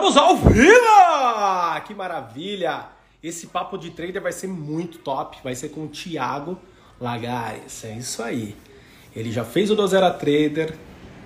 Estamos 0.00 0.16
ao 0.16 0.34
vivo! 0.34 1.80
Que 1.86 1.94
maravilha! 1.94 2.86
Esse 3.22 3.48
papo 3.48 3.76
de 3.76 3.90
trader 3.90 4.22
vai 4.22 4.32
ser 4.32 4.46
muito 4.46 4.96
top. 4.96 5.36
Vai 5.44 5.54
ser 5.54 5.68
com 5.68 5.84
o 5.84 5.88
Thiago 5.88 6.58
Lagares. 6.98 7.84
É 7.84 7.98
isso 7.98 8.22
aí. 8.22 8.56
Ele 9.14 9.30
já 9.30 9.44
fez 9.44 9.70
o 9.70 9.76
Dozera 9.76 10.10
Trader, 10.10 10.74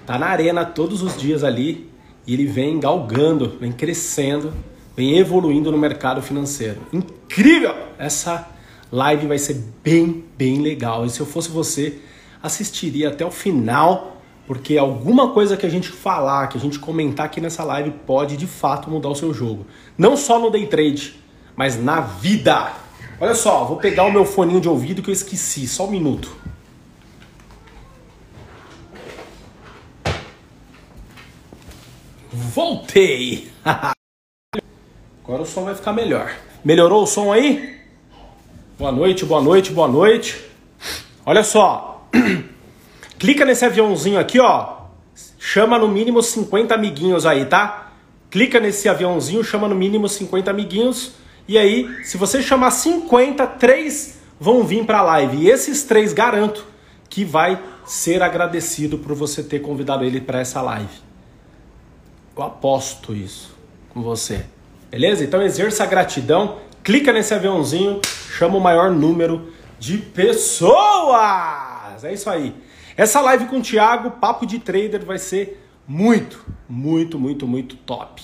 tá 0.05 0.19
na 0.19 0.27
arena 0.27 0.65
todos 0.65 1.03
os 1.03 1.17
dias 1.17 1.45
ali 1.45 1.89
e 2.27 2.35
ele 2.35 2.47
vem 2.47 2.81
galgando, 2.81 3.57
vem 3.61 3.71
crescendo, 3.71 4.53
vem 4.97 5.19
evoluindo 5.19 5.71
no 5.71 5.79
mercado 5.79 6.21
financeiro. 6.21 6.81
Incrível! 6.93 7.77
Essa 7.97 8.51
live 8.91 9.29
vai 9.29 9.39
ser 9.39 9.63
bem, 9.85 10.25
bem 10.37 10.61
legal. 10.61 11.07
E 11.07 11.11
se 11.11 11.21
eu 11.21 11.27
fosse 11.27 11.49
você, 11.49 12.01
assistiria 12.43 13.11
até 13.11 13.25
o 13.25 13.31
final 13.31 14.14
porque 14.47 14.77
alguma 14.77 15.31
coisa 15.31 15.57
que 15.57 15.65
a 15.65 15.69
gente 15.69 15.89
falar, 15.89 16.49
que 16.49 16.59
a 16.59 16.61
gente 16.61 16.79
comentar 16.79 17.27
aqui 17.27 17.41
nessa 17.41 17.65
live 17.65 17.91
pode 18.07 18.37
de 18.37 18.47
fato 18.47 18.91
mudar 18.91 19.09
o 19.09 19.15
seu 19.15 19.33
jogo. 19.33 19.67
Não 19.97 20.17
só 20.17 20.39
no 20.39 20.51
day 20.51 20.67
trade, 20.67 21.19
mas 21.57 21.83
na 21.83 22.01
vida. 22.01 22.73
Olha 23.21 23.35
só, 23.35 23.65
vou 23.65 23.79
pegar 23.79 24.05
o 24.05 24.13
meu 24.13 24.25
foninho 24.25 24.61
de 24.61 24.69
ouvido 24.69 25.03
que 25.03 25.11
eu 25.11 25.15
esqueci, 25.15 25.67
só 25.67 25.87
um 25.87 25.91
minuto. 25.91 26.37
Voltei! 32.31 33.51
Agora 35.25 35.43
o 35.43 35.47
som 35.47 35.65
vai 35.65 35.75
ficar 35.75 35.93
melhor. 35.93 36.37
Melhorou 36.63 37.05
o 37.05 37.07
som 37.07 37.33
aí? 37.33 37.81
Boa 38.79 38.93
noite, 38.93 39.25
boa 39.25 39.41
noite, 39.41 39.73
boa 39.73 39.89
noite. 39.89 40.45
Olha 41.25 41.43
só. 41.43 42.09
Clica 43.19 43.45
nesse 43.45 43.65
aviãozinho 43.65 44.19
aqui, 44.19 44.41
ó. 44.41 44.85
Chama 45.39 45.79
no 45.79 45.89
mínimo 45.89 46.23
50 46.23 46.75
amiguinhos 46.75 47.27
aí, 47.27 47.45
tá? 47.45 47.93
Clica 48.31 48.59
nesse 48.59 48.89
aviãozinho, 48.89 49.45
chama 49.45 49.69
no 49.69 49.75
mínimo 49.75 50.09
50 50.09 50.51
amiguinhos. 50.51 51.13
E 51.47 51.57
aí, 51.59 51.89
se 52.05 52.17
você 52.17 52.43
chamar 52.43 52.71
50, 52.71 53.47
três 53.47 54.19
vão 54.41 54.65
vir 54.65 54.85
para 54.85 54.99
a 54.99 55.03
live. 55.03 55.37
E 55.37 55.49
esses 55.49 55.85
três 55.85 56.13
garanto 56.13 56.67
que 57.09 57.25
vai 57.25 57.63
ser 57.87 58.23
agradecido 58.23 58.99
por 58.99 59.15
você 59.15 59.43
ter 59.43 59.61
convidado 59.61 60.05
ele 60.05 60.21
para 60.21 60.41
essa 60.41 60.61
live. 60.63 61.05
Eu 62.37 62.43
aposto 62.43 63.15
isso 63.15 63.57
com 63.91 64.03
você. 64.03 64.45
Beleza? 64.91 65.23
Então 65.23 65.41
exerça 65.43 65.85
a 65.85 65.87
gratidão, 65.87 66.59
clica 66.83 67.13
nesse 67.13 67.33
aviãozinho, 67.35 68.01
chama 68.37 68.57
o 68.57 68.61
maior 68.61 68.91
número 68.91 69.53
de 69.79 69.99
pessoas. 69.99 70.73
É 72.03 72.13
isso 72.13 72.29
aí. 72.29 72.55
Essa 72.97 73.21
live 73.21 73.47
com 73.47 73.59
o 73.59 73.63
Thiago, 73.63 74.13
papo 74.13 74.47
de 74.47 74.61
trader, 74.61 75.05
vai 75.05 75.19
ser 75.19 75.61
muito, 75.87 76.45
muito, 76.69 77.19
muito, 77.19 77.47
muito 77.47 77.77
top. 77.77 78.23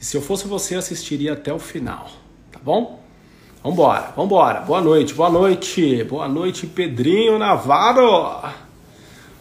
E 0.00 0.04
se 0.04 0.16
eu 0.16 0.22
fosse 0.22 0.48
você, 0.48 0.74
assistiria 0.74 1.34
até 1.34 1.52
o 1.52 1.58
final, 1.58 2.10
tá 2.50 2.58
bom? 2.62 3.00
Vambora, 3.62 4.12
vambora. 4.16 4.60
Boa 4.62 4.80
noite, 4.80 5.14
boa 5.14 5.30
noite. 5.30 6.02
Boa 6.02 6.26
noite, 6.26 6.66
Pedrinho 6.66 7.38
Navarro. 7.38 8.52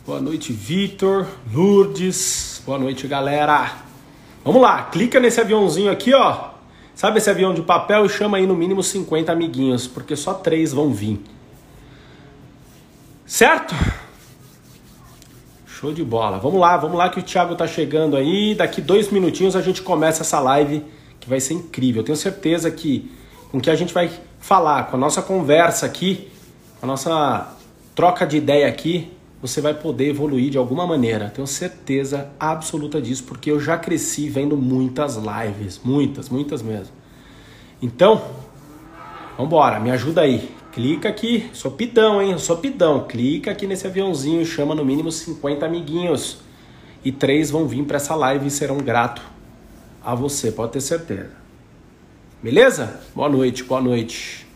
Boa 0.06 0.22
noite, 0.22 0.54
Vitor, 0.54 1.26
Lourdes. 1.52 2.62
Boa 2.64 2.78
noite, 2.78 3.08
galera. 3.08 3.78
Vamos 4.46 4.62
lá, 4.62 4.84
clica 4.84 5.20
nesse 5.20 5.42
aviãozinho 5.42 5.92
aqui, 5.92 6.14
ó. 6.14 6.52
Sabe 6.94 7.18
esse 7.18 7.32
avião 7.32 7.52
de 7.52 7.64
papel 7.64 8.08
chama 8.08 8.38
aí 8.38 8.46
no 8.46 8.56
mínimo 8.56 8.84
50 8.84 9.32
amiguinhos, 9.32 9.88
porque 9.88 10.16
só 10.16 10.36
três 10.36 10.72
vão 10.72 10.94
vir. 10.94 11.20
Certo? 13.26 13.74
Show 15.82 15.92
de 15.92 16.04
bola. 16.04 16.38
Vamos 16.38 16.62
lá, 16.62 16.78
vamos 16.78 16.96
lá 16.96 17.10
que 17.10 17.20
o 17.20 17.24
Thiago 17.24 17.56
tá 17.56 17.66
chegando 17.66 18.16
aí. 18.16 18.54
Daqui 18.54 18.80
dois 18.80 19.10
minutinhos 19.10 19.56
a 19.56 19.64
gente 19.64 19.82
começa 19.82 20.22
essa 20.22 20.40
live 20.40 20.86
que 21.20 21.28
vai 21.28 21.40
ser 21.40 21.56
incrível. 21.56 22.02
Eu 22.02 22.06
tenho 22.06 22.16
certeza 22.16 22.70
que 22.70 23.12
com 23.52 23.60
que 23.60 23.68
a 23.68 23.74
gente 23.74 23.92
vai 23.92 24.08
falar, 24.40 24.92
com 24.92 24.96
a 24.96 25.00
nossa 25.00 25.24
conversa 25.24 25.88
aqui, 25.88 26.30
a 26.84 26.86
nossa 26.86 27.58
troca 27.96 28.28
de 28.28 28.38
ideia 28.38 28.68
aqui, 28.68 29.12
você 29.42 29.60
vai 29.60 29.74
poder 29.74 30.10
evoluir 30.10 30.52
de 30.52 30.58
alguma 30.60 30.86
maneira. 30.86 31.32
Tenho 31.32 31.48
certeza 31.48 32.30
absoluta 32.40 33.02
disso, 33.02 33.24
porque 33.24 33.50
eu 33.50 33.60
já 33.60 33.76
cresci 33.76 34.30
vendo 34.30 34.56
muitas 34.56 35.16
lives, 35.16 35.82
muitas, 35.84 36.30
muitas 36.30 36.62
mesmo. 36.62 36.94
Então, 37.82 38.22
vamos 39.36 39.48
embora, 39.48 39.80
me 39.80 39.90
ajuda 39.90 40.22
aí. 40.22 40.48
Clica 40.72 41.10
aqui, 41.10 41.50
sou 41.52 41.72
pidão, 41.72 42.22
hein? 42.22 42.38
sou 42.38 42.56
pidão. 42.56 43.06
Clica 43.06 43.52
aqui 43.52 43.68
nesse 43.68 43.86
aviãozinho, 43.86 44.46
chama 44.46 44.74
no 44.74 44.86
mínimo 44.86 45.12
50 45.12 45.66
amiguinhos. 45.66 46.38
E 47.04 47.12
três 47.12 47.52
vão 47.52 47.68
vir 47.68 47.84
para 47.84 47.98
essa 47.98 48.16
live 48.16 48.48
e 48.48 48.52
serão 48.52 48.78
grato 48.78 49.22
a 50.02 50.16
você, 50.16 50.50
pode 50.50 50.72
ter 50.72 50.82
certeza. 50.82 51.32
Beleza? 52.42 53.02
Boa 53.14 53.28
noite, 53.28 53.66
boa 53.66 53.82
noite. 53.82 54.48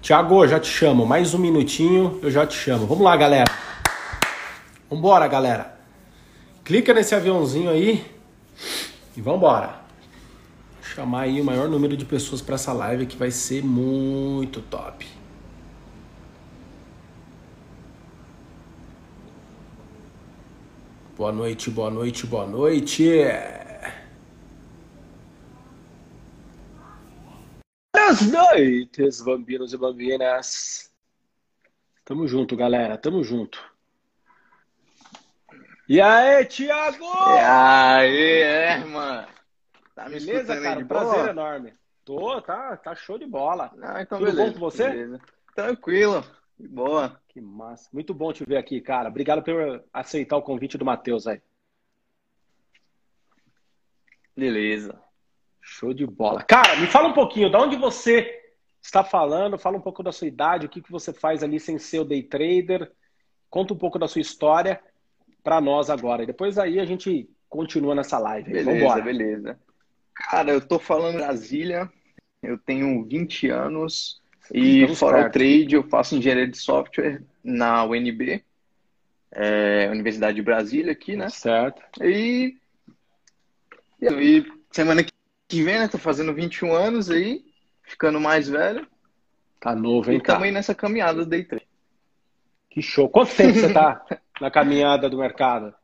Tiago, 0.00 0.46
já 0.46 0.60
te 0.60 0.68
chamo. 0.68 1.04
Mais 1.04 1.34
um 1.34 1.38
minutinho, 1.38 2.20
eu 2.22 2.30
já 2.30 2.46
te 2.46 2.56
chamo. 2.56 2.86
Vamos 2.86 3.02
lá, 3.02 3.16
galera. 3.16 3.52
Vambora, 4.88 5.26
galera. 5.26 5.76
Clica 6.64 6.94
nesse 6.94 7.16
aviãozinho 7.16 7.70
aí 7.70 8.04
e 9.16 9.20
vambora 9.20 9.85
chamar 10.96 11.24
aí 11.24 11.42
o 11.42 11.44
maior 11.44 11.68
número 11.68 11.94
de 11.94 12.06
pessoas 12.06 12.40
para 12.40 12.54
essa 12.54 12.72
live 12.72 13.04
que 13.04 13.18
vai 13.18 13.30
ser 13.30 13.62
muito 13.62 14.62
top. 14.62 15.06
Boa 21.14 21.30
noite, 21.30 21.70
boa 21.70 21.90
noite, 21.90 22.26
boa 22.26 22.46
noite. 22.46 23.10
Boas 27.94 28.22
noites, 28.22 29.20
bambinos 29.20 29.74
e 29.74 29.76
bambinas. 29.76 30.90
Tamo 32.06 32.26
junto, 32.26 32.56
galera, 32.56 32.96
tamo 32.96 33.22
junto. 33.22 33.62
E 35.86 36.00
aí, 36.00 36.46
Thiago? 36.46 37.04
E 37.04 37.38
aí, 37.38 38.42
é, 38.42 39.35
Tá 39.96 40.10
Beleza, 40.10 40.60
cara? 40.60 40.84
Prazer 40.84 41.14
boa? 41.14 41.30
enorme. 41.30 41.72
Tô, 42.04 42.40
tá, 42.42 42.76
tá 42.76 42.94
show 42.94 43.18
de 43.18 43.24
bola. 43.24 43.72
Ah, 43.82 44.02
então 44.02 44.18
Tudo 44.18 44.30
beleza, 44.30 44.46
bom 44.46 44.52
com 44.52 44.60
você? 44.60 44.90
Beleza. 44.90 45.20
Tranquilo, 45.54 46.22
de 46.60 46.68
boa. 46.68 47.18
Que 47.26 47.40
massa. 47.40 47.88
Muito 47.94 48.12
bom 48.12 48.30
te 48.30 48.44
ver 48.44 48.58
aqui, 48.58 48.78
cara. 48.78 49.08
Obrigado 49.08 49.42
por 49.42 49.82
aceitar 49.90 50.36
o 50.36 50.42
convite 50.42 50.76
do 50.76 50.84
Matheus 50.84 51.26
aí. 51.26 51.40
Beleza. 54.36 55.00
Show 55.62 55.94
de 55.94 56.06
bola. 56.06 56.42
Cara, 56.42 56.76
me 56.76 56.86
fala 56.88 57.08
um 57.08 57.14
pouquinho, 57.14 57.48
de 57.48 57.56
onde 57.56 57.76
você 57.76 58.38
está 58.82 59.02
falando, 59.02 59.58
fala 59.58 59.78
um 59.78 59.80
pouco 59.80 60.02
da 60.02 60.12
sua 60.12 60.28
idade, 60.28 60.66
o 60.66 60.68
que, 60.68 60.82
que 60.82 60.92
você 60.92 61.10
faz 61.10 61.42
ali 61.42 61.58
sem 61.58 61.78
ser 61.78 62.00
o 62.00 62.04
day 62.04 62.22
trader. 62.22 62.92
Conta 63.48 63.72
um 63.72 63.78
pouco 63.78 63.98
da 63.98 64.06
sua 64.06 64.20
história 64.20 64.78
para 65.42 65.58
nós 65.58 65.88
agora. 65.88 66.22
E 66.22 66.26
depois 66.26 66.58
aí 66.58 66.78
a 66.78 66.84
gente 66.84 67.30
continua 67.48 67.94
nessa 67.94 68.18
live. 68.18 68.52
Beleza, 68.52 68.70
Vambora. 68.70 69.02
beleza. 69.02 69.65
Cara, 70.16 70.50
eu 70.50 70.60
tô 70.60 70.78
falando 70.78 71.16
Brasília, 71.16 71.90
eu 72.42 72.58
tenho 72.58 73.04
20 73.04 73.48
anos 73.50 74.20
e 74.52 74.80
Estamos 74.80 74.98
fora 74.98 75.16
perto. 75.18 75.28
o 75.28 75.32
trade 75.32 75.74
eu 75.74 75.82
faço 75.84 76.16
engenharia 76.16 76.48
de 76.48 76.56
software 76.56 77.22
na 77.44 77.84
UNB, 77.84 78.42
é, 79.30 79.88
Universidade 79.90 80.36
de 80.36 80.42
Brasília 80.42 80.92
aqui, 80.92 81.16
né? 81.16 81.28
Certo. 81.28 81.82
E, 82.02 82.56
e 84.00 84.52
semana 84.70 85.04
que 85.04 85.62
vem, 85.62 85.78
né? 85.78 85.88
Tô 85.88 85.98
fazendo 85.98 86.32
21 86.32 86.72
anos 86.72 87.10
aí, 87.10 87.44
ficando 87.82 88.18
mais 88.18 88.48
velho. 88.48 88.86
Tá 89.60 89.74
novo, 89.74 90.10
hein, 90.10 90.18
E 90.18 90.22
também 90.22 90.50
nessa 90.50 90.74
caminhada 90.74 91.24
do 91.24 91.26
day 91.26 91.44
trade. 91.44 91.66
Que 92.70 92.80
show. 92.80 93.08
Quanto 93.08 93.34
tempo 93.34 93.54
você 93.54 93.72
tá 93.72 94.04
na 94.40 94.50
caminhada 94.50 95.10
do 95.10 95.18
mercado? 95.18 95.74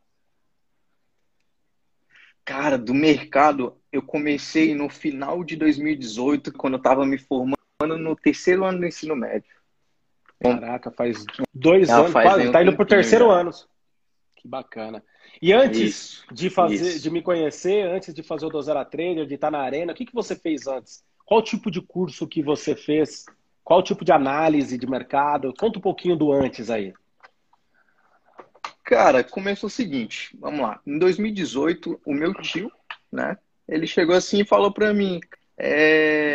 Cara, 2.44 2.76
do 2.76 2.92
mercado, 2.92 3.76
eu 3.92 4.02
comecei 4.02 4.74
no 4.74 4.88
final 4.88 5.44
de 5.44 5.56
2018, 5.56 6.52
quando 6.52 6.74
eu 6.74 6.78
estava 6.78 7.06
me 7.06 7.18
formando 7.18 7.56
no 7.98 8.16
terceiro 8.16 8.64
ano 8.64 8.80
do 8.80 8.86
ensino 8.86 9.14
médio. 9.14 9.50
Caraca, 10.40 10.90
faz 10.90 11.24
dois 11.54 11.88
anos, 11.88 12.10
faz 12.10 12.28
quase, 12.28 12.50
tá 12.50 12.62
indo 12.62 12.74
pro 12.74 12.84
terceiro 12.84 13.26
já. 13.26 13.32
ano. 13.32 13.50
Que 14.34 14.48
bacana. 14.48 15.02
E 15.40 15.52
antes 15.52 15.80
isso, 15.80 16.26
de 16.32 16.50
fazer, 16.50 16.74
isso. 16.74 17.00
de 17.00 17.10
me 17.10 17.22
conhecer, 17.22 17.86
antes 17.86 18.12
de 18.12 18.22
fazer 18.22 18.46
o 18.46 18.50
Dozera 18.50 18.84
Trader, 18.84 19.24
de 19.24 19.34
estar 19.34 19.50
na 19.50 19.60
arena, 19.60 19.92
o 19.92 19.94
que, 19.94 20.04
que 20.04 20.14
você 20.14 20.34
fez 20.34 20.66
antes? 20.66 21.04
Qual 21.24 21.40
tipo 21.42 21.70
de 21.70 21.80
curso 21.80 22.26
que 22.26 22.42
você 22.42 22.74
fez? 22.74 23.24
Qual 23.62 23.82
tipo 23.82 24.04
de 24.04 24.12
análise 24.12 24.76
de 24.76 24.86
mercado? 24.86 25.54
Conta 25.56 25.78
um 25.78 25.82
pouquinho 25.82 26.16
do 26.16 26.32
antes 26.32 26.70
aí. 26.70 26.92
Cara, 28.84 29.22
começou 29.22 29.68
o 29.68 29.70
seguinte, 29.70 30.36
vamos 30.38 30.60
lá. 30.60 30.80
Em 30.86 30.98
2018, 30.98 32.00
o 32.04 32.12
meu 32.12 32.34
tio, 32.34 32.70
né, 33.10 33.38
ele 33.68 33.86
chegou 33.86 34.14
assim 34.14 34.40
e 34.40 34.46
falou 34.46 34.72
para 34.72 34.92
mim, 34.92 35.20
é, 35.56 36.34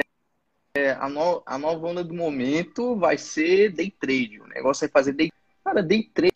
é, 0.75 0.91
a, 0.91 1.09
no, 1.09 1.43
a 1.45 1.57
nova 1.57 1.87
onda 1.87 2.03
do 2.03 2.13
momento 2.13 2.95
vai 2.95 3.17
ser 3.17 3.71
day 3.71 3.91
trade. 3.91 4.39
O 4.39 4.47
negócio 4.47 4.85
é 4.85 4.87
fazer 4.87 5.13
day, 5.13 5.31
cara, 5.63 5.83
day 5.83 6.03
trade. 6.13 6.33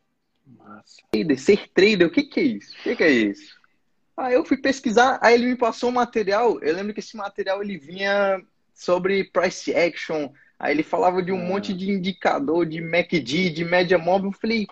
Trader, 1.12 1.40
ser 1.40 1.70
trader, 1.70 2.08
o 2.08 2.12
que, 2.12 2.24
que 2.24 2.40
é 2.40 2.44
isso? 2.44 2.74
O 2.80 2.84
que, 2.84 2.96
que 2.96 3.04
é 3.04 3.10
isso? 3.10 3.60
Aí 4.18 4.34
eu 4.34 4.46
fui 4.46 4.58
pesquisar, 4.58 5.20
aí 5.22 5.36
ele 5.36 5.48
me 5.48 5.56
passou 5.56 5.90
um 5.90 5.94
material. 5.94 6.60
Eu 6.62 6.76
lembro 6.76 6.94
que 6.94 7.00
esse 7.00 7.16
material 7.16 7.62
ele 7.62 7.78
vinha 7.78 8.42
sobre 8.74 9.24
price 9.26 9.74
action. 9.74 10.32
Aí 10.60 10.74
ele 10.74 10.84
falava 10.84 11.22
de 11.22 11.32
um 11.32 11.40
ah. 11.40 11.48
monte 11.48 11.74
de 11.74 11.90
indicador, 11.90 12.66
de 12.66 12.82
MACD, 12.82 13.50
de 13.50 13.64
média 13.64 13.98
móvel. 13.98 14.30
Eu 14.30 14.38
falei, 14.40 14.68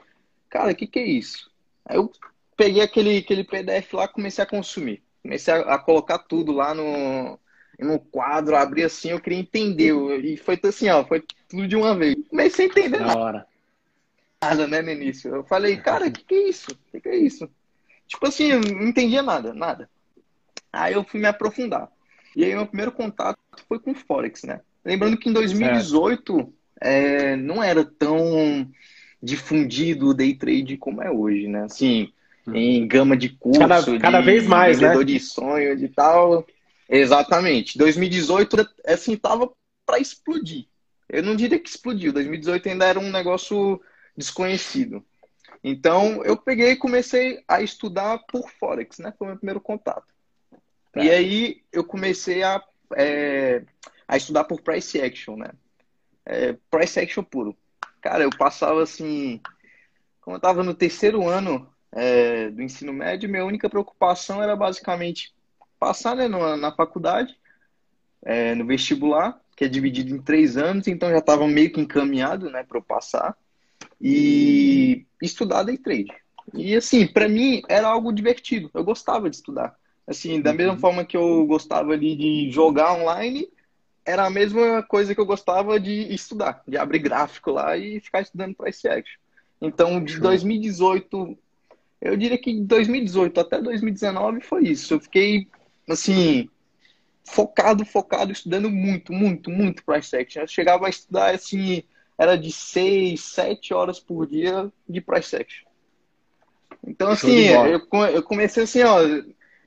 cara, 0.49 0.71
o 0.71 0.75
que, 0.75 0.87
que 0.87 0.99
é 0.99 1.05
isso? 1.05 1.49
Aí 1.85 1.97
eu 1.97 2.11
peguei 2.57 2.81
aquele, 2.81 3.17
aquele 3.17 3.43
PDF 3.43 3.93
lá 3.93 4.07
comecei 4.07 4.43
a 4.43 4.47
consumir. 4.47 5.01
Comecei 5.21 5.53
a, 5.53 5.75
a, 5.75 5.79
colocar 5.79 6.19
tudo 6.19 6.51
lá 6.51 6.73
no, 6.73 7.39
no 7.79 7.99
quadro, 7.99 8.55
abri 8.55 8.83
assim, 8.83 9.11
eu 9.11 9.19
queria 9.19 9.39
entender. 9.39 9.93
E 10.23 10.37
foi 10.37 10.59
assim, 10.63 10.89
ó, 10.89 11.05
foi 11.05 11.23
tudo 11.47 11.67
de 11.67 11.75
uma 11.75 11.95
vez. 11.95 12.15
Comecei 12.29 12.65
a 12.65 12.69
entender 12.69 12.99
nada. 12.99 13.19
Hora. 13.19 13.47
Nada, 14.41 14.67
né, 14.67 14.81
no 14.81 14.91
início. 14.91 15.33
Eu 15.33 15.43
falei, 15.43 15.77
cara, 15.77 16.07
o 16.07 16.11
que, 16.11 16.23
que 16.23 16.35
é 16.35 16.49
isso? 16.49 16.71
O 16.71 16.91
que, 16.91 17.01
que 17.01 17.09
é 17.09 17.17
isso? 17.17 17.49
Tipo 18.07 18.27
assim, 18.27 18.47
eu 18.47 18.61
não 18.61 18.87
entendia 18.87 19.21
nada, 19.21 19.53
nada. 19.53 19.89
Aí 20.71 20.93
eu 20.93 21.03
fui 21.03 21.19
me 21.19 21.27
aprofundar. 21.27 21.89
E 22.35 22.43
aí 22.43 22.55
meu 22.55 22.65
primeiro 22.65 22.91
contato 22.91 23.39
foi 23.67 23.79
com 23.79 23.93
Forex, 23.93 24.43
né? 24.43 24.61
Lembrando 24.83 25.17
que 25.17 25.29
em 25.29 25.33
2018 25.33 26.53
é, 26.79 27.35
não 27.35 27.61
era 27.61 27.83
tão 27.83 28.69
difundido 29.21 30.09
o 30.09 30.13
day 30.13 30.33
trade 30.33 30.77
como 30.77 31.01
é 31.01 31.11
hoje, 31.11 31.47
né? 31.47 31.63
Assim, 31.63 32.11
hum. 32.47 32.55
em 32.55 32.87
gama 32.87 33.17
de 33.17 33.29
curso, 33.29 33.59
cada, 33.59 33.99
cada 33.99 34.19
de, 34.19 34.25
vez 34.25 34.47
mais, 34.47 34.79
né? 34.79 35.03
de 35.03 35.19
sonho, 35.19 35.77
de 35.77 35.89
tal. 35.89 36.45
Exatamente. 36.87 37.77
2018, 37.77 38.67
assim, 38.85 39.15
tava 39.15 39.51
para 39.85 39.99
explodir. 39.99 40.65
Eu 41.07 41.23
não 41.23 41.35
diria 41.35 41.59
que 41.59 41.69
explodiu. 41.69 42.13
2018 42.13 42.69
ainda 42.69 42.85
era 42.85 42.99
um 42.99 43.11
negócio 43.11 43.81
desconhecido. 44.15 45.03
Então, 45.63 46.23
eu 46.23 46.37
peguei 46.37 46.71
e 46.71 46.77
comecei 46.77 47.43
a 47.47 47.61
estudar 47.61 48.19
por 48.19 48.49
Forex, 48.59 48.99
né? 48.99 49.13
Foi 49.17 49.27
o 49.27 49.29
meu 49.31 49.37
primeiro 49.37 49.59
contato. 49.59 50.07
Tá. 50.91 51.03
E 51.03 51.09
aí, 51.09 51.61
eu 51.71 51.83
comecei 51.83 52.43
a, 52.43 52.63
é, 52.95 53.63
a 54.07 54.17
estudar 54.17 54.45
por 54.45 54.61
Price 54.61 54.99
Action, 54.99 55.35
né? 55.35 55.49
É, 56.25 56.55
price 56.69 56.99
Action 56.99 57.23
puro. 57.23 57.55
Cara, 58.01 58.23
eu 58.23 58.29
passava 58.29 58.81
assim... 58.81 59.41
Como 60.21 60.35
eu 60.35 60.37
estava 60.37 60.63
no 60.63 60.73
terceiro 60.73 61.27
ano 61.27 61.67
é, 61.91 62.49
do 62.49 62.61
ensino 62.61 62.93
médio, 62.93 63.29
minha 63.29 63.45
única 63.45 63.69
preocupação 63.69 64.43
era 64.43 64.55
basicamente 64.55 65.33
passar 65.79 66.15
né, 66.15 66.27
na, 66.27 66.57
na 66.57 66.71
faculdade, 66.71 67.35
é, 68.23 68.53
no 68.53 68.65
vestibular, 68.65 69.39
que 69.55 69.63
é 69.65 69.67
dividido 69.67 70.13
em 70.13 70.21
três 70.21 70.57
anos, 70.57 70.87
então 70.87 71.09
já 71.09 71.17
estava 71.17 71.47
meio 71.47 71.71
que 71.71 71.81
encaminhado 71.81 72.49
né, 72.49 72.63
para 72.63 72.77
eu 72.77 72.83
passar 72.83 73.35
e 73.99 75.05
estudar 75.21 75.63
day 75.63 75.77
trade. 75.77 76.13
E 76.53 76.75
assim, 76.75 77.07
para 77.07 77.27
mim 77.27 77.61
era 77.67 77.87
algo 77.87 78.11
divertido. 78.11 78.69
Eu 78.73 78.83
gostava 78.83 79.29
de 79.29 79.35
estudar. 79.35 79.75
Assim, 80.07 80.41
da 80.41 80.53
mesma 80.53 80.73
uhum. 80.73 80.79
forma 80.79 81.05
que 81.05 81.15
eu 81.15 81.45
gostava 81.45 81.93
ali 81.93 82.15
de 82.15 82.51
jogar 82.51 82.93
online, 82.93 83.47
era 84.09 84.25
a 84.25 84.29
mesma 84.29 84.81
coisa 84.81 85.13
que 85.13 85.21
eu 85.21 85.25
gostava 85.25 85.79
de 85.79 86.11
estudar, 86.13 86.63
de 86.67 86.77
abrir 86.77 86.99
gráfico 86.99 87.51
lá 87.51 87.77
e 87.77 87.99
ficar 87.99 88.21
estudando 88.21 88.55
price 88.55 88.87
action. 88.87 89.19
Então, 89.61 90.03
de 90.03 90.19
2018, 90.19 91.37
eu 92.01 92.17
diria 92.17 92.37
que 92.37 92.51
de 92.51 92.61
2018 92.61 93.39
até 93.39 93.61
2019 93.61 94.41
foi 94.41 94.63
isso. 94.63 94.95
Eu 94.95 94.99
fiquei 94.99 95.47
assim 95.87 96.49
focado, 97.23 97.85
focado, 97.85 98.31
estudando 98.31 98.71
muito, 98.71 99.13
muito, 99.13 99.51
muito 99.51 99.83
price 99.85 100.15
action. 100.15 100.41
Eu 100.41 100.47
chegava 100.47 100.87
a 100.87 100.89
estudar 100.89 101.35
assim 101.35 101.83
era 102.17 102.35
de 102.35 102.51
6, 102.51 103.21
7 103.21 103.73
horas 103.73 103.99
por 103.99 104.27
dia 104.27 104.71
de 104.87 104.99
price 104.99 105.35
action. 105.35 105.65
Então, 106.85 107.11
assim, 107.11 107.47
eu, 107.47 107.87
eu 108.07 108.23
comecei 108.23 108.63
assim, 108.63 108.81
ó, 108.83 108.99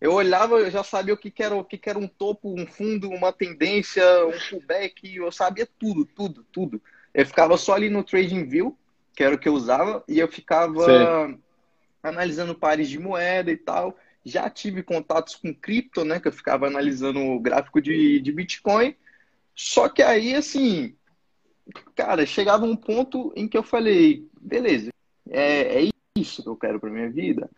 eu 0.02 0.14
olhava, 0.14 0.56
eu 0.56 0.68
já 0.68 0.82
sabia 0.82 1.14
o 1.14 1.16
que, 1.16 1.30
que, 1.30 1.44
era, 1.44 1.54
o 1.54 1.64
que, 1.64 1.78
que 1.78 1.88
era 1.88 1.96
um 1.96 2.08
topo, 2.08 2.52
um 2.52 2.66
fundo, 2.66 3.08
uma 3.08 3.32
tendência, 3.32 4.04
um 4.26 4.32
pullback, 4.50 5.14
eu 5.14 5.30
sabia 5.30 5.64
tudo, 5.78 6.04
tudo, 6.04 6.44
tudo. 6.50 6.82
Eu 7.14 7.24
ficava 7.24 7.56
só 7.56 7.74
ali 7.74 7.88
no 7.88 8.02
Trading 8.02 8.44
View, 8.44 8.76
que 9.14 9.22
era 9.22 9.36
o 9.36 9.38
que 9.38 9.48
eu 9.48 9.54
usava, 9.54 10.02
e 10.08 10.18
eu 10.18 10.26
ficava 10.26 10.84
Sim. 11.28 11.38
analisando 12.02 12.52
pares 12.52 12.88
de 12.88 12.98
moeda 12.98 13.52
e 13.52 13.56
tal. 13.56 13.96
Já 14.24 14.50
tive 14.50 14.82
contatos 14.82 15.36
com 15.36 15.54
cripto, 15.54 16.04
né, 16.04 16.18
que 16.18 16.26
eu 16.26 16.32
ficava 16.32 16.66
analisando 16.66 17.20
o 17.20 17.38
gráfico 17.38 17.80
de, 17.80 18.18
de 18.18 18.32
Bitcoin. 18.32 18.96
Só 19.54 19.88
que 19.88 20.02
aí, 20.02 20.34
assim, 20.34 20.96
cara, 21.94 22.26
chegava 22.26 22.64
um 22.64 22.74
ponto 22.74 23.32
em 23.36 23.46
que 23.46 23.56
eu 23.56 23.62
falei, 23.62 24.28
beleza, 24.40 24.90
é, 25.30 25.84
é 25.84 25.90
isso 26.18 26.42
que 26.42 26.48
eu 26.48 26.56
quero 26.56 26.80
para 26.80 26.90
minha 26.90 27.08
vida. 27.08 27.48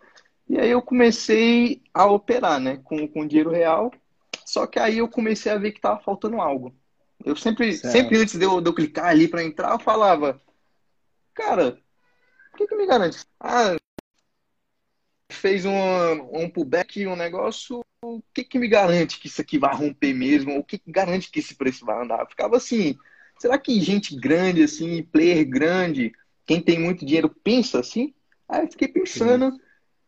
E 0.49 0.59
aí 0.59 0.71
eu 0.71 0.83
comecei 0.83 1.83
a 1.93 2.07
operar, 2.07 2.61
né, 2.61 2.81
com, 2.85 3.07
com 3.09 3.27
dinheiro 3.27 3.51
real. 3.51 3.91
Só 4.45 4.67
que 4.67 4.79
aí 4.79 4.99
eu 4.99 5.09
comecei 5.09 5.51
a 5.51 5.59
ver 5.59 5.73
que 5.73 5.81
tava 5.81 6.01
faltando 6.01 6.41
algo. 6.41 6.75
Eu 7.25 7.35
sempre, 7.35 7.73
sempre 7.73 8.19
antes 8.19 8.37
de 8.39 8.45
eu, 8.45 8.61
de 8.61 8.69
eu 8.69 8.75
clicar 8.75 9.07
ali 9.07 9.27
para 9.27 9.43
entrar, 9.43 9.73
eu 9.73 9.79
falava, 9.79 10.41
cara, 11.33 11.79
o 12.53 12.57
que, 12.57 12.67
que 12.67 12.77
me 12.77 12.87
garante? 12.87 13.25
Ah, 13.41 13.77
fez 15.33 15.65
um, 15.65 15.73
um 16.33 16.51
pullback, 16.51 17.07
um 17.07 17.17
negócio, 17.17 17.81
o 18.03 18.23
que, 18.35 18.45
que 18.45 18.59
me 18.59 18.69
garante 18.69 19.19
que 19.19 19.27
isso 19.27 19.41
aqui 19.41 19.59
vai 19.59 19.75
romper 19.75 20.13
mesmo? 20.13 20.59
O 20.59 20.65
que, 20.65 20.79
que 20.79 20.93
garante 20.93 21.31
que 21.31 21.39
esse 21.39 21.55
preço 21.55 21.87
vai 21.87 22.03
andar? 22.03 22.21
Eu 22.21 22.27
ficava 22.27 22.59
assim, 22.59 22.99
Será 23.39 23.59
que 23.59 23.81
gente 23.81 24.17
grande, 24.17 24.63
assim, 24.63 25.03
player 25.03 25.49
grande, 25.49 26.13
quem 26.47 26.61
tem 26.61 26.79
muito 26.79 27.05
dinheiro, 27.05 27.29
pensa 27.29 27.81
assim? 27.81 28.15
Aí 28.49 28.65
eu 28.65 28.71
fiquei 28.71 28.89
pensando 28.89 29.53
Sim. 29.53 29.61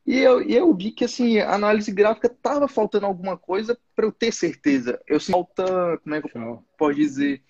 E 0.06 0.18
eu, 0.18 0.40
eu 0.42 0.72
vi 0.72 0.92
que, 0.92 1.04
assim, 1.04 1.38
a 1.40 1.54
análise 1.54 1.90
gráfica 1.90 2.28
tava 2.28 2.68
faltando 2.68 3.06
alguma 3.06 3.36
coisa 3.36 3.76
para 3.94 4.06
eu 4.06 4.12
ter 4.12 4.32
certeza. 4.32 5.00
Eu 5.06 5.20
falta, 5.20 5.98
como 6.02 6.14
é 6.14 6.22
que 6.22 6.36
eu 6.36 6.62
posso 6.78 6.94
dizer, 6.94 7.42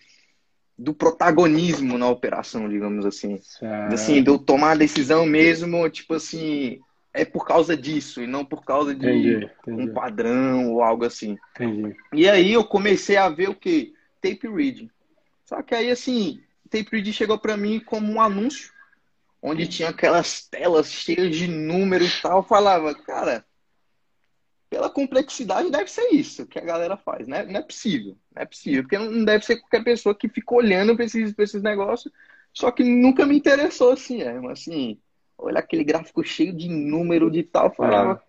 do 0.79 0.95
protagonismo 0.95 1.99
na 1.99 2.09
operação, 2.09 2.67
digamos 2.69 3.05
assim. 3.05 3.39
Certo. 3.43 3.93
Assim, 3.93 4.23
de 4.23 4.31
eu 4.31 4.39
tomar 4.39 4.73
a 4.73 4.77
decisão 4.77 5.27
mesmo, 5.27 5.89
tipo 5.91 6.15
assim, 6.15 6.81
é 7.13 7.25
por 7.25 7.47
causa 7.47 7.77
disso 7.77 8.23
e 8.23 8.27
não 8.27 8.45
por 8.45 8.65
causa 8.65 8.95
de 8.95 9.07
entendi, 9.07 9.51
entendi. 9.63 9.83
um 9.83 9.93
padrão 9.93 10.73
ou 10.73 10.83
algo 10.83 11.05
assim. 11.05 11.37
Entendi. 11.55 11.95
E 12.15 12.29
aí 12.29 12.55
eu 12.55 12.65
comecei 12.65 13.19
a 13.19 13.29
ver 13.29 13.51
o 13.51 13.55
que? 13.55 13.95
Tape 14.23 14.49
reading. 14.49 14.91
Só 15.45 15.63
que 15.63 15.75
aí, 15.75 15.91
assim, 15.91 16.41
Tape 16.71 17.13
chegou 17.13 17.39
para 17.39 17.57
mim 17.57 17.81
como 17.81 18.13
um 18.13 18.21
anúncio, 18.21 18.73
onde 19.47 19.69
tinha 19.69 19.91
aquelas 19.91 20.45
telas 20.49 20.91
cheias 20.91 21.37
de 21.37 21.47
números 21.47 22.19
e 22.19 22.23
tal. 22.23 22.39
Eu 22.39 22.43
falava, 22.43 22.93
cara, 22.97 23.47
pela 24.69 24.91
complexidade 24.91 25.71
deve 25.71 25.89
ser 25.89 26.09
isso 26.13 26.47
que 26.47 26.59
a 26.59 26.65
galera 26.65 26.97
faz, 26.97 27.29
né? 27.29 27.45
Não 27.45 27.61
é 27.61 27.63
possível, 27.63 28.19
não 28.35 28.43
é 28.43 28.45
possível, 28.45 28.83
porque 28.83 28.99
não 28.99 29.25
deve 29.25 29.45
ser 29.45 29.59
qualquer 29.59 29.85
pessoa 29.85 30.17
que 30.17 30.29
fica 30.29 30.53
olhando 30.53 30.97
para 30.97 31.05
esses, 31.05 31.33
pra 31.33 31.45
esses 31.45 31.63
negócios, 31.63 32.13
só 32.53 32.73
que 32.73 32.83
nunca 32.83 33.25
me 33.25 33.37
interessou 33.37 33.93
assim, 33.93 34.21
é, 34.21 34.37
assim, 34.51 34.99
olha 35.39 35.61
aquele 35.61 35.85
gráfico 35.85 36.25
cheio 36.25 36.53
de 36.53 36.69
número 36.69 37.31
de 37.31 37.45
tal, 37.45 37.67
eu 37.67 37.75
falava, 37.75 38.21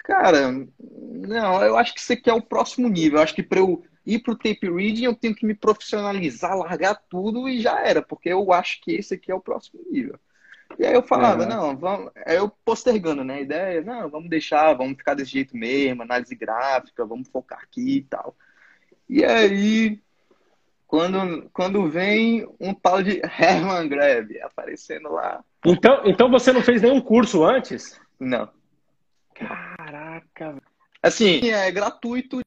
cara, 0.00 0.50
não, 0.80 1.62
eu 1.62 1.76
acho 1.76 1.94
que 1.94 2.00
isso 2.00 2.12
aqui 2.14 2.28
é 2.28 2.34
o 2.34 2.42
próximo 2.42 2.88
nível, 2.88 3.18
eu 3.18 3.22
acho 3.22 3.34
que 3.34 3.44
para 3.44 3.60
eu 3.60 3.84
ir 4.04 4.18
para 4.18 4.32
o 4.32 4.36
tape 4.36 4.68
reading, 4.68 5.04
eu 5.04 5.14
tenho 5.14 5.36
que 5.36 5.46
me 5.46 5.54
profissionalizar, 5.54 6.58
largar 6.58 7.00
tudo 7.08 7.48
e 7.48 7.60
já 7.60 7.78
era, 7.78 8.02
porque 8.02 8.28
eu 8.28 8.52
acho 8.52 8.80
que 8.80 8.90
esse 8.96 9.14
aqui 9.14 9.30
é 9.30 9.34
o 9.34 9.40
próximo 9.40 9.80
nível. 9.88 10.18
E 10.78 10.86
aí 10.86 10.94
eu 10.94 11.02
falava, 11.02 11.46
não, 11.46 11.76
vamos. 11.76 12.10
Aí 12.26 12.36
eu 12.36 12.48
postergando, 12.64 13.24
né? 13.24 13.34
A 13.34 13.40
ideia, 13.40 13.80
não, 13.82 14.08
vamos 14.08 14.28
deixar, 14.28 14.72
vamos 14.74 14.96
ficar 14.96 15.14
desse 15.14 15.32
jeito 15.32 15.56
mesmo, 15.56 16.02
análise 16.02 16.34
gráfica, 16.34 17.04
vamos 17.04 17.28
focar 17.28 17.60
aqui 17.62 17.98
e 17.98 18.02
tal. 18.02 18.34
E 19.08 19.24
aí, 19.24 20.00
quando, 20.86 21.50
quando 21.52 21.88
vem 21.88 22.46
um 22.60 22.74
tal 22.74 23.02
de 23.02 23.20
Herman 23.38 23.88
Greb 23.88 24.40
aparecendo 24.42 25.10
lá. 25.10 25.44
Então, 25.64 26.02
então 26.04 26.30
você 26.30 26.52
não 26.52 26.62
fez 26.62 26.82
nenhum 26.82 27.00
curso 27.00 27.44
antes? 27.44 28.00
Não. 28.18 28.48
Caraca. 29.34 30.56
Assim, 31.02 31.50
é 31.50 31.70
gratuito 31.70 32.40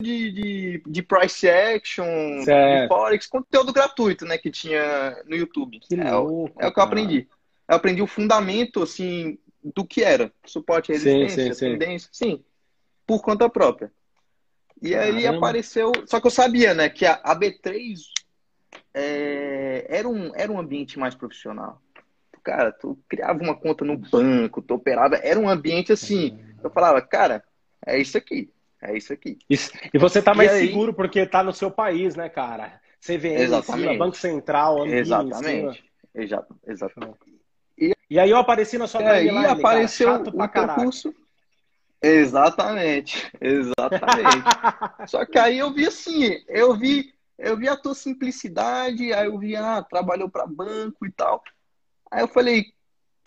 de, 0.00 0.32
de, 0.32 0.82
de 0.86 1.02
price 1.02 1.48
action, 1.48 2.42
certo. 2.44 2.82
de 2.82 2.88
forex, 2.88 3.26
conteúdo 3.26 3.72
gratuito, 3.72 4.24
né, 4.24 4.38
que 4.38 4.50
tinha 4.50 5.22
no 5.26 5.36
YouTube. 5.36 5.78
Que 5.80 5.94
é, 5.94 6.10
louco, 6.12 6.60
é 6.60 6.66
o 6.66 6.72
que 6.72 6.80
eu 6.80 6.84
aprendi. 6.84 7.28
Eu 7.68 7.76
aprendi 7.76 8.02
o 8.02 8.06
fundamento, 8.06 8.82
assim, 8.82 9.38
do 9.62 9.84
que 9.84 10.02
era. 10.02 10.32
Suporte, 10.44 10.90
resistência, 10.90 11.44
sim, 11.44 11.54
sim, 11.54 11.70
tendência, 11.72 12.08
sim. 12.10 12.30
sim, 12.30 12.44
por 13.06 13.22
conta 13.22 13.48
própria. 13.48 13.92
E 14.82 14.94
aí 14.94 15.22
Caramba. 15.22 15.38
apareceu. 15.38 15.92
Só 16.06 16.20
que 16.20 16.26
eu 16.26 16.30
sabia, 16.30 16.72
né, 16.74 16.88
que 16.88 17.04
a, 17.04 17.20
a 17.22 17.38
B3 17.38 17.98
é, 18.94 19.86
era, 19.88 20.08
um, 20.08 20.34
era 20.34 20.50
um 20.50 20.58
ambiente 20.58 20.98
mais 20.98 21.14
profissional. 21.14 21.80
Cara, 22.42 22.72
tu 22.72 22.98
criava 23.06 23.42
uma 23.42 23.54
conta 23.54 23.84
no 23.84 23.98
banco, 23.98 24.62
tu 24.62 24.74
operava, 24.74 25.16
era 25.16 25.38
um 25.38 25.48
ambiente 25.48 25.92
assim. 25.92 26.42
Eu 26.64 26.70
falava, 26.70 27.02
cara, 27.02 27.44
é 27.86 27.98
isso 27.98 28.16
aqui. 28.16 28.50
É 28.82 28.96
isso 28.96 29.12
aqui. 29.12 29.38
Isso. 29.48 29.70
E 29.92 29.98
você 29.98 30.22
tá 30.22 30.34
mais 30.34 30.50
aí... 30.52 30.68
seguro 30.68 30.94
porque 30.94 31.26
tá 31.26 31.42
no 31.42 31.52
seu 31.52 31.70
país, 31.70 32.16
né, 32.16 32.28
cara? 32.28 32.80
CVM 33.00 33.40
Exatamente. 33.40 33.88
Cima, 33.88 33.98
Banco 33.98 34.16
Central, 34.16 34.82
Ambim, 34.82 34.94
Exatamente. 34.94 35.84
Exato. 36.14 36.56
Exatamente. 36.66 37.18
E, 37.78 37.94
e 38.10 38.18
aí 38.18 38.30
eu 38.30 38.36
apareci 38.36 38.76
na 38.76 38.86
sua 38.86 39.00
timeline, 39.00 39.38
aí 39.38 39.46
apareceu 39.46 40.06
cara, 40.08 40.24
chato 40.24 40.32
pra 40.32 40.74
o 40.74 40.74
curso. 40.82 41.14
Exatamente, 42.02 43.30
exatamente. 43.40 44.44
Só 45.06 45.24
que 45.26 45.38
aí 45.38 45.58
eu 45.58 45.72
vi 45.72 45.86
assim, 45.86 46.42
eu 46.48 46.74
vi, 46.74 47.12
eu 47.38 47.56
vi 47.58 47.68
a 47.68 47.76
tua 47.76 47.94
simplicidade, 47.94 49.12
aí 49.12 49.26
eu 49.26 49.38
vi, 49.38 49.54
ah, 49.54 49.82
trabalhou 49.82 50.30
para 50.30 50.46
banco 50.46 51.06
e 51.06 51.12
tal. 51.12 51.42
Aí 52.10 52.22
eu 52.22 52.28
falei, 52.28 52.72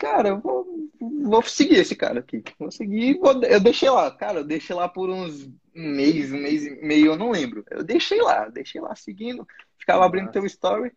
cara, 0.04 0.28
eu 0.28 0.38
vou, 0.38 0.90
vou 1.00 1.42
seguir 1.42 1.76
esse 1.76 1.96
cara 1.96 2.20
aqui. 2.20 2.44
Vou 2.58 2.70
seguir, 2.70 3.18
vou, 3.18 3.42
eu 3.44 3.58
deixei 3.58 3.88
lá, 3.88 4.10
cara, 4.10 4.40
eu 4.40 4.44
deixei 4.44 4.76
lá 4.76 4.86
por 4.86 5.08
uns 5.08 5.46
um 5.74 5.88
mês, 5.90 6.30
um 6.30 6.36
mês 6.36 6.66
e 6.66 6.70
meio, 6.82 7.12
eu 7.12 7.16
não 7.16 7.30
lembro. 7.30 7.64
Eu 7.70 7.82
deixei 7.82 8.20
lá, 8.20 8.48
deixei 8.50 8.80
lá 8.80 8.94
seguindo, 8.94 9.48
ficava 9.78 10.04
abrindo 10.04 10.30
teu 10.30 10.44
story. 10.44 10.92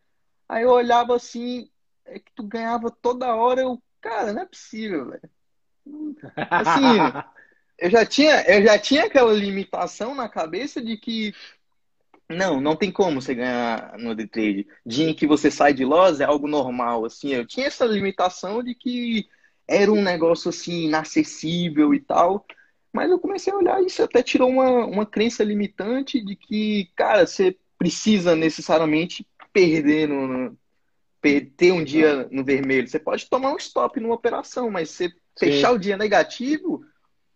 Aí 0.49 0.63
eu 0.63 0.71
olhava 0.71 1.15
assim, 1.15 1.69
é 2.05 2.19
que 2.19 2.31
tu 2.35 2.43
ganhava 2.43 2.91
toda 2.91 3.33
hora, 3.33 3.61
eu, 3.61 3.81
cara, 4.01 4.33
não 4.33 4.41
é 4.41 4.45
possível, 4.45 5.09
velho. 5.09 5.29
Assim, 6.51 6.97
eu 7.79 7.89
já 7.89 8.05
tinha, 8.05 8.41
eu 8.43 8.63
já 8.63 8.77
tinha 8.77 9.05
aquela 9.05 9.33
limitação 9.33 10.13
na 10.13 10.27
cabeça 10.27 10.81
de 10.81 10.97
que 10.97 11.33
não, 12.29 12.59
não 12.59 12.75
tem 12.75 12.91
como 12.91 13.21
você 13.21 13.33
ganhar 13.33 13.97
no 13.97 14.13
day 14.13 14.27
trade. 14.27 14.67
Dia 14.85 15.09
em 15.09 15.13
que 15.13 15.25
você 15.25 15.49
sai 15.49 15.73
de 15.73 15.85
loja 15.85 16.23
é 16.23 16.27
algo 16.27 16.47
normal, 16.47 17.05
assim. 17.05 17.33
Eu 17.33 17.45
tinha 17.45 17.67
essa 17.67 17.85
limitação 17.85 18.61
de 18.61 18.75
que 18.75 19.27
era 19.67 19.91
um 19.91 20.01
negócio 20.01 20.49
assim 20.49 20.85
inacessível 20.85 21.93
e 21.93 21.99
tal. 21.99 22.45
Mas 22.91 23.09
eu 23.09 23.19
comecei 23.19 23.53
a 23.53 23.57
olhar 23.57 23.83
isso 23.83 24.01
até 24.01 24.23
tirou 24.23 24.49
uma, 24.49 24.85
uma 24.85 25.05
crença 25.05 25.43
limitante 25.43 26.23
de 26.23 26.35
que, 26.35 26.89
cara, 26.95 27.25
você 27.25 27.55
precisa 27.77 28.35
necessariamente 28.35 29.25
perder 29.53 30.07
no, 30.07 30.57
ter 31.55 31.71
um 31.71 31.83
dia 31.83 32.27
no 32.31 32.43
vermelho. 32.43 32.87
Você 32.87 32.99
pode 32.99 33.29
tomar 33.29 33.53
um 33.53 33.57
stop 33.57 33.99
numa 33.99 34.15
operação, 34.15 34.69
mas 34.69 34.89
você 34.89 35.11
fechar 35.37 35.71
o 35.71 35.77
dia 35.77 35.95
negativo, 35.95 36.83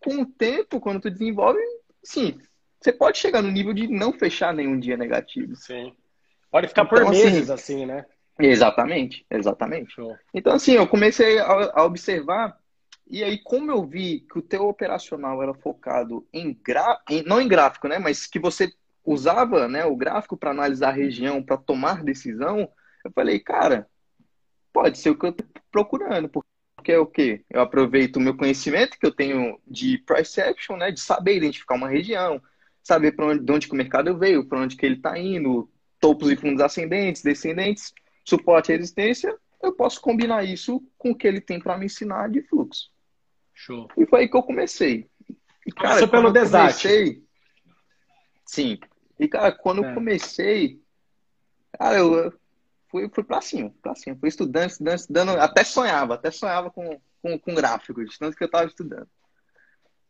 com 0.04 0.22
o 0.22 0.26
tempo, 0.26 0.80
quando 0.80 1.02
tu 1.02 1.12
desenvolve, 1.12 1.60
sim, 2.04 2.40
você 2.82 2.92
pode 2.92 3.20
chegar 3.20 3.42
no 3.44 3.52
nível 3.52 3.74
de 3.74 3.88
não 3.88 4.12
fechar 4.12 4.54
nenhum 4.54 4.80
dia 4.80 4.98
negativo. 4.98 5.56
Sim. 5.56 5.96
Pode 6.50 6.68
ficar 6.68 6.86
por 6.86 6.98
então, 6.98 7.12
assim, 7.12 7.24
meses 7.24 7.50
assim, 7.50 7.76
assim, 7.76 7.86
né? 7.86 8.06
Exatamente, 8.40 9.26
exatamente. 9.30 9.94
Show. 9.94 10.18
Então, 10.34 10.54
assim, 10.54 10.74
eu 10.74 10.88
comecei 10.88 11.38
a, 11.38 11.72
a, 11.76 11.86
observar, 11.86 12.58
e 13.08 13.24
aí, 13.24 13.38
como 13.38 13.72
eu 13.72 13.86
vi 13.86 14.22
que 14.22 14.40
o 14.40 14.42
teu 14.42 14.68
operacional 14.68 15.42
era 15.44 15.54
focado 15.54 16.28
em, 16.34 16.54
gra... 16.54 17.00
Em, 17.10 17.24
não 17.24 17.40
em 17.40 17.48
gráfico, 17.48 17.88
né? 17.88 18.00
Mas 18.00 18.26
que 18.26 18.40
você 18.40 18.74
usava 19.06 19.68
né, 19.68 19.86
o 19.86 19.96
gráfico 19.96 20.36
para 20.36 20.52
analisar 20.52 20.90
a 20.90 20.94
região, 20.94 21.44
para 21.44 21.58
tomar 21.58 22.04
decisão, 22.04 22.68
eu 23.06 23.12
falei, 23.12 23.40
cara, 23.40 23.88
pode 24.74 24.98
ser 24.98 25.12
o 25.12 25.18
que 25.18 25.28
eu 25.28 25.34
tô 25.34 25.44
procurando, 25.72 26.30
porque 26.30 26.92
é 26.92 26.98
o 26.98 27.06
quê? 27.06 27.44
Eu 27.50 27.62
aproveito 27.62 28.18
o 28.18 28.20
meu 28.20 28.36
conhecimento 28.36 28.98
que 29.00 29.06
eu 29.06 29.12
tenho 29.12 29.60
de 29.68 29.98
price 30.00 30.42
action, 30.42 30.78
né, 30.78 30.92
de 30.92 31.00
saber 31.00 31.38
identificar 31.38 31.76
uma 31.76 31.90
região, 31.90 32.42
saber 32.84 33.14
para 33.14 33.28
onde, 33.28 33.44
de 33.44 33.52
onde 33.52 33.68
que 33.68 33.74
o 33.74 33.78
mercado 33.78 34.18
veio, 34.18 34.46
para 34.46 34.60
onde 34.60 34.76
que 34.76 34.86
ele 34.86 34.96
está 34.96 35.18
indo, 35.18 35.70
topos 36.00 36.32
e 36.32 36.36
fundos 36.36 36.62
ascendentes, 36.62 37.22
descendentes, 37.22 37.94
suporte 38.26 38.72
e 38.72 38.76
resistência, 38.76 39.36
eu 39.62 39.74
posso 39.74 40.02
combinar 40.02 40.44
isso 40.44 40.84
com 40.98 41.12
o 41.12 41.16
que 41.16 41.28
ele 41.28 41.40
tem 41.40 41.60
para 41.60 41.78
me 41.78 41.86
ensinar 41.86 42.30
de 42.30 42.42
fluxo. 42.42 42.90
Show. 43.54 43.88
E 43.98 44.06
foi 44.08 44.22
aí 44.22 44.30
que 44.30 44.36
eu 44.36 44.44
comecei. 44.44 45.08
E, 45.66 45.72
cara, 45.72 46.08
pelo 46.08 46.32
desastre. 46.32 46.90
Comecei, 46.90 47.24
sim. 48.46 48.80
E, 49.20 49.28
cara, 49.28 49.52
quando 49.52 49.86
é. 49.86 49.90
eu 49.90 49.94
comecei, 49.94 50.82
cara, 51.74 52.00
eu 52.00 52.34
fui, 52.90 53.08
fui 53.14 53.24
pra 53.24 53.40
cima, 53.40 53.72
pra 53.82 53.94
cima. 53.94 54.18
Fui 54.20 54.30
estudando, 54.30 54.72
estudando, 54.72 54.98
estudando, 54.98 55.30
até 55.40 55.64
sonhava, 55.64 56.16
até 56.16 56.32
sonhava 56.32 56.72
com, 56.72 57.00
com, 57.22 57.38
com 57.38 57.54
gráficos, 57.54 58.18
tanto 58.18 58.36
que 58.36 58.44
eu 58.44 58.50
tava 58.50 58.66
estudando. 58.66 59.08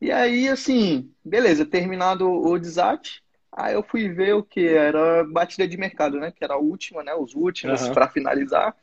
E 0.01 0.11
aí, 0.11 0.49
assim, 0.49 1.11
beleza, 1.23 1.63
terminado 1.63 2.27
o 2.27 2.57
desate, 2.57 3.23
aí 3.51 3.75
eu 3.75 3.83
fui 3.83 4.09
ver 4.09 4.33
o 4.33 4.41
que 4.41 4.67
era 4.67 5.23
batida 5.23 5.67
de 5.67 5.77
mercado, 5.77 6.19
né? 6.19 6.31
Que 6.31 6.43
era 6.43 6.55
a 6.55 6.59
última, 6.59 7.03
né? 7.03 7.13
Os 7.13 7.35
últimos 7.35 7.83
uhum. 7.83 7.93
para 7.93 8.09
finalizar. 8.09 8.75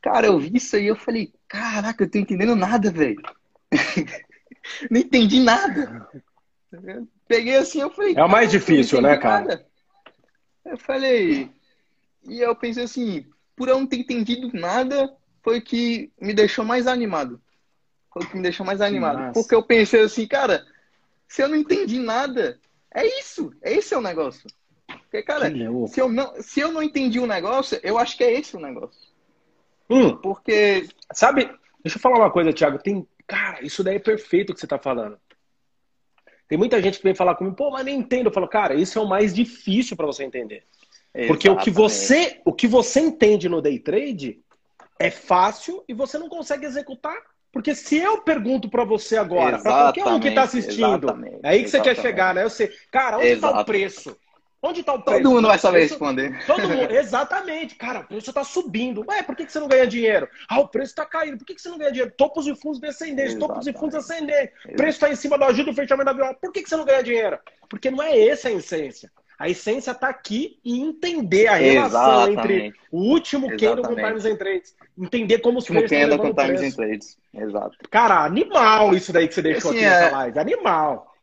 Cara, 0.00 0.28
eu 0.28 0.38
vi 0.38 0.52
isso 0.54 0.76
aí, 0.76 0.86
eu 0.86 0.94
falei, 0.94 1.32
caraca, 1.48 2.04
eu 2.04 2.10
tô 2.10 2.16
entendendo 2.16 2.54
nada, 2.54 2.92
velho. 2.92 3.20
Não 4.88 5.00
entendi 5.00 5.40
nada. 5.40 6.08
Peguei 7.26 7.56
assim, 7.56 7.80
eu 7.80 7.90
falei. 7.90 8.14
É 8.16 8.24
o 8.24 8.28
mais 8.28 8.52
difícil, 8.52 9.00
né, 9.02 9.16
cara? 9.16 9.44
Nada. 9.44 9.66
Eu 10.64 10.78
falei. 10.78 11.50
E 12.28 12.40
eu 12.40 12.54
pensei 12.54 12.84
assim, 12.84 13.26
por 13.56 13.68
eu 13.68 13.78
não 13.78 13.86
ter 13.86 13.96
entendido 13.96 14.50
nada, 14.52 15.12
foi 15.42 15.60
que 15.60 16.12
me 16.20 16.32
deixou 16.34 16.64
mais 16.64 16.86
animado 16.86 17.40
foi 18.12 18.22
o 18.22 18.28
que 18.28 18.36
me 18.36 18.42
deixou 18.42 18.66
mais 18.66 18.80
animado. 18.80 19.32
Porque 19.32 19.54
eu 19.54 19.62
pensei 19.62 20.02
assim, 20.02 20.26
cara, 20.26 20.66
se 21.28 21.42
eu 21.42 21.48
não 21.48 21.56
entendi 21.56 21.98
nada, 21.98 22.58
é 22.92 23.06
isso. 23.20 23.52
Esse 23.62 23.94
é 23.94 23.98
o 23.98 24.02
negócio. 24.02 24.48
Porque, 24.86 25.22
cara, 25.22 25.50
se 25.88 26.00
eu, 26.00 26.08
não, 26.08 26.42
se 26.42 26.60
eu 26.60 26.72
não 26.72 26.82
entendi 26.82 27.20
o 27.20 27.26
negócio, 27.26 27.78
eu 27.82 27.98
acho 27.98 28.16
que 28.16 28.24
é 28.24 28.32
esse 28.32 28.56
o 28.56 28.60
negócio. 28.60 29.00
Hum, 29.88 30.16
porque. 30.16 30.88
Sabe, 31.12 31.50
deixa 31.82 31.98
eu 31.98 32.00
falar 32.00 32.18
uma 32.18 32.30
coisa, 32.30 32.52
Thiago. 32.52 32.78
Tem. 32.78 33.06
Cara, 33.26 33.64
isso 33.64 33.84
daí 33.84 33.96
é 33.96 34.00
perfeito 34.00 34.50
o 34.50 34.54
que 34.54 34.60
você 34.60 34.66
tá 34.66 34.78
falando. 34.78 35.18
Tem 36.48 36.58
muita 36.58 36.82
gente 36.82 36.98
que 36.98 37.04
vem 37.04 37.14
falar 37.14 37.36
comigo, 37.36 37.54
pô, 37.54 37.70
mas 37.70 37.84
nem 37.84 37.98
entendo. 37.98 38.26
Eu 38.26 38.32
falo, 38.32 38.48
cara, 38.48 38.74
isso 38.74 38.98
é 38.98 39.02
o 39.02 39.08
mais 39.08 39.32
difícil 39.32 39.96
para 39.96 40.06
você 40.06 40.24
entender. 40.24 40.64
Exatamente. 41.14 41.28
Porque 41.28 41.48
o 41.48 41.56
que 41.56 41.70
você, 41.70 42.40
o 42.44 42.52
que 42.52 42.66
você 42.66 43.00
entende 43.00 43.48
no 43.48 43.62
day 43.62 43.78
trade 43.78 44.40
é 44.98 45.10
fácil 45.10 45.84
e 45.88 45.94
você 45.94 46.18
não 46.18 46.28
consegue 46.28 46.66
executar 46.66 47.16
porque 47.52 47.74
se 47.74 47.96
eu 47.96 48.22
pergunto 48.22 48.68
para 48.68 48.84
você 48.84 49.16
agora, 49.16 49.58
para 49.58 49.92
qualquer 49.92 50.06
um 50.06 50.20
que 50.20 50.28
está 50.28 50.42
assistindo, 50.42 51.08
é 51.42 51.48
aí 51.48 51.64
que 51.64 51.70
você 51.70 51.80
quer 51.80 51.96
chegar, 51.96 52.34
né? 52.34 52.44
Eu 52.44 52.50
sei, 52.50 52.70
cara, 52.90 53.18
onde 53.18 53.28
está 53.28 53.60
o 53.60 53.64
preço? 53.64 54.16
Onde 54.62 54.80
está 54.80 54.92
o 54.92 55.02
preço? 55.02 55.22
Todo 55.22 55.34
mundo 55.34 55.48
vai 55.48 55.58
saber 55.58 55.80
responder. 55.80 56.44
Todo 56.46 56.68
mundo, 56.68 56.92
exatamente. 56.92 57.74
Cara, 57.76 58.00
o 58.00 58.04
preço 58.04 58.30
está 58.30 58.44
subindo. 58.44 59.02
Ué, 59.08 59.22
por 59.22 59.34
que, 59.34 59.46
que 59.46 59.52
você 59.52 59.58
não 59.58 59.68
ganha 59.68 59.86
dinheiro? 59.86 60.28
Ah, 60.48 60.60
o 60.60 60.68
preço 60.68 60.90
está 60.90 61.06
caindo. 61.06 61.38
Por 61.38 61.46
que, 61.46 61.54
que 61.54 61.62
você 61.62 61.70
não 61.70 61.78
ganha 61.78 61.90
dinheiro? 61.90 62.12
Topos 62.16 62.46
e 62.46 62.54
fundos 62.54 62.78
descendentes, 62.78 63.36
topos 63.36 63.66
e 63.66 63.72
fundos 63.72 63.96
ascendentes. 63.96 64.54
Preço 64.76 64.96
está 64.96 65.10
em 65.10 65.16
cima 65.16 65.38
da 65.38 65.46
ajuda 65.46 65.70
do 65.70 65.74
fechamento 65.74 66.04
da 66.04 66.12
viola. 66.12 66.34
Por 66.34 66.52
que, 66.52 66.62
que 66.62 66.68
você 66.68 66.76
não 66.76 66.84
ganha 66.84 67.02
dinheiro? 67.02 67.38
Porque 67.70 67.90
não 67.90 68.02
é 68.02 68.28
essa 68.28 68.48
a 68.48 68.52
essência. 68.52 69.10
A 69.40 69.48
essência 69.48 69.92
está 69.92 70.10
aqui 70.10 70.60
e 70.62 70.78
entender 70.78 71.46
a 71.46 71.54
relação 71.54 72.30
Exatamente. 72.30 72.52
entre 72.52 72.80
o 72.92 72.98
último 72.98 73.48
candle 73.56 73.88
com 73.88 73.94
Times 73.94 74.26
and 74.26 74.36
Trades. 74.36 74.76
Entender 74.98 75.38
como 75.38 75.60
os 75.60 75.64
preços 75.64 75.90
estão 75.90 76.18
com 76.18 76.34
Times 76.34 76.60
and 76.60 76.76
Trades. 76.76 77.18
Exato. 77.32 77.78
Cara, 77.90 78.22
animal 78.22 78.94
isso 78.94 79.14
daí 79.14 79.26
que 79.26 79.32
você 79.32 79.40
deixou 79.40 79.70
assim, 79.70 79.80
aqui 79.80 79.88
nessa 79.88 80.04
é... 80.04 80.10
live. 80.10 80.38
Animal. 80.38 81.14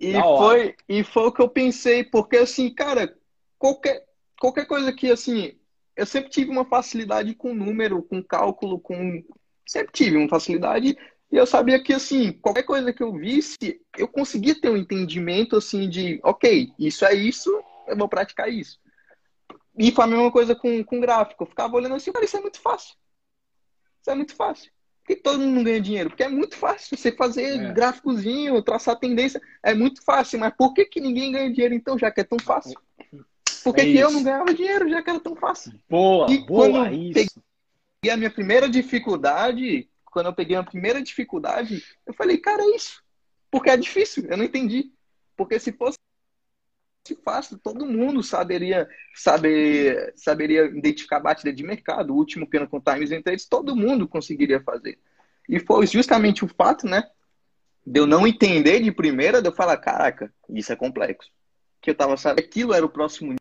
E 0.00 0.12
foi, 0.12 0.74
e 0.88 1.04
foi 1.04 1.26
o 1.28 1.32
que 1.32 1.40
eu 1.40 1.48
pensei, 1.48 2.02
porque 2.02 2.38
assim, 2.38 2.68
cara, 2.74 3.16
qualquer, 3.60 4.04
qualquer 4.40 4.66
coisa 4.66 4.92
que, 4.92 5.08
assim, 5.08 5.52
eu 5.94 6.06
sempre 6.06 6.30
tive 6.30 6.50
uma 6.50 6.64
facilidade 6.64 7.32
com 7.36 7.54
número, 7.54 8.02
com 8.02 8.20
cálculo, 8.24 8.80
com. 8.80 9.22
Sempre 9.64 9.92
tive 9.92 10.16
uma 10.16 10.28
facilidade 10.28 10.98
e 11.34 11.36
eu 11.36 11.48
sabia 11.48 11.82
que, 11.82 11.92
assim, 11.92 12.30
qualquer 12.30 12.62
coisa 12.62 12.92
que 12.92 13.02
eu 13.02 13.12
visse, 13.12 13.80
eu 13.98 14.06
conseguia 14.06 14.54
ter 14.54 14.70
um 14.70 14.76
entendimento, 14.76 15.56
assim, 15.56 15.88
de, 15.88 16.20
ok, 16.22 16.72
isso 16.78 17.04
é 17.04 17.12
isso, 17.12 17.50
eu 17.88 17.96
vou 17.96 18.08
praticar 18.08 18.48
isso. 18.48 18.78
E 19.76 19.90
foi 19.90 20.04
a 20.04 20.06
mesma 20.06 20.30
coisa 20.30 20.54
com, 20.54 20.84
com 20.84 21.00
gráfico. 21.00 21.42
Eu 21.42 21.48
ficava 21.48 21.74
olhando 21.74 21.96
assim, 21.96 22.12
cara, 22.12 22.24
isso 22.24 22.36
é 22.36 22.40
muito 22.40 22.60
fácil. 22.60 22.94
Isso 24.00 24.10
é 24.12 24.14
muito 24.14 24.32
fácil. 24.36 24.70
Por 25.02 25.08
que 25.08 25.16
todo 25.16 25.40
mundo 25.40 25.56
não 25.56 25.64
ganha 25.64 25.80
dinheiro? 25.80 26.10
Porque 26.10 26.22
é 26.22 26.28
muito 26.28 26.56
fácil 26.56 26.96
você 26.96 27.10
fazer 27.10 27.60
é. 27.60 27.72
gráficozinho, 27.72 28.62
traçar 28.62 28.96
tendência. 28.96 29.42
É 29.60 29.74
muito 29.74 30.04
fácil, 30.04 30.38
mas 30.38 30.54
por 30.56 30.72
que, 30.72 30.84
que 30.84 31.00
ninguém 31.00 31.32
ganha 31.32 31.52
dinheiro 31.52 31.74
então, 31.74 31.98
já 31.98 32.12
que 32.12 32.20
é 32.20 32.24
tão 32.24 32.38
fácil? 32.38 32.80
Por 33.64 33.74
que, 33.74 33.80
é 33.80 33.84
que 33.86 33.96
eu 33.96 34.12
não 34.12 34.22
ganhava 34.22 34.54
dinheiro, 34.54 34.88
já 34.88 35.02
que 35.02 35.10
era 35.10 35.18
tão 35.18 35.34
fácil? 35.34 35.72
Boa, 35.90 36.30
e 36.30 36.46
boa, 36.46 36.70
quando 36.70 36.94
isso. 36.94 37.42
peguei 38.00 38.14
a 38.14 38.16
minha 38.16 38.30
primeira 38.30 38.68
dificuldade, 38.68 39.88
quando 40.14 40.26
eu 40.26 40.32
peguei 40.32 40.56
a 40.56 40.62
primeira 40.62 41.02
dificuldade, 41.02 41.84
eu 42.06 42.14
falei, 42.14 42.38
cara, 42.38 42.62
é 42.62 42.76
isso. 42.76 43.02
Porque 43.50 43.68
é 43.68 43.76
difícil, 43.76 44.24
eu 44.30 44.36
não 44.36 44.44
entendi. 44.44 44.92
Porque 45.36 45.58
se 45.58 45.72
fosse 45.72 45.98
fácil, 47.24 47.58
todo 47.58 47.84
mundo 47.84 48.22
saberia 48.22 48.88
saber, 49.12 50.14
saberia 50.16 50.66
identificar 50.66 51.16
a 51.16 51.20
batida 51.20 51.52
de 51.52 51.64
mercado, 51.64 52.14
o 52.14 52.16
último 52.16 52.46
pino 52.46 52.68
com 52.68 52.80
times 52.80 53.10
and 53.10 53.22
trades, 53.22 53.46
todo 53.46 53.76
mundo 53.76 54.06
conseguiria 54.06 54.62
fazer. 54.62 54.98
E 55.48 55.58
foi 55.58 55.86
justamente 55.86 56.44
o 56.44 56.48
fato, 56.48 56.86
né, 56.86 57.02
de 57.84 57.98
eu 57.98 58.06
não 58.06 58.26
entender 58.26 58.80
de 58.80 58.92
primeira, 58.92 59.42
de 59.42 59.48
eu 59.48 59.52
falar, 59.52 59.76
caraca, 59.76 60.32
isso 60.48 60.72
é 60.72 60.76
complexo. 60.76 61.28
Que 61.82 61.90
eu 61.90 61.94
tava 61.94 62.16
sabendo 62.16 62.46
aquilo 62.46 62.72
era 62.72 62.86
o 62.86 62.88
próximo 62.88 63.34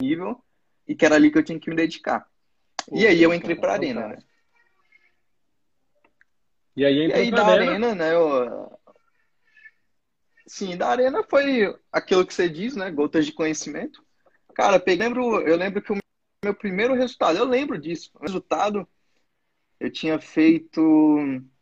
nível 0.00 0.40
e 0.86 0.94
que 0.94 1.04
era 1.06 1.16
ali 1.16 1.30
que 1.30 1.38
eu 1.38 1.42
tinha 1.42 1.58
que 1.58 1.70
me 1.70 1.74
dedicar. 1.74 2.28
e 2.92 3.06
aí 3.06 3.20
eu 3.22 3.32
entrei 3.32 3.56
para 3.56 3.72
a 3.72 3.74
arena, 3.74 4.08
né? 4.08 4.18
E 6.76 6.84
aí, 6.84 7.08
e 7.08 7.12
aí 7.12 7.30
da 7.30 7.46
arena, 7.46 7.70
arena 7.70 7.94
né? 7.94 8.14
Eu... 8.14 8.78
Sim, 10.46 10.76
da 10.76 10.88
arena 10.88 11.24
foi 11.24 11.74
aquilo 11.90 12.26
que 12.26 12.34
você 12.34 12.48
diz, 12.48 12.76
né? 12.76 12.90
Gotas 12.90 13.24
de 13.24 13.32
conhecimento. 13.32 14.04
Cara, 14.54 14.82
eu 14.84 14.96
lembro, 14.96 15.40
eu 15.40 15.56
lembro 15.56 15.82
que 15.82 15.92
o 15.92 15.98
meu 16.44 16.54
primeiro 16.54 16.94
resultado, 16.94 17.38
eu 17.38 17.44
lembro 17.44 17.78
disso. 17.78 18.10
O 18.14 18.20
resultado, 18.20 18.86
eu 19.80 19.90
tinha 19.90 20.18
feito 20.20 20.80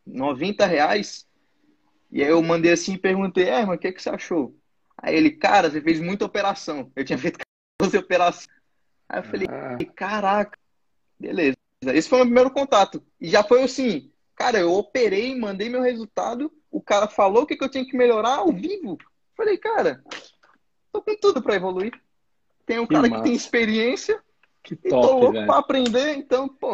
90 0.06 0.66
reais 0.66 1.26
E 2.10 2.22
aí 2.22 2.30
eu 2.30 2.42
mandei 2.42 2.72
assim 2.72 2.94
e 2.94 2.98
perguntei, 2.98 3.48
é, 3.48 3.64
mas 3.64 3.76
o 3.76 3.78
que, 3.78 3.92
que 3.92 4.02
você 4.02 4.10
achou? 4.10 4.56
Aí 4.96 5.14
ele, 5.14 5.30
cara, 5.30 5.70
você 5.70 5.80
fez 5.80 6.00
muita 6.00 6.24
operação. 6.24 6.90
Eu 6.94 7.04
tinha 7.04 7.18
feito 7.18 7.38
14 7.78 7.98
operações. 7.98 8.48
Aí 9.08 9.20
eu 9.20 9.24
falei, 9.24 9.46
ah. 9.48 9.78
caraca, 9.94 10.58
beleza. 11.18 11.56
Esse 11.82 12.08
foi 12.08 12.18
o 12.18 12.20
meu 12.20 12.26
primeiro 12.26 12.50
contato. 12.50 13.04
E 13.20 13.28
já 13.28 13.42
foi 13.42 13.62
assim, 13.62 14.12
cara, 14.34 14.58
eu 14.58 14.72
operei, 14.72 15.38
mandei 15.38 15.68
meu 15.68 15.82
resultado, 15.82 16.52
o 16.70 16.80
cara 16.80 17.08
falou 17.08 17.42
o 17.42 17.46
que, 17.46 17.56
que 17.56 17.64
eu 17.64 17.70
tinha 17.70 17.84
que 17.84 17.96
melhorar 17.96 18.38
ao 18.38 18.52
vivo. 18.52 18.98
Falei, 19.36 19.56
cara, 19.56 20.02
tô 20.92 21.02
com 21.02 21.16
tudo 21.16 21.42
para 21.42 21.56
evoluir. 21.56 21.92
Tem 22.66 22.78
um 22.78 22.86
que 22.86 22.94
cara 22.94 23.08
massa. 23.08 23.22
que 23.22 23.28
tem 23.28 23.36
experiência, 23.36 24.20
que 24.62 24.74
top, 24.74 24.88
e 24.88 24.90
tô 24.90 25.18
louco 25.18 25.32
velho. 25.32 25.46
pra 25.46 25.58
aprender, 25.58 26.16
então, 26.16 26.48
pô, 26.48 26.72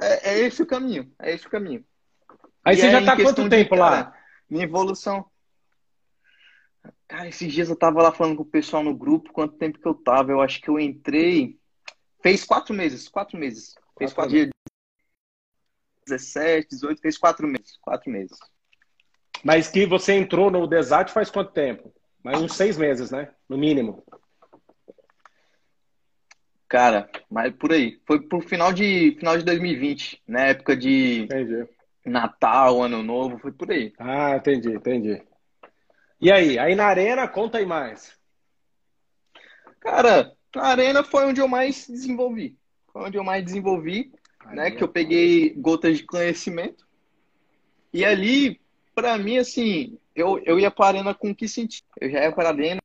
é, 0.00 0.30
é, 0.30 0.38
esse 0.40 0.62
o 0.62 0.66
caminho. 0.66 1.10
É 1.18 1.32
esse 1.32 1.46
o 1.46 1.50
caminho. 1.50 1.84
Aí 2.64 2.76
e 2.76 2.80
você 2.80 2.90
já 2.90 3.04
tá 3.04 3.16
quanto 3.16 3.48
tempo 3.48 3.74
de, 3.74 3.80
lá? 3.80 3.90
Cara, 3.90 4.14
minha 4.48 4.64
evolução. 4.64 5.24
Cara, 7.08 7.28
esses 7.28 7.52
dias 7.52 7.68
eu 7.68 7.76
tava 7.76 8.02
lá 8.02 8.12
falando 8.12 8.36
com 8.36 8.42
o 8.42 8.46
pessoal 8.46 8.82
no 8.82 8.94
grupo, 8.94 9.32
quanto 9.32 9.56
tempo 9.56 9.78
que 9.78 9.86
eu 9.86 9.94
tava. 9.94 10.32
Eu 10.32 10.40
acho 10.40 10.60
que 10.60 10.68
eu 10.68 10.78
entrei. 10.78 11.58
Fez 12.22 12.44
quatro 12.44 12.74
meses, 12.74 13.08
quatro 13.08 13.38
meses. 13.38 13.74
Fez 13.96 14.12
quatro, 14.12 14.14
quatro 14.14 14.30
dias. 14.30 14.55
17, 16.06 16.68
18, 16.70 17.00
fez 17.00 17.18
quatro 17.18 17.46
meses. 17.46 17.76
Quatro 17.82 18.10
meses. 18.10 18.38
Mas 19.44 19.68
que 19.68 19.86
você 19.86 20.12
entrou 20.12 20.50
no 20.50 20.66
Desart 20.66 21.10
faz 21.10 21.30
quanto 21.30 21.52
tempo? 21.52 21.92
Mais 22.22 22.40
uns 22.40 22.54
seis 22.54 22.76
meses, 22.76 23.10
né? 23.10 23.30
No 23.48 23.56
mínimo. 23.58 24.04
Cara, 26.68 27.08
mas 27.30 27.54
por 27.54 27.72
aí. 27.72 28.00
Foi 28.06 28.20
pro 28.20 28.40
final 28.40 28.72
de, 28.72 29.14
final 29.18 29.38
de 29.38 29.44
2020, 29.44 30.22
na 30.26 30.40
né? 30.40 30.50
época 30.50 30.76
de 30.76 31.22
entendi. 31.22 31.68
Natal, 32.04 32.82
Ano 32.82 33.02
Novo, 33.02 33.38
foi 33.38 33.52
por 33.52 33.70
aí. 33.70 33.92
Ah, 33.98 34.36
entendi, 34.36 34.72
entendi. 34.72 35.22
E 36.20 36.32
aí? 36.32 36.58
Aí 36.58 36.74
na 36.74 36.86
Arena, 36.86 37.28
conta 37.28 37.58
aí 37.58 37.66
mais. 37.66 38.16
Cara, 39.80 40.32
na 40.54 40.64
Arena 40.64 41.04
foi 41.04 41.26
onde 41.26 41.40
eu 41.40 41.46
mais 41.46 41.86
desenvolvi. 41.86 42.58
Foi 42.92 43.02
onde 43.02 43.16
eu 43.16 43.22
mais 43.22 43.44
desenvolvi, 43.44 44.12
aí 44.48 44.56
né? 44.56 44.68
É 44.68 44.70
que 44.70 44.82
eu 44.82 44.88
peguei 44.88 45.50
gotas 45.50 45.98
de 45.98 46.04
conhecimento. 46.04 46.86
E 47.92 48.04
ali, 48.04 48.60
para 48.94 49.16
mim, 49.18 49.38
assim, 49.38 49.98
eu, 50.14 50.38
eu 50.44 50.58
ia 50.58 50.70
pra 50.70 50.86
Arena 50.86 51.14
com 51.14 51.34
que 51.34 51.48
sentido? 51.48 51.86
Eu 52.00 52.10
já 52.10 52.22
ia 52.22 52.32
pra 52.32 52.48
Arena 52.48 52.80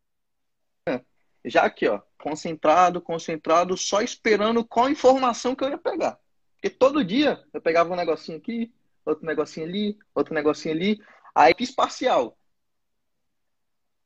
já 1.46 1.64
aqui, 1.64 1.88
ó, 1.88 2.00
concentrado, 2.20 3.02
concentrado, 3.02 3.76
só 3.76 4.02
esperando 4.02 4.64
qual 4.64 4.90
informação 4.90 5.56
que 5.56 5.64
eu 5.64 5.70
ia 5.70 5.78
pegar. 5.78 6.20
Porque 6.56 6.70
todo 6.70 7.04
dia 7.04 7.44
eu 7.54 7.62
pegava 7.62 7.92
um 7.92 7.96
negocinho 7.96 8.38
aqui, 8.38 8.72
outro 9.06 9.26
negocinho 9.26 9.66
ali, 9.66 9.98
outro 10.14 10.34
negocinho 10.34 10.76
ali. 10.76 11.02
Aí 11.34 11.54
fiz 11.58 11.72
parcial. 11.72 12.38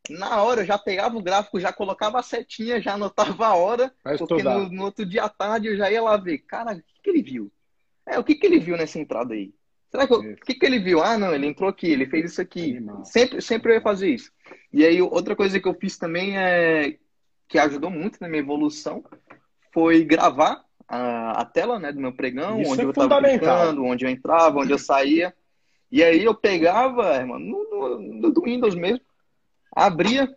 Na 0.10 0.42
hora 0.44 0.62
eu 0.62 0.66
já 0.66 0.78
pegava 0.78 1.18
o 1.18 1.22
gráfico, 1.22 1.60
já 1.60 1.72
colocava 1.72 2.20
a 2.20 2.24
setinha, 2.24 2.82
já 2.82 2.94
anotava 2.94 3.48
a 3.48 3.56
hora, 3.56 3.94
Vai 4.04 4.18
porque 4.18 4.44
no, 4.44 4.70
no, 4.70 4.84
outro 4.84 5.06
dia 5.06 5.24
à 5.24 5.30
tarde 5.30 5.68
eu 5.68 5.78
já 5.78 5.92
ia 5.92 6.02
lá 6.02 6.18
ver. 6.18 6.40
Cara, 6.40 6.74
o 6.74 6.76
que, 6.76 7.02
que 7.04 7.10
ele 7.10 7.22
viu? 7.22 7.52
É, 8.06 8.20
o 8.20 8.24
que, 8.24 8.36
que 8.36 8.46
ele 8.46 8.60
viu 8.60 8.78
nessa 8.78 9.00
entrada 9.00 9.34
aí? 9.34 9.54
Será 9.90 10.08
que 10.08 10.14
eu, 10.14 10.20
o 10.20 10.36
que, 10.36 10.56
que 10.56 10.66
ele 10.66 10.80
viu? 10.80 11.02
Ah, 11.02 11.18
não, 11.18 11.34
ele 11.34 11.48
entrou 11.48 11.70
aqui, 11.70 11.88
ele 11.88 12.06
fez 12.06 12.32
isso 12.32 12.42
aqui. 12.42 12.80
Sempre, 13.04 13.42
sempre 13.42 13.72
eu 13.72 13.76
ia 13.76 13.82
fazer 13.82 14.10
isso. 14.10 14.32
E 14.72 14.86
aí, 14.86 15.02
outra 15.02 15.36
coisa 15.36 15.60
que 15.60 15.68
eu 15.68 15.74
fiz 15.74 15.98
também 15.98 16.38
é 16.38 16.98
que 17.48 17.58
ajudou 17.58 17.90
muito 17.90 18.18
na 18.20 18.28
minha 18.28 18.42
evolução 18.42 19.04
foi 19.72 20.04
gravar 20.04 20.64
a, 20.88 21.42
a 21.42 21.46
tela 21.46 21.80
né, 21.80 21.92
do 21.92 22.00
meu 22.00 22.14
pregão, 22.14 22.62
Isso 22.62 22.72
onde 22.72 22.82
é 22.82 22.86
eu 22.86 22.90
estava 22.90 23.22
brincando, 23.22 23.84
onde 23.84 24.06
eu 24.06 24.10
entrava, 24.10 24.60
onde 24.60 24.72
eu 24.72 24.80
saía. 24.80 25.34
E 25.92 26.04
aí 26.04 26.24
eu 26.24 26.34
pegava, 26.34 27.16
irmão, 27.16 27.40
no, 27.40 27.64
no, 27.70 28.30
no 28.30 28.42
Windows 28.42 28.76
mesmo, 28.76 29.02
abria, 29.76 30.34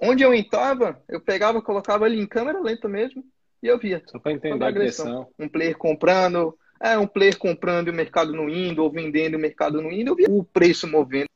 onde 0.00 0.24
eu 0.24 0.34
entrava, 0.34 1.00
eu 1.08 1.20
pegava, 1.20 1.62
colocava 1.62 2.04
ali 2.04 2.20
em 2.20 2.26
câmera 2.26 2.60
lenta 2.60 2.88
mesmo, 2.88 3.24
e 3.62 3.68
eu 3.68 3.78
via. 3.78 4.02
Só 4.06 4.18
para 4.18 4.32
entender 4.32 4.64
a 4.64 4.68
agressão. 4.68 5.30
Um 5.38 5.48
player 5.48 5.78
comprando, 5.78 6.58
é, 6.80 6.98
um 6.98 7.06
player 7.06 7.38
comprando 7.38 7.88
o 7.88 7.94
mercado 7.94 8.32
no 8.32 8.50
indo, 8.50 8.82
ou 8.82 8.90
vendendo 8.90 9.36
o 9.36 9.40
mercado 9.40 9.80
no 9.80 9.92
indo, 9.92 10.10
eu 10.10 10.16
via 10.16 10.28
o 10.28 10.44
preço 10.44 10.86
movendo. 10.86 11.28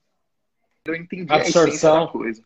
Eu 0.84 0.94
entendi 0.94 1.32
Absorção. 1.32 1.62
a 1.62 1.68
essência 1.68 1.92
da 1.92 2.06
coisa. 2.08 2.42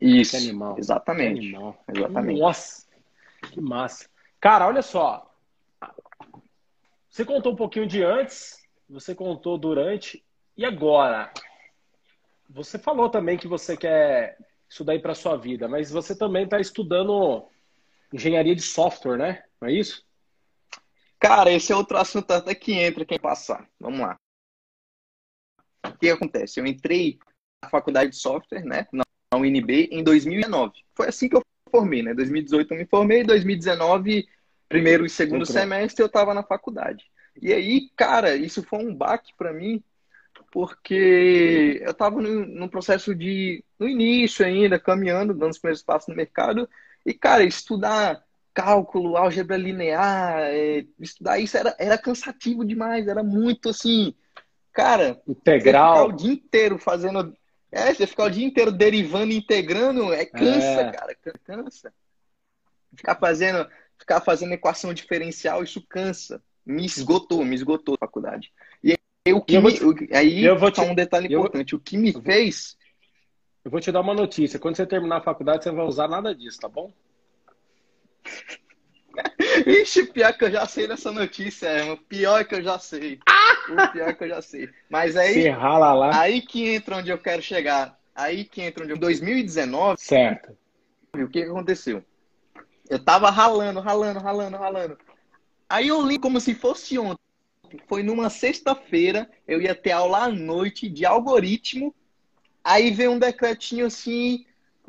Isso. 0.00 0.30
Que 0.32 0.36
animal. 0.36 0.76
Exatamente. 0.78 1.40
Que 1.40 1.46
animal. 1.46 1.84
Exatamente. 1.94 2.40
Nossa, 2.40 2.86
que 3.52 3.60
massa. 3.60 4.08
Cara, 4.40 4.66
olha 4.66 4.82
só. 4.82 5.28
Você 7.08 7.24
contou 7.24 7.52
um 7.52 7.56
pouquinho 7.56 7.86
de 7.86 8.02
antes, 8.02 8.64
você 8.88 9.14
contou 9.14 9.58
durante 9.58 10.24
e 10.56 10.64
agora. 10.64 11.32
Você 12.48 12.78
falou 12.78 13.10
também 13.10 13.36
que 13.36 13.46
você 13.46 13.76
quer 13.76 14.38
estudar 14.68 14.92
aí 14.92 14.98
para 14.98 15.14
sua 15.14 15.36
vida, 15.36 15.68
mas 15.68 15.90
você 15.90 16.16
também 16.16 16.44
está 16.44 16.60
estudando 16.60 17.48
engenharia 18.12 18.54
de 18.54 18.62
software, 18.62 19.18
né? 19.18 19.44
Não 19.60 19.68
é 19.68 19.72
isso? 19.72 20.06
Cara, 21.18 21.50
esse 21.52 21.72
é 21.72 21.76
outro 21.76 21.98
assunto 21.98 22.30
até 22.30 22.54
que 22.54 22.72
entra 22.72 23.04
quem 23.04 23.18
passar. 23.18 23.68
Vamos 23.78 24.00
lá. 24.00 24.16
O 25.86 25.98
que 25.98 26.10
acontece? 26.10 26.60
Eu 26.60 26.66
entrei 26.66 27.18
na 27.62 27.68
faculdade 27.68 28.10
de 28.10 28.16
software, 28.16 28.64
né? 28.64 28.86
na 28.92 29.04
UNB 29.36 29.88
em 29.90 30.02
2019. 30.02 30.72
Foi 30.94 31.08
assim 31.08 31.28
que 31.28 31.36
eu 31.36 31.42
formei, 31.70 32.02
né? 32.02 32.14
2018 32.14 32.72
eu 32.72 32.78
me 32.78 32.86
formei, 32.86 33.24
2019, 33.24 34.26
primeiro 34.68 35.04
e 35.04 35.10
segundo 35.10 35.42
Entrou. 35.42 35.52
semestre, 35.52 36.02
eu 36.02 36.06
estava 36.06 36.32
na 36.32 36.42
faculdade. 36.42 37.04
E 37.40 37.52
aí, 37.52 37.90
cara, 37.96 38.34
isso 38.34 38.62
foi 38.62 38.78
um 38.78 38.94
baque 38.94 39.32
para 39.36 39.52
mim, 39.52 39.82
porque 40.50 41.80
eu 41.82 41.90
estava 41.90 42.20
no, 42.20 42.68
processo 42.68 43.14
de, 43.14 43.64
no 43.78 43.88
início 43.88 44.44
ainda, 44.44 44.78
caminhando, 44.78 45.34
dando 45.34 45.50
os 45.50 45.58
primeiros 45.58 45.82
passos 45.82 46.08
no 46.08 46.16
mercado, 46.16 46.68
e, 47.04 47.12
cara, 47.14 47.44
estudar 47.44 48.22
cálculo, 48.54 49.16
álgebra 49.16 49.56
linear, 49.56 50.40
é, 50.40 50.84
estudar 50.98 51.38
isso 51.38 51.56
era, 51.56 51.76
era 51.78 51.96
cansativo 51.96 52.64
demais, 52.64 53.06
era 53.06 53.22
muito 53.22 53.68
assim, 53.68 54.14
cara, 54.72 55.20
integral 55.28 56.08
o 56.08 56.12
dia 56.12 56.32
inteiro 56.32 56.78
fazendo 56.78 57.36
é, 57.70 57.92
você 57.92 58.06
ficar 58.06 58.24
o 58.24 58.30
dia 58.30 58.46
inteiro 58.46 58.72
derivando, 58.72 59.32
integrando, 59.32 60.12
é 60.12 60.24
cansa, 60.24 60.80
é. 60.80 60.90
cara, 60.90 61.16
cansa. 61.44 61.92
Ficar 62.96 63.16
fazendo, 63.16 63.68
ficar 63.98 64.20
fazendo 64.20 64.54
equação 64.54 64.94
diferencial, 64.94 65.62
isso 65.62 65.84
cansa. 65.88 66.42
Me 66.64 66.84
esgotou, 66.84 67.44
me 67.44 67.54
esgotou 67.54 67.94
a 67.94 68.06
faculdade. 68.06 68.52
E 68.82 68.92
aí, 68.92 68.98
o 69.32 69.40
que 69.40 69.58
me, 69.58 69.72
te, 69.72 70.14
aí 70.14 70.44
eu 70.44 70.58
vou 70.58 70.70
te, 70.70 70.80
um 70.80 70.94
detalhe 70.94 71.26
importante, 71.26 71.74
o 71.74 71.80
que 71.80 71.96
me 71.96 72.12
fez... 72.12 72.76
Eu 73.64 73.70
vou 73.70 73.80
te 73.80 73.92
dar 73.92 74.00
uma 74.00 74.14
notícia, 74.14 74.58
quando 74.58 74.76
você 74.76 74.86
terminar 74.86 75.18
a 75.18 75.22
faculdade, 75.22 75.62
você 75.62 75.68
não 75.68 75.76
vai 75.76 75.86
usar 75.86 76.08
nada 76.08 76.34
disso, 76.34 76.58
tá 76.58 76.68
bom? 76.68 76.90
Ixi, 79.66 80.06
pior 80.06 80.32
que 80.32 80.44
eu 80.44 80.50
já 80.50 80.66
sei 80.66 80.86
dessa 80.86 81.10
notícia, 81.12 81.66
é, 81.66 81.92
o 81.92 81.96
pior 81.96 82.44
que 82.44 82.54
eu 82.54 82.62
já 82.62 82.78
sei. 82.78 83.18
O 83.68 83.92
pior 83.92 84.14
que 84.14 84.24
eu 84.24 84.28
já 84.28 84.40
sei. 84.40 84.68
Mas 84.88 85.16
aí, 85.16 85.34
Se 85.34 85.48
rala 85.48 85.92
lá. 85.92 86.18
aí 86.18 86.40
que 86.40 86.68
entra 86.68 86.96
onde 86.96 87.10
eu 87.10 87.18
quero 87.18 87.42
chegar. 87.42 87.98
Aí 88.14 88.44
que 88.44 88.62
entra 88.62 88.84
onde 88.84 88.92
eu... 88.92 88.98
2019. 88.98 90.00
Certo. 90.00 90.56
O 91.14 91.28
que 91.28 91.42
aconteceu? 91.42 92.02
Eu 92.88 93.04
tava 93.04 93.28
ralando, 93.30 93.80
ralando, 93.80 94.20
ralando, 94.20 94.56
ralando. 94.56 94.98
Aí 95.68 95.88
eu 95.88 96.00
li 96.06 96.18
como 96.18 96.40
se 96.40 96.54
fosse 96.54 96.98
ontem. 96.98 97.20
Foi 97.86 98.02
numa 98.02 98.30
sexta-feira, 98.30 99.30
eu 99.46 99.60
ia 99.60 99.74
ter 99.74 99.92
aula 99.92 100.24
à 100.24 100.28
noite 100.28 100.88
de 100.88 101.04
algoritmo. 101.04 101.94
Aí 102.62 102.90
veio 102.90 103.12
um 103.12 103.18
decretinho 103.18 103.86
assim 103.86 104.44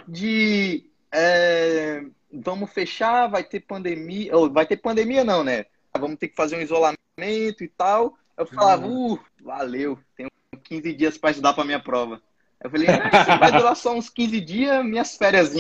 de 0.08 0.86
é, 1.12 2.04
vamos 2.32 2.72
fechar, 2.72 3.28
vai 3.28 3.44
ter 3.44 3.62
pandemia, 3.62 4.36
ou 4.36 4.52
vai 4.52 4.66
ter 4.66 4.78
pandemia 4.78 5.24
não, 5.24 5.44
né? 5.44 5.66
Vamos 5.98 6.18
ter 6.18 6.28
que 6.30 6.36
fazer 6.36 6.58
um 6.58 6.62
isolamento 6.62 7.64
e 7.64 7.68
tal. 7.68 8.18
Eu 8.38 8.46
falava, 8.46 8.86
uhum. 8.86 9.14
uh, 9.14 9.20
valeu, 9.42 10.00
tenho 10.16 10.30
15 10.64 10.94
dias 10.94 11.18
para 11.18 11.32
estudar 11.32 11.54
para 11.54 11.66
minha 11.66 11.80
prova. 11.80 12.22
Eu 12.64 12.70
falei, 12.70 12.88
ah, 12.90 13.38
vai 13.38 13.52
durar 13.52 13.76
só 13.76 13.94
uns 13.94 14.10
15 14.10 14.40
dias, 14.42 14.86
minhas 14.86 15.18
férias. 15.18 15.54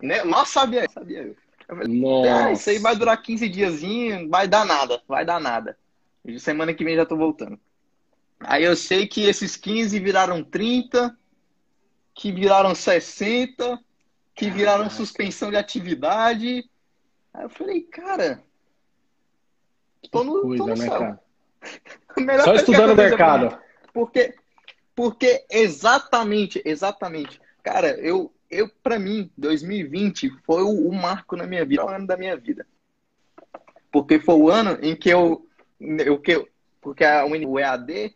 Né? 0.00 0.22
Mal 0.24 0.46
sabia, 0.46 0.88
sabia 0.90 1.22
eu. 1.22 1.36
eu 1.68 1.76
falei, 1.76 2.28
ah, 2.28 2.52
isso 2.52 2.70
aí 2.70 2.78
vai 2.78 2.94
durar 2.96 3.20
15 3.20 3.48
dias, 3.48 3.80
vai 4.28 4.46
dar 4.46 4.64
nada, 4.64 5.02
vai 5.08 5.24
dar 5.24 5.40
nada. 5.40 5.76
E 6.24 6.38
semana 6.38 6.74
que 6.74 6.84
vem 6.84 6.96
já 6.96 7.06
tô 7.06 7.16
voltando. 7.16 7.58
Aí 8.40 8.64
eu 8.64 8.76
sei 8.76 9.06
que 9.06 9.22
esses 9.22 9.56
15 9.56 9.98
viraram 9.98 10.44
30, 10.44 11.16
que 12.14 12.30
viraram 12.30 12.74
60, 12.74 13.78
que 14.34 14.50
viraram 14.50 14.84
Caraca. 14.84 14.96
suspensão 14.96 15.50
de 15.50 15.56
atividade. 15.56 16.68
Aí 17.34 17.44
eu 17.44 17.50
falei, 17.50 17.82
cara, 17.82 18.42
tô 20.10 20.22
no, 20.22 20.42
coisa, 20.42 20.64
tô 20.64 20.70
no 20.70 20.76
né, 20.76 20.88
céu. 20.88 21.18
Só 22.44 22.54
estudando 22.54 22.92
o 22.92 22.96
mercado. 22.96 23.58
Porque, 23.92 24.34
porque 24.94 25.44
exatamente, 25.50 26.62
exatamente. 26.64 27.40
Cara, 27.62 27.90
eu, 27.98 28.32
eu 28.50 28.68
para 28.82 28.98
mim, 28.98 29.30
2020 29.36 30.30
foi 30.44 30.62
o, 30.62 30.88
o, 30.88 30.94
marco 30.94 31.36
na 31.36 31.46
minha 31.46 31.64
vida, 31.64 31.84
o 31.84 31.88
ano 31.88 32.06
da 32.06 32.16
minha 32.16 32.36
vida. 32.36 32.66
Porque 33.90 34.20
foi 34.20 34.36
o 34.36 34.50
ano 34.50 34.78
em 34.82 34.94
que 34.94 35.08
eu, 35.08 35.47
eu 35.80 36.18
que 36.18 36.46
porque 36.80 37.04
a, 37.04 37.24
o 37.24 37.58
EAD 37.58 38.14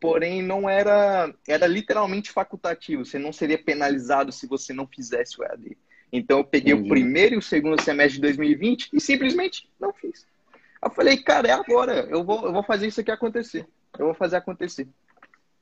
porém 0.00 0.42
não 0.42 0.68
era, 0.68 1.32
era 1.46 1.66
literalmente 1.66 2.32
facultativo. 2.32 3.04
Você 3.04 3.18
não 3.18 3.32
seria 3.32 3.62
penalizado 3.62 4.32
se 4.32 4.46
você 4.46 4.72
não 4.72 4.86
fizesse 4.86 5.38
o 5.38 5.44
EAD. 5.44 5.76
Então 6.12 6.38
eu 6.38 6.44
peguei 6.44 6.72
Entendi. 6.72 6.88
o 6.88 6.90
primeiro 6.90 7.34
e 7.34 7.38
o 7.38 7.42
segundo 7.42 7.80
semestre 7.80 8.14
de 8.14 8.22
2020 8.22 8.88
e 8.92 9.00
simplesmente 9.00 9.68
não 9.78 9.92
fiz. 9.92 10.26
Eu 10.82 10.90
falei, 10.90 11.18
cara, 11.18 11.48
é 11.48 11.52
agora. 11.52 12.06
Eu 12.08 12.24
vou, 12.24 12.46
eu 12.46 12.52
vou 12.52 12.62
fazer 12.64 12.86
isso 12.86 13.00
aqui 13.00 13.10
acontecer. 13.10 13.66
Eu 13.98 14.06
vou 14.06 14.14
fazer 14.14 14.36
acontecer. 14.36 14.88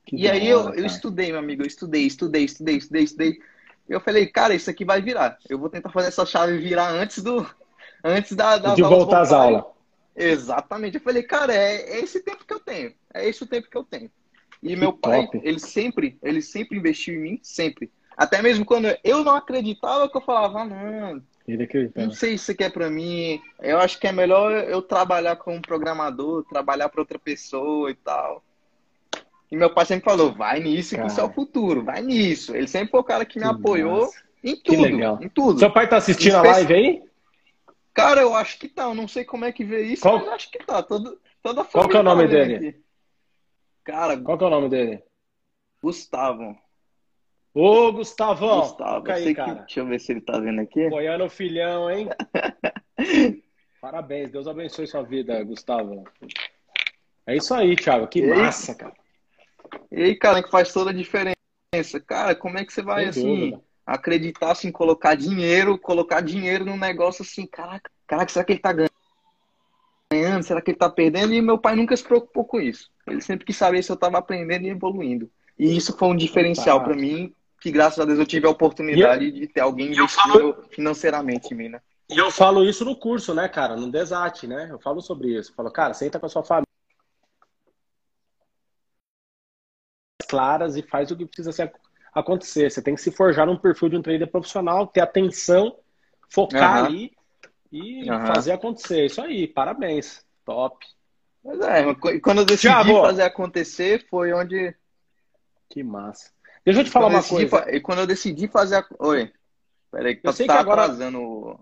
Que 0.05 0.15
e 0.15 0.27
aí 0.27 0.51
hora, 0.53 0.75
eu, 0.75 0.83
eu 0.83 0.85
estudei, 0.85 1.27
meu 1.27 1.39
amigo. 1.39 1.61
Eu 1.61 1.67
estudei, 1.67 2.07
estudei, 2.07 2.45
estudei, 2.45 2.77
estudei, 2.77 3.03
estudei. 3.03 3.39
E 3.87 3.91
eu 3.91 3.99
falei, 3.99 4.25
cara, 4.27 4.55
isso 4.55 4.69
aqui 4.69 4.85
vai 4.85 5.01
virar. 5.01 5.37
Eu 5.49 5.59
vou 5.59 5.69
tentar 5.69 5.89
fazer 5.89 6.07
essa 6.07 6.25
chave 6.25 6.57
virar 6.57 6.89
antes 6.89 7.21
do. 7.21 7.45
Antes 8.01 8.33
da, 8.33 8.57
das 8.57 8.75
de 8.75 8.81
voltar 8.81 9.21
às 9.21 9.33
aulas. 9.33 9.65
Exatamente. 10.19 10.95
Eu 10.95 11.01
falei, 11.01 11.23
cara, 11.23 11.53
é, 11.53 11.97
é, 11.97 11.99
esse 11.99 12.21
tempo 12.21 12.45
que 12.45 12.53
eu 12.53 12.59
tenho. 12.59 12.93
É 13.13 13.27
esse 13.27 13.43
o 13.43 13.47
tempo 13.47 13.69
que 13.69 13.77
eu 13.77 13.83
tenho. 13.83 14.11
E 14.61 14.69
que 14.69 14.75
meu 14.75 14.91
pai, 14.91 15.25
top. 15.25 15.41
ele 15.43 15.59
sempre, 15.59 16.17
ele 16.21 16.41
sempre 16.41 16.77
investiu 16.77 17.15
em 17.15 17.19
mim, 17.19 17.39
sempre. 17.41 17.89
Até 18.17 18.41
mesmo 18.41 18.65
quando 18.65 18.87
eu 19.01 19.23
não 19.23 19.33
acreditava, 19.33 20.09
que 20.09 20.17
eu 20.17 20.21
falava, 20.21 20.59
ah, 20.59 20.65
não, 20.65 21.21
não 21.95 22.11
sei 22.11 22.31
se 22.31 22.35
isso 22.35 22.51
aqui 22.51 22.65
é 22.65 22.69
para 22.69 22.89
mim. 22.89 23.41
Eu 23.61 23.79
acho 23.79 23.97
que 23.97 24.07
é 24.07 24.11
melhor 24.11 24.51
eu 24.51 24.81
trabalhar 24.81 25.37
como 25.37 25.61
programador, 25.61 26.43
trabalhar 26.43 26.89
para 26.89 27.01
outra 27.01 27.17
pessoa 27.17 27.89
e 27.89 27.95
tal. 27.95 28.43
E 29.51 29.57
meu 29.57 29.73
pai 29.73 29.85
sempre 29.85 30.05
falou, 30.05 30.31
vai 30.31 30.59
nisso 30.59 30.91
cara. 30.91 31.07
que 31.07 31.11
isso 31.11 31.21
é 31.21 31.23
o 31.23 31.31
futuro, 31.31 31.83
vai 31.83 32.01
nisso. 32.01 32.55
Ele 32.55 32.67
sempre 32.67 32.91
foi 32.91 32.99
o 32.99 33.03
cara 33.03 33.25
que 33.25 33.39
me 33.39 33.45
que 33.45 33.51
apoiou 33.51 34.01
massa. 34.01 34.23
em 34.43 34.55
tudo, 34.55 34.63
que 34.63 34.77
legal. 34.77 35.19
em 35.21 35.29
tudo. 35.29 35.59
Seu 35.59 35.71
pai 35.71 35.87
tá 35.87 35.97
assistindo 35.97 36.35
a 36.35 36.41
live 36.41 36.73
aí? 36.73 37.08
Cara, 37.93 38.21
eu 38.21 38.33
acho 38.33 38.57
que 38.59 38.67
tá. 38.67 38.83
Eu 38.83 38.95
não 38.95 39.07
sei 39.07 39.25
como 39.25 39.45
é 39.45 39.51
que 39.51 39.63
vê 39.63 39.83
isso, 39.83 40.01
Qual... 40.01 40.19
mas 40.19 40.27
acho 40.29 40.51
que 40.51 40.59
tá. 40.59 40.81
Todo, 40.81 41.19
toda 41.41 41.63
Qual 41.65 41.87
que 41.87 41.97
é 41.97 41.99
o 41.99 42.03
nome 42.03 42.23
tá 42.23 42.29
dele? 42.29 42.55
Aqui. 42.55 42.83
Cara, 43.83 44.19
Qual 44.19 44.37
que 44.37 44.43
é 44.43 44.47
o 44.47 44.51
nome 44.51 44.69
dele? 44.69 45.03
Gustavo. 45.81 46.57
Ô, 47.53 47.91
Gustavão! 47.91 48.61
Gustavo, 48.61 49.11
aí, 49.11 49.33
cara. 49.33 49.55
Que... 49.55 49.59
Deixa 49.61 49.79
eu 49.79 49.87
ver 49.87 49.99
se 49.99 50.11
ele 50.11 50.21
tá 50.21 50.39
vendo 50.39 50.61
aqui. 50.61 50.85
Apoiando 50.85 51.29
filhão, 51.29 51.89
hein? 51.89 52.07
Parabéns, 53.81 54.29
Deus 54.29 54.47
abençoe 54.47 54.87
sua 54.87 55.01
vida, 55.01 55.41
Gustavo. 55.43 56.03
É 57.25 57.35
isso 57.35 57.53
aí, 57.53 57.75
Thiago. 57.75 58.07
Que 58.07 58.21
massa, 58.21 58.75
cara. 58.75 58.93
E 59.91 60.03
aí, 60.03 60.15
cara, 60.15 60.43
que 60.43 60.51
faz 60.51 60.73
toda 60.73 60.91
a 60.91 60.93
diferença. 60.93 61.35
Cara, 62.05 62.35
como 62.35 62.57
é 62.57 62.65
que 62.65 62.73
você 62.73 62.81
vai, 62.81 63.03
Sem 63.03 63.09
assim, 63.09 63.49
dúvida. 63.51 63.68
Acreditar, 63.89 64.51
assim, 64.51 64.71
colocar 64.71 65.15
dinheiro, 65.15 65.77
colocar 65.77 66.21
dinheiro 66.21 66.63
num 66.63 66.77
negócio 66.77 67.23
assim, 67.23 67.47
caraca, 67.47 67.89
caraca, 68.05 68.31
será 68.31 68.45
que 68.45 68.53
ele 68.53 68.59
tá 68.59 68.71
ganhando? 70.11 70.43
Será 70.43 70.61
que 70.61 70.71
ele 70.71 70.77
tá 70.77 70.89
perdendo? 70.89 71.33
E 71.33 71.41
meu 71.41 71.57
pai 71.57 71.75
nunca 71.75 71.97
se 71.97 72.03
preocupou 72.03 72.45
com 72.45 72.61
isso. 72.61 72.89
Ele 73.07 73.19
sempre 73.19 73.45
quis 73.45 73.57
saber 73.57 73.83
se 73.83 73.91
eu 73.91 73.97
tava 73.97 74.19
aprendendo 74.19 74.65
e 74.65 74.69
evoluindo. 74.69 75.29
E 75.57 75.75
isso 75.75 75.97
foi 75.97 76.07
um 76.07 76.15
diferencial 76.15 76.83
para 76.83 76.95
mim, 76.95 77.33
que 77.59 77.71
graças 77.71 77.99
a 77.99 78.05
Deus 78.05 78.19
eu 78.19 78.27
tive 78.27 78.45
a 78.45 78.51
oportunidade 78.51 79.25
eu, 79.25 79.31
de 79.31 79.47
ter 79.47 79.61
alguém 79.61 79.87
investindo 79.87 80.53
falo, 80.53 80.63
financeiramente 80.69 81.53
em 81.53 81.57
mim, 81.57 81.69
né? 81.69 81.81
E 82.07 82.17
eu 82.17 82.29
falo 82.29 82.63
isso 82.63 82.85
no 82.85 82.95
curso, 82.95 83.33
né, 83.33 83.47
cara, 83.47 83.75
no 83.75 83.91
Desate, 83.91 84.45
né? 84.45 84.67
Eu 84.69 84.79
falo 84.79 85.01
sobre 85.01 85.37
isso. 85.37 85.51
Eu 85.51 85.55
falo, 85.55 85.71
cara, 85.71 85.93
senta 85.93 86.19
com 86.19 86.27
a 86.27 86.29
sua 86.29 86.43
família. 86.43 86.69
claras 90.29 90.77
e 90.77 90.83
faz 90.83 91.09
o 91.09 91.17
que 91.17 91.25
precisa 91.25 91.51
ser, 91.51 91.73
acontecer. 92.19 92.69
Você 92.69 92.81
tem 92.81 92.95
que 92.95 93.01
se 93.01 93.11
forjar 93.11 93.45
num 93.45 93.57
perfil 93.57 93.89
de 93.89 93.97
um 93.97 94.01
trader 94.01 94.29
profissional, 94.29 94.87
ter 94.87 95.01
atenção, 95.01 95.75
focar 96.29 96.81
uhum. 96.81 96.85
ali 96.85 97.11
e 97.71 98.09
uhum. 98.09 98.25
fazer 98.27 98.51
acontecer. 98.51 99.05
Isso 99.05 99.21
aí, 99.21 99.47
parabéns. 99.47 100.25
Top. 100.45 100.85
Mas 101.43 101.59
é, 101.61 102.19
quando 102.19 102.39
eu 102.39 102.45
decidi 102.45 102.73
Thiago. 102.73 103.01
fazer 103.01 103.23
acontecer, 103.23 104.05
foi 104.09 104.33
onde. 104.33 104.75
Que 105.69 105.83
massa. 105.83 106.31
Deixa 106.65 106.81
eu 106.81 106.83
te 106.83 106.91
falar 106.91 107.07
uma 107.07 107.23
coisa. 107.23 107.71
E 107.71 107.79
quando 107.79 107.99
eu 107.99 108.07
decidi 108.07 108.47
fazer 108.47 108.77
a. 108.77 108.85
Oi. 108.99 109.31
Peraí, 109.91 110.15
que 110.15 110.27
eu 110.27 110.33
sei 110.33 110.45
tá 110.45 110.55
que 110.55 110.59
agora... 110.59 110.83
atrasando. 110.83 111.59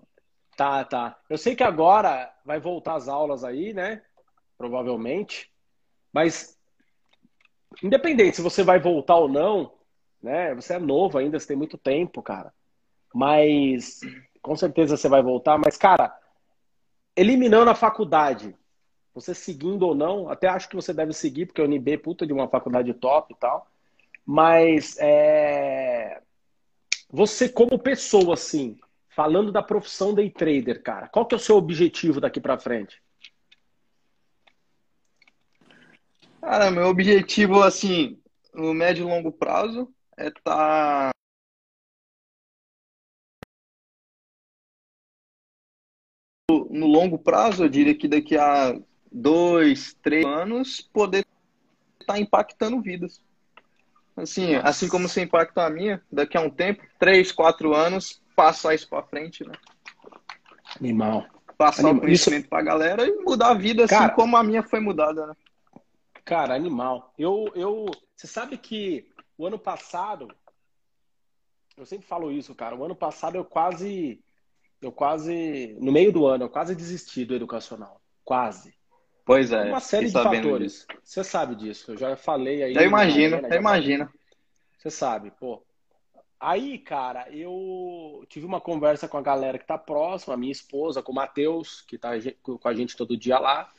Tá, 0.56 0.84
tá. 0.84 1.16
Eu 1.30 1.38
sei 1.38 1.54
que 1.54 1.62
agora 1.62 2.30
vai 2.44 2.58
voltar 2.58 2.96
as 2.96 3.08
aulas 3.08 3.44
aí, 3.44 3.72
né? 3.72 4.02
Provavelmente. 4.56 5.50
Mas, 6.12 6.58
independente 7.82 8.36
se 8.36 8.42
você 8.42 8.64
vai 8.64 8.80
voltar 8.80 9.16
ou 9.16 9.28
não, 9.28 9.77
né? 10.22 10.54
Você 10.54 10.74
é 10.74 10.78
novo 10.78 11.18
ainda, 11.18 11.38
você 11.38 11.46
tem 11.46 11.56
muito 11.56 11.78
tempo, 11.78 12.22
cara. 12.22 12.52
Mas, 13.14 14.00
com 14.42 14.56
certeza 14.56 14.96
você 14.96 15.08
vai 15.08 15.22
voltar. 15.22 15.58
Mas, 15.58 15.76
cara, 15.76 16.16
eliminando 17.16 17.70
a 17.70 17.74
faculdade, 17.74 18.56
você 19.14 19.34
seguindo 19.34 19.84
ou 19.84 19.94
não, 19.94 20.28
até 20.28 20.48
acho 20.48 20.68
que 20.68 20.76
você 20.76 20.92
deve 20.92 21.12
seguir, 21.12 21.46
porque 21.46 21.60
a 21.60 21.64
UNB 21.64 21.92
é 21.92 21.96
puta 21.96 22.26
de 22.26 22.32
uma 22.32 22.48
faculdade 22.48 22.92
top 22.94 23.32
e 23.32 23.36
tal. 23.36 23.68
Mas 24.24 24.96
é... 24.98 26.20
você 27.10 27.48
como 27.48 27.78
pessoa, 27.78 28.34
assim, 28.34 28.78
falando 29.08 29.50
da 29.50 29.62
profissão 29.62 30.14
day 30.14 30.30
trader, 30.30 30.82
cara, 30.82 31.08
qual 31.08 31.26
que 31.26 31.34
é 31.34 31.38
o 31.38 31.40
seu 31.40 31.56
objetivo 31.56 32.20
daqui 32.20 32.40
para 32.40 32.58
frente? 32.58 33.02
Cara, 36.40 36.70
meu 36.70 36.86
objetivo, 36.86 37.62
assim, 37.62 38.20
no 38.54 38.72
médio 38.72 39.06
e 39.06 39.10
longo 39.10 39.32
prazo 39.32 39.92
é 40.18 40.28
estar 40.28 40.42
tá... 40.42 41.10
no 46.50 46.86
longo 46.86 47.18
prazo, 47.18 47.64
eu 47.64 47.68
diria 47.68 47.94
que 47.94 48.08
daqui 48.08 48.36
a 48.36 48.78
dois, 49.10 49.94
três 50.02 50.24
anos, 50.24 50.80
poder 50.80 51.24
estar 52.00 52.14
tá 52.14 52.18
impactando 52.18 52.80
vidas. 52.80 53.22
Assim, 54.16 54.56
assim 54.56 54.88
como 54.88 55.08
você 55.08 55.22
impacta 55.22 55.64
a 55.64 55.70
minha, 55.70 56.02
daqui 56.10 56.36
a 56.36 56.40
um 56.40 56.50
tempo, 56.50 56.82
três, 56.98 57.30
quatro 57.30 57.74
anos, 57.74 58.20
passar 58.34 58.74
isso 58.74 58.88
para 58.88 59.04
frente, 59.04 59.46
né? 59.46 59.52
Animal. 60.80 61.26
Passar 61.56 61.82
Animal. 61.82 61.96
o 61.96 62.00
conhecimento 62.00 62.42
isso... 62.42 62.50
pra 62.50 62.62
galera 62.62 63.06
e 63.06 63.12
mudar 63.24 63.50
a 63.50 63.54
vida 63.54 63.84
assim 63.84 63.94
cara, 63.94 64.10
como 64.14 64.36
a 64.36 64.42
minha 64.42 64.62
foi 64.62 64.80
mudada, 64.80 65.26
né? 65.26 65.34
Cara, 66.24 66.54
animal. 66.54 67.14
Eu, 67.18 67.50
eu, 67.54 67.86
você 68.16 68.26
sabe 68.26 68.58
que 68.58 69.06
o 69.38 69.46
ano 69.46 69.58
passado, 69.58 70.28
eu 71.76 71.86
sempre 71.86 72.06
falo 72.06 72.32
isso, 72.32 72.54
cara. 72.54 72.74
O 72.74 72.84
ano 72.84 72.96
passado 72.96 73.36
eu 73.36 73.44
quase, 73.44 74.20
eu 74.82 74.90
quase, 74.90 75.76
no 75.80 75.92
meio 75.92 76.12
do 76.12 76.26
ano, 76.26 76.44
eu 76.44 76.50
quase 76.50 76.74
desisti 76.74 77.24
do 77.24 77.36
educacional. 77.36 78.00
Quase. 78.24 78.74
Pois 79.24 79.52
é. 79.52 79.64
Uma 79.64 79.80
série 79.80 80.06
de 80.06 80.12
fatores. 80.12 80.86
Você 81.04 81.22
sabe 81.22 81.54
disso. 81.54 81.92
Eu 81.92 81.96
já 81.96 82.16
falei 82.16 82.64
aí. 82.64 82.74
Eu 82.74 82.82
imagino, 82.82 83.36
eu 83.36 83.58
imagino. 83.58 84.10
Você 84.76 84.90
sabe, 84.90 85.30
pô. 85.30 85.62
Aí, 86.40 86.78
cara, 86.78 87.28
eu 87.30 88.24
tive 88.28 88.46
uma 88.46 88.60
conversa 88.60 89.08
com 89.08 89.18
a 89.18 89.22
galera 89.22 89.58
que 89.58 89.66
tá 89.66 89.76
próxima, 89.76 90.34
a 90.34 90.36
minha 90.36 90.52
esposa, 90.52 91.02
com 91.02 91.12
o 91.12 91.14
Matheus, 91.14 91.82
que 91.82 91.98
tá 91.98 92.10
com 92.42 92.58
a 92.64 92.74
gente 92.74 92.96
todo 92.96 93.16
dia 93.16 93.38
lá. 93.38 93.70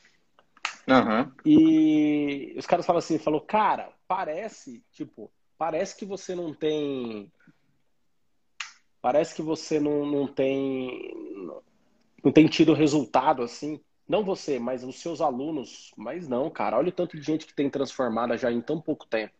Uhum. 0.87 1.31
E 1.45 2.55
os 2.57 2.65
caras 2.65 2.85
falam 2.85 2.99
assim, 2.99 3.17
falou, 3.17 3.41
cara, 3.41 3.93
parece, 4.07 4.83
tipo, 4.91 5.31
parece 5.59 5.95
que 5.95 6.05
você 6.05 6.33
não 6.33 6.53
tem. 6.53 7.31
Parece 9.01 9.35
que 9.35 9.41
você 9.41 9.79
não, 9.79 10.05
não 10.05 10.25
tem. 10.25 11.13
Não 12.23 12.31
tem 12.31 12.47
tido 12.47 12.73
resultado 12.73 13.43
assim. 13.43 13.79
Não 14.07 14.23
você, 14.23 14.57
mas 14.57 14.83
os 14.83 14.99
seus 14.99 15.21
alunos. 15.21 15.91
Mas 15.95 16.27
não, 16.27 16.49
cara. 16.49 16.77
Olha 16.77 16.89
o 16.89 16.93
tanto 16.93 17.15
de 17.15 17.21
gente 17.21 17.45
que 17.45 17.53
tem 17.53 17.69
transformada 17.69 18.37
já 18.37 18.51
em 18.51 18.61
tão 18.61 18.81
pouco 18.81 19.05
tempo. 19.05 19.33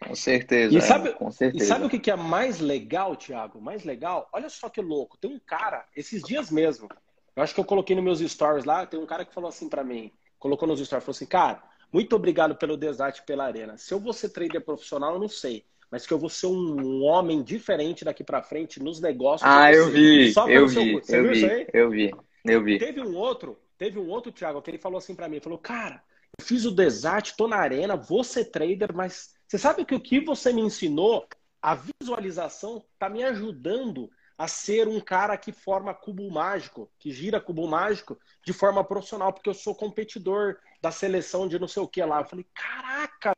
Com 0.00 0.14
certeza. 0.14 0.76
E 0.76 0.80
sabe, 0.80 1.08
é, 1.08 1.12
com 1.12 1.30
certeza. 1.30 1.64
E 1.64 1.66
sabe 1.66 1.84
o 1.84 1.90
que 1.90 2.10
é 2.10 2.16
mais 2.16 2.60
legal, 2.60 3.16
Thiago? 3.16 3.60
Mais 3.60 3.84
legal? 3.84 4.28
Olha 4.32 4.48
só 4.48 4.68
que 4.68 4.80
louco. 4.80 5.18
Tem 5.18 5.30
um 5.30 5.38
cara, 5.38 5.84
esses 5.94 6.22
dias 6.22 6.50
mesmo. 6.50 6.88
Eu 7.34 7.42
acho 7.42 7.54
que 7.54 7.60
eu 7.60 7.64
coloquei 7.64 7.94
nos 7.96 8.04
meus 8.04 8.20
stories 8.20 8.64
lá. 8.64 8.86
Tem 8.86 9.00
um 9.00 9.06
cara 9.06 9.24
que 9.24 9.34
falou 9.34 9.48
assim 9.48 9.68
para 9.68 9.84
mim. 9.84 10.12
Colocou 10.38 10.68
nos 10.68 10.80
stories. 10.80 11.04
Falou 11.04 11.16
assim, 11.16 11.26
cara, 11.26 11.62
muito 11.92 12.14
obrigado 12.16 12.56
pelo 12.56 12.76
desate 12.76 13.22
pela 13.24 13.44
arena. 13.44 13.76
Se 13.76 13.92
eu 13.92 14.00
vou 14.00 14.12
ser 14.12 14.30
trader 14.30 14.64
profissional, 14.64 15.14
eu 15.14 15.20
não 15.20 15.28
sei. 15.28 15.64
Mas 15.90 16.06
que 16.06 16.12
eu 16.12 16.18
vou 16.18 16.28
ser 16.28 16.48
um 16.48 17.04
homem 17.04 17.42
diferente 17.42 18.04
daqui 18.04 18.24
para 18.24 18.42
frente 18.42 18.82
nos 18.82 19.00
negócios. 19.00 19.48
Ah, 19.48 19.72
eu 19.72 19.88
vi. 19.90 20.32
Só 20.32 20.48
eu 20.48 20.66
vi. 20.66 21.00
Eu 21.08 21.32
vi. 21.32 21.66
Eu 21.72 21.90
vi. 21.90 22.10
Eu 22.44 22.62
vi. 22.62 22.78
Teve 22.78 23.00
um 23.00 23.14
outro 23.16 23.56
Teve 23.78 23.98
um 23.98 24.08
outro, 24.08 24.32
Thiago, 24.32 24.62
que 24.62 24.70
ele 24.70 24.78
falou 24.78 24.98
assim 24.98 25.14
para 25.14 25.28
mim, 25.28 25.40
falou, 25.40 25.58
cara, 25.58 26.02
eu 26.38 26.44
fiz 26.44 26.64
o 26.64 26.70
desate, 26.70 27.36
tô 27.36 27.46
na 27.46 27.56
arena, 27.56 27.96
vou 27.96 28.24
ser 28.24 28.46
trader, 28.46 28.94
mas 28.94 29.34
você 29.46 29.58
sabe 29.58 29.84
que 29.84 29.94
o 29.94 30.00
que 30.00 30.20
você 30.20 30.52
me 30.52 30.62
ensinou, 30.62 31.26
a 31.60 31.74
visualização 32.00 32.84
tá 32.98 33.08
me 33.08 33.22
ajudando 33.22 34.10
a 34.38 34.48
ser 34.48 34.86
um 34.88 35.00
cara 35.00 35.36
que 35.36 35.52
forma 35.52 35.94
cubo 35.94 36.30
mágico, 36.30 36.90
que 36.98 37.10
gira 37.10 37.40
cubo 37.40 37.66
mágico 37.66 38.18
de 38.44 38.52
forma 38.52 38.84
profissional, 38.84 39.32
porque 39.32 39.48
eu 39.48 39.54
sou 39.54 39.74
competidor 39.74 40.56
da 40.80 40.90
seleção 40.90 41.48
de 41.48 41.58
não 41.58 41.68
sei 41.68 41.82
o 41.82 41.88
que 41.88 42.02
lá. 42.02 42.20
Eu 42.20 42.26
falei, 42.26 42.46
caraca, 42.54 43.32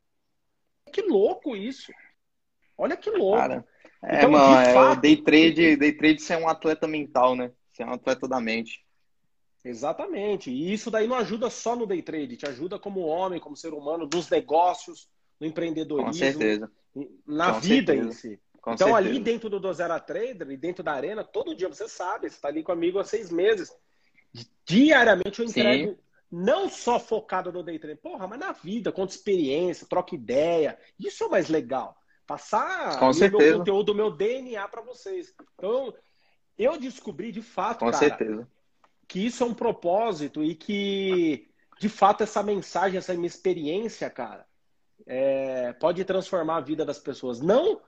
que 0.93 1.03
louco 1.03 1.57
isso. 1.57 1.93
Olha 2.77 2.97
que 2.97 3.11
louco. 3.11 3.39
Cara, 3.39 3.67
é, 4.03 4.19
então, 4.19 4.31
mano, 4.31 4.61
é 4.61 4.73
fato... 4.73 5.01
day 5.01 5.17
trade, 5.17 5.77
day 5.77 5.93
trade 5.93 6.23
ser 6.23 6.37
um 6.37 6.49
atleta 6.49 6.87
mental, 6.87 7.35
né? 7.35 7.51
Ser 7.73 7.85
um 7.85 7.93
atleta 7.93 8.29
da 8.29 8.41
mente. 8.41 8.85
Exatamente. 9.65 10.51
E 10.51 10.73
isso 10.73 10.91
daí 10.91 11.07
não 11.07 11.17
ajuda 11.17 11.51
só 11.51 11.75
no 11.75 11.87
day 11.87 12.03
trade, 12.03 12.37
te 12.37 12.47
ajuda 12.47 12.79
como 12.79 13.01
homem, 13.01 13.41
como 13.41 13.57
ser 13.57 13.75
humano, 13.75 14.09
nos 14.13 14.31
negócios, 14.31 15.09
no 15.41 15.47
empreendedorismo, 15.47 16.13
Com 16.13 16.13
certeza. 16.13 16.71
na 17.27 17.55
Com 17.55 17.61
vida 17.61 17.93
certeza. 17.93 18.09
em 18.09 18.13
si. 18.13 18.41
Com 18.61 18.75
então, 18.75 18.89
certeza. 18.89 19.09
ali 19.09 19.21
dentro 19.21 19.51
do 19.51 19.61
Dozera 19.61 19.99
Trader 20.01 20.51
e 20.51 20.57
dentro 20.57 20.83
da 20.83 20.93
arena, 20.93 21.25
todo 21.25 21.55
dia, 21.55 21.69
você 21.69 21.89
sabe, 21.89 22.29
você 22.29 22.37
está 22.37 22.49
ali 22.49 22.63
comigo 22.63 22.99
há 22.99 23.05
seis 23.05 23.31
meses. 23.31 23.73
Diariamente 24.65 25.41
eu 25.41 25.49
Sim. 25.49 25.97
Não 26.31 26.69
só 26.69 26.99
focado 27.01 27.51
no 27.51 27.63
day 27.63 27.79
trade, 27.79 28.01
porra, 28.01 28.27
mas 28.27 28.39
na 28.39 28.53
vida, 28.53 28.93
conta 28.93 29.15
experiência, 29.15 29.87
troca 29.89 30.15
ideia. 30.15 30.79
Isso 30.99 31.25
é 31.25 31.27
o 31.27 31.31
mais 31.31 31.49
legal. 31.49 31.97
Passar 32.27 32.99
Com 32.99 33.11
o 33.11 33.15
meu 33.15 33.59
conteúdo, 33.59 33.93
o 33.93 33.95
meu 33.95 34.11
DNA 34.11 34.69
para 34.69 34.83
vocês. 34.83 35.35
Então, 35.55 35.95
eu 36.59 36.79
descobri 36.79 37.33
de 37.33 37.41
fato, 37.41 37.81
Com 37.81 37.91
cara, 37.91 37.97
certeza. 37.97 38.49
que 39.07 39.25
isso 39.25 39.43
é 39.43 39.47
um 39.47 39.55
propósito 39.55 40.45
e 40.45 40.55
que, 40.55 41.49
de 41.81 41.89
fato, 41.89 42.23
essa 42.23 42.43
mensagem, 42.43 42.99
essa 42.99 43.15
minha 43.15 43.27
experiência, 43.27 44.11
cara, 44.11 44.47
é, 45.07 45.73
pode 45.75 46.05
transformar 46.05 46.57
a 46.57 46.61
vida 46.61 46.85
das 46.85 46.99
pessoas. 46.99 47.41
Não 47.41 47.81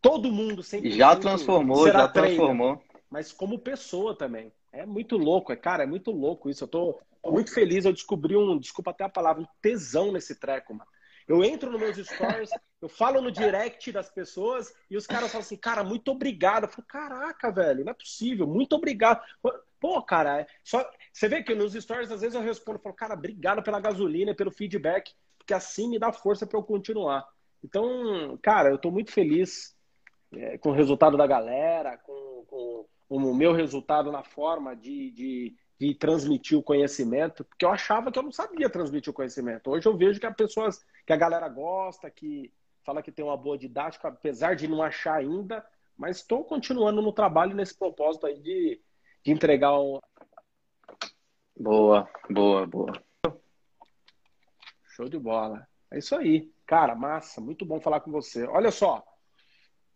todo 0.00 0.30
mundo 0.30 0.62
sempre 0.62 0.92
Já 0.92 1.16
transformou, 1.16 1.86
já 1.86 2.06
trader, 2.06 2.36
transformou. 2.36 2.80
mas 3.10 3.32
como 3.32 3.58
pessoa 3.58 4.16
também. 4.16 4.52
É 4.72 4.86
muito 4.86 5.16
louco, 5.16 5.52
é, 5.52 5.56
cara, 5.56 5.82
é 5.82 5.86
muito 5.86 6.12
louco 6.12 6.48
isso. 6.48 6.62
Eu 6.62 6.68
tô 6.68 7.00
muito 7.30 7.52
feliz, 7.52 7.84
eu 7.84 7.92
descobri 7.92 8.36
um, 8.36 8.58
desculpa 8.58 8.90
até 8.90 9.04
a 9.04 9.08
palavra, 9.08 9.42
um 9.42 9.46
tesão 9.60 10.12
nesse 10.12 10.34
treco, 10.34 10.74
mano. 10.74 10.90
Eu 11.28 11.42
entro 11.42 11.70
nos 11.70 11.80
meus 11.80 11.96
stories, 11.96 12.50
eu 12.80 12.88
falo 12.88 13.20
no 13.20 13.32
direct 13.32 13.90
das 13.90 14.08
pessoas 14.08 14.72
e 14.88 14.96
os 14.96 15.06
caras 15.06 15.30
falam 15.30 15.44
assim, 15.44 15.56
cara, 15.56 15.82
muito 15.82 16.10
obrigado. 16.10 16.64
Eu 16.64 16.68
falo, 16.68 16.86
caraca, 16.86 17.50
velho, 17.50 17.84
não 17.84 17.90
é 17.90 17.94
possível, 17.94 18.46
muito 18.46 18.74
obrigado. 18.76 19.20
Pô, 19.80 20.00
cara, 20.02 20.40
é 20.40 20.46
só 20.62 20.88
você 21.12 21.28
vê 21.28 21.42
que 21.42 21.54
nos 21.54 21.72
stories 21.72 22.12
às 22.12 22.20
vezes 22.20 22.34
eu 22.34 22.42
respondo, 22.42 22.78
eu 22.78 22.82
falo, 22.82 22.94
cara, 22.94 23.14
obrigado 23.14 23.62
pela 23.62 23.80
gasolina, 23.80 24.34
pelo 24.34 24.50
feedback, 24.50 25.12
porque 25.38 25.52
assim 25.52 25.88
me 25.88 25.98
dá 25.98 26.12
força 26.12 26.46
para 26.46 26.58
eu 26.58 26.62
continuar. 26.62 27.26
Então, 27.62 28.38
cara, 28.40 28.70
eu 28.70 28.78
tô 28.78 28.90
muito 28.90 29.10
feliz 29.10 29.74
é, 30.32 30.58
com 30.58 30.70
o 30.70 30.74
resultado 30.74 31.16
da 31.16 31.26
galera, 31.26 31.98
com, 31.98 32.44
com 32.48 32.86
o 33.08 33.34
meu 33.34 33.52
resultado 33.52 34.10
na 34.10 34.22
forma 34.22 34.74
de, 34.74 35.10
de, 35.10 35.56
de, 35.78 35.94
transmitir 35.94 36.58
o 36.58 36.62
conhecimento, 36.62 37.44
porque 37.44 37.64
eu 37.64 37.70
achava 37.70 38.10
que 38.10 38.18
eu 38.18 38.22
não 38.22 38.32
sabia 38.32 38.70
transmitir 38.70 39.10
o 39.10 39.14
conhecimento. 39.14 39.70
Hoje 39.70 39.86
eu 39.86 39.96
vejo 39.96 40.18
que 40.18 40.26
a 40.26 40.32
pessoas, 40.32 40.84
que 41.06 41.12
a 41.12 41.16
galera 41.16 41.48
gosta, 41.48 42.10
que 42.10 42.52
fala 42.84 43.02
que 43.02 43.12
tem 43.12 43.24
uma 43.24 43.36
boa 43.36 43.58
didática, 43.58 44.08
apesar 44.08 44.54
de 44.54 44.68
não 44.68 44.82
achar 44.82 45.14
ainda, 45.14 45.64
mas 45.96 46.18
estou 46.18 46.44
continuando 46.44 47.02
no 47.02 47.12
trabalho 47.12 47.54
nesse 47.54 47.76
propósito 47.76 48.26
aí 48.26 48.38
de, 48.40 48.80
de 49.24 49.32
entregar 49.32 49.78
um. 49.78 49.98
Boa, 51.58 52.08
boa, 52.30 52.66
boa. 52.66 52.92
Show 54.88 55.08
de 55.08 55.18
bola. 55.18 55.66
É 55.90 55.98
isso 55.98 56.14
aí. 56.14 56.52
Cara, 56.66 56.94
massa, 56.94 57.40
muito 57.40 57.64
bom 57.64 57.80
falar 57.80 58.00
com 58.00 58.10
você. 58.10 58.46
Olha 58.46 58.70
só, 58.70 59.04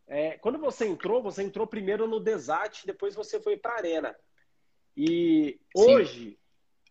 é, 0.07 0.39
quando 0.39 0.59
você 0.59 0.87
entrou, 0.87 1.23
você 1.23 1.43
entrou 1.43 1.67
primeiro 1.67 2.09
no 2.09 2.19
Desat, 2.19 2.85
depois 2.87 3.15
você 3.15 3.41
foi 3.41 3.57
para 3.57 3.73
a 3.73 3.77
Arena. 3.77 4.17
E 4.97 5.59
Sim. 5.77 5.95
hoje, 5.95 6.39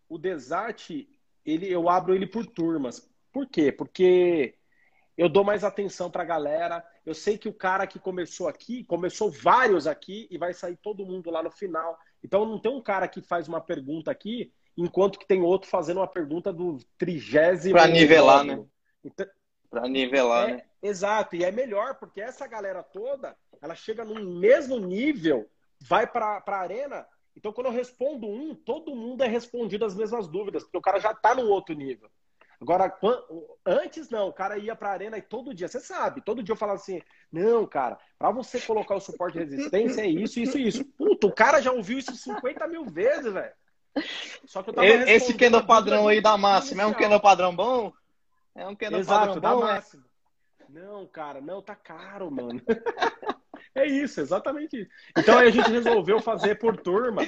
o 0.07 0.17
Desat, 0.17 1.07
ele, 1.45 1.71
eu 1.71 1.89
abro 1.89 2.15
ele 2.15 2.27
por 2.27 2.45
turmas. 2.45 3.09
Por 3.31 3.47
quê? 3.47 3.71
Porque 3.71 4.55
eu 5.17 5.27
dou 5.27 5.43
mais 5.43 5.63
atenção 5.63 6.09
para 6.09 6.23
a 6.23 6.25
galera. 6.25 6.85
Eu 7.05 7.13
sei 7.13 7.37
que 7.37 7.49
o 7.49 7.53
cara 7.53 7.85
que 7.85 7.99
começou 7.99 8.47
aqui, 8.47 8.83
começou 8.85 9.29
vários 9.29 9.85
aqui 9.85 10.27
e 10.31 10.37
vai 10.37 10.53
sair 10.53 10.77
todo 10.77 11.05
mundo 11.05 11.29
lá 11.29 11.43
no 11.43 11.51
final. 11.51 11.97
Então 12.23 12.45
não 12.45 12.59
tem 12.59 12.71
um 12.71 12.81
cara 12.81 13.07
que 13.07 13.21
faz 13.21 13.47
uma 13.47 13.61
pergunta 13.61 14.09
aqui, 14.09 14.51
enquanto 14.77 15.19
que 15.19 15.27
tem 15.27 15.41
outro 15.41 15.69
fazendo 15.69 15.97
uma 15.97 16.07
pergunta 16.07 16.53
do 16.53 16.77
trigésimo. 16.97 17.73
Para 17.73 17.87
nivelar, 17.87 18.43
né? 18.43 18.63
Então, 19.03 19.27
para 19.69 19.87
nivelar, 19.87 20.49
é, 20.49 20.53
né? 20.53 20.63
Exato, 20.81 21.35
e 21.35 21.43
é 21.43 21.51
melhor, 21.51 21.95
porque 21.95 22.21
essa 22.21 22.47
galera 22.47 22.81
toda, 22.81 23.35
ela 23.61 23.75
chega 23.75 24.03
no 24.05 24.39
mesmo 24.39 24.79
nível, 24.79 25.49
vai 25.81 26.07
para 26.07 26.41
a 26.45 26.55
arena. 26.55 27.05
Então, 27.35 27.53
quando 27.53 27.67
eu 27.67 27.73
respondo 27.73 28.27
um, 28.27 28.53
todo 28.53 28.95
mundo 28.95 29.23
é 29.23 29.27
respondido 29.27 29.85
as 29.85 29.95
mesmas 29.95 30.27
dúvidas, 30.27 30.63
porque 30.63 30.77
o 30.77 30.81
cara 30.81 30.99
já 30.99 31.11
está 31.11 31.33
no 31.33 31.47
outro 31.47 31.73
nível. 31.75 32.09
Agora, 32.61 32.93
antes 33.65 34.09
não, 34.09 34.27
o 34.27 34.33
cara 34.33 34.57
ia 34.57 34.75
para 34.75 34.89
a 34.89 34.91
arena 34.91 35.17
e 35.17 35.21
todo 35.21 35.53
dia, 35.53 35.69
você 35.69 35.79
sabe, 35.79 36.21
todo 36.21 36.43
dia 36.43 36.51
eu 36.51 36.57
falava 36.57 36.77
assim: 36.77 37.01
não, 37.31 37.65
cara, 37.65 37.97
para 38.17 38.31
você 38.31 38.59
colocar 38.59 38.95
o 38.95 38.99
suporte 38.99 39.37
de 39.37 39.45
resistência 39.45 40.01
é 40.01 40.07
isso, 40.07 40.41
isso, 40.41 40.57
isso. 40.57 40.85
Puta, 40.97 41.25
o 41.25 41.31
cara 41.31 41.61
já 41.61 41.71
ouviu 41.71 41.97
isso 41.97 42.13
50 42.13 42.67
mil 42.67 42.83
vezes, 42.85 43.31
velho. 43.31 43.53
Só 44.45 44.61
que 44.61 44.71
eu 44.71 44.73
tava 44.73 44.87
Esse 44.87 45.33
candle 45.37 45.65
padrão 45.65 46.07
aí 46.09 46.19
da 46.21 46.37
máxima 46.37 46.83
é 46.83 46.85
um 46.85 46.93
candle 46.93 47.21
padrão 47.21 47.55
bom? 47.55 47.93
É 48.53 48.67
um 48.67 48.75
candle 48.75 48.99
Exato, 48.99 49.19
padrão 49.19 49.33
bom, 49.35 49.61
da 49.61 49.67
máxima. 49.73 50.05
Não, 50.67 51.07
cara, 51.07 51.39
não, 51.39 51.61
tá 51.61 51.75
caro, 51.75 52.29
mano. 52.29 52.61
é 53.75 53.85
isso, 53.85 54.19
exatamente 54.21 54.81
isso. 54.81 54.91
Então 55.17 55.37
aí 55.37 55.47
a 55.47 55.51
gente 55.51 55.69
resolveu 55.69 56.21
fazer 56.21 56.55
por 56.55 56.77
turma, 56.77 57.21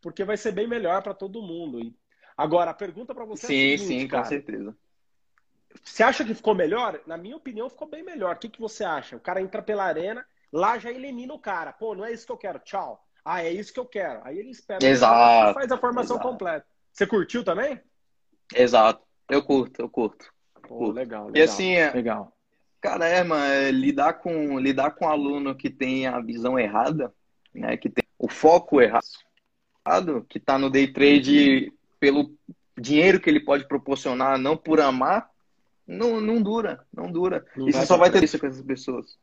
porque 0.00 0.24
vai 0.24 0.36
ser 0.36 0.52
bem 0.52 0.66
melhor 0.66 1.02
para 1.02 1.14
todo 1.14 1.42
mundo. 1.42 1.94
Agora, 2.36 2.70
a 2.70 2.74
pergunta 2.74 3.14
para 3.14 3.24
você 3.24 3.46
sim, 3.46 3.70
é 3.70 3.74
a 3.74 3.78
seguinte, 3.78 4.00
Sim, 4.02 4.08
cara, 4.08 4.22
com 4.22 4.28
certeza. 4.28 4.76
Você 5.82 6.02
acha 6.02 6.24
que 6.24 6.34
ficou 6.34 6.54
melhor? 6.54 7.00
Na 7.06 7.16
minha 7.16 7.36
opinião, 7.36 7.68
ficou 7.68 7.88
bem 7.88 8.02
melhor. 8.02 8.36
O 8.36 8.38
que, 8.38 8.48
que 8.48 8.60
você 8.60 8.84
acha? 8.84 9.16
O 9.16 9.20
cara 9.20 9.40
entra 9.40 9.60
pela 9.62 9.84
arena, 9.84 10.24
lá 10.52 10.78
já 10.78 10.90
elimina 10.90 11.34
o 11.34 11.38
cara. 11.38 11.72
Pô, 11.72 11.94
não 11.94 12.04
é 12.04 12.12
isso 12.12 12.26
que 12.26 12.32
eu 12.32 12.36
quero, 12.36 12.58
tchau. 12.60 13.04
Ah, 13.24 13.42
é 13.42 13.50
isso 13.50 13.72
que 13.72 13.80
eu 13.80 13.84
quero. 13.84 14.20
Aí 14.24 14.38
ele 14.38 14.50
espera. 14.50 14.84
Exato. 14.84 15.50
E 15.50 15.54
faz 15.54 15.72
a 15.72 15.76
formação 15.76 16.16
exato. 16.16 16.28
completa. 16.28 16.66
Você 16.92 17.06
curtiu 17.06 17.44
também? 17.44 17.80
Exato. 18.54 19.02
Eu 19.28 19.44
curto, 19.44 19.82
eu 19.82 19.88
curto. 19.88 20.32
Pô, 20.62 20.90
legal, 20.90 21.26
legal. 21.26 21.36
E 21.36 21.42
assim, 21.42 21.72
é, 21.72 21.90
legal. 21.90 22.37
Cara, 22.80 23.06
é, 23.06 23.24
mano, 23.24 23.44
é, 23.44 23.70
lidar 23.70 24.14
com 24.14 24.58
lidar 24.58 24.92
com 24.92 25.04
um 25.04 25.08
aluno 25.08 25.54
que 25.54 25.68
tem 25.68 26.06
a 26.06 26.20
visão 26.20 26.58
errada, 26.58 27.12
né, 27.54 27.76
que 27.76 27.88
tem 27.90 28.04
o 28.18 28.28
foco 28.28 28.80
errado, 28.80 30.24
que 30.28 30.38
tá 30.38 30.58
no 30.58 30.70
day 30.70 30.86
trade 30.92 31.72
pelo 31.98 32.32
dinheiro 32.78 33.20
que 33.20 33.28
ele 33.28 33.40
pode 33.40 33.66
proporcionar, 33.66 34.38
não 34.38 34.56
por 34.56 34.80
amar, 34.80 35.28
não, 35.86 36.20
não 36.20 36.40
dura, 36.40 36.86
não 36.92 37.10
dura. 37.10 37.44
Não 37.56 37.68
e 37.68 37.72
você 37.72 37.86
só 37.86 37.96
vai 37.96 38.10
ter 38.10 38.22
isso 38.22 38.38
com 38.38 38.46
essas 38.46 38.62
pessoas. 38.62 39.18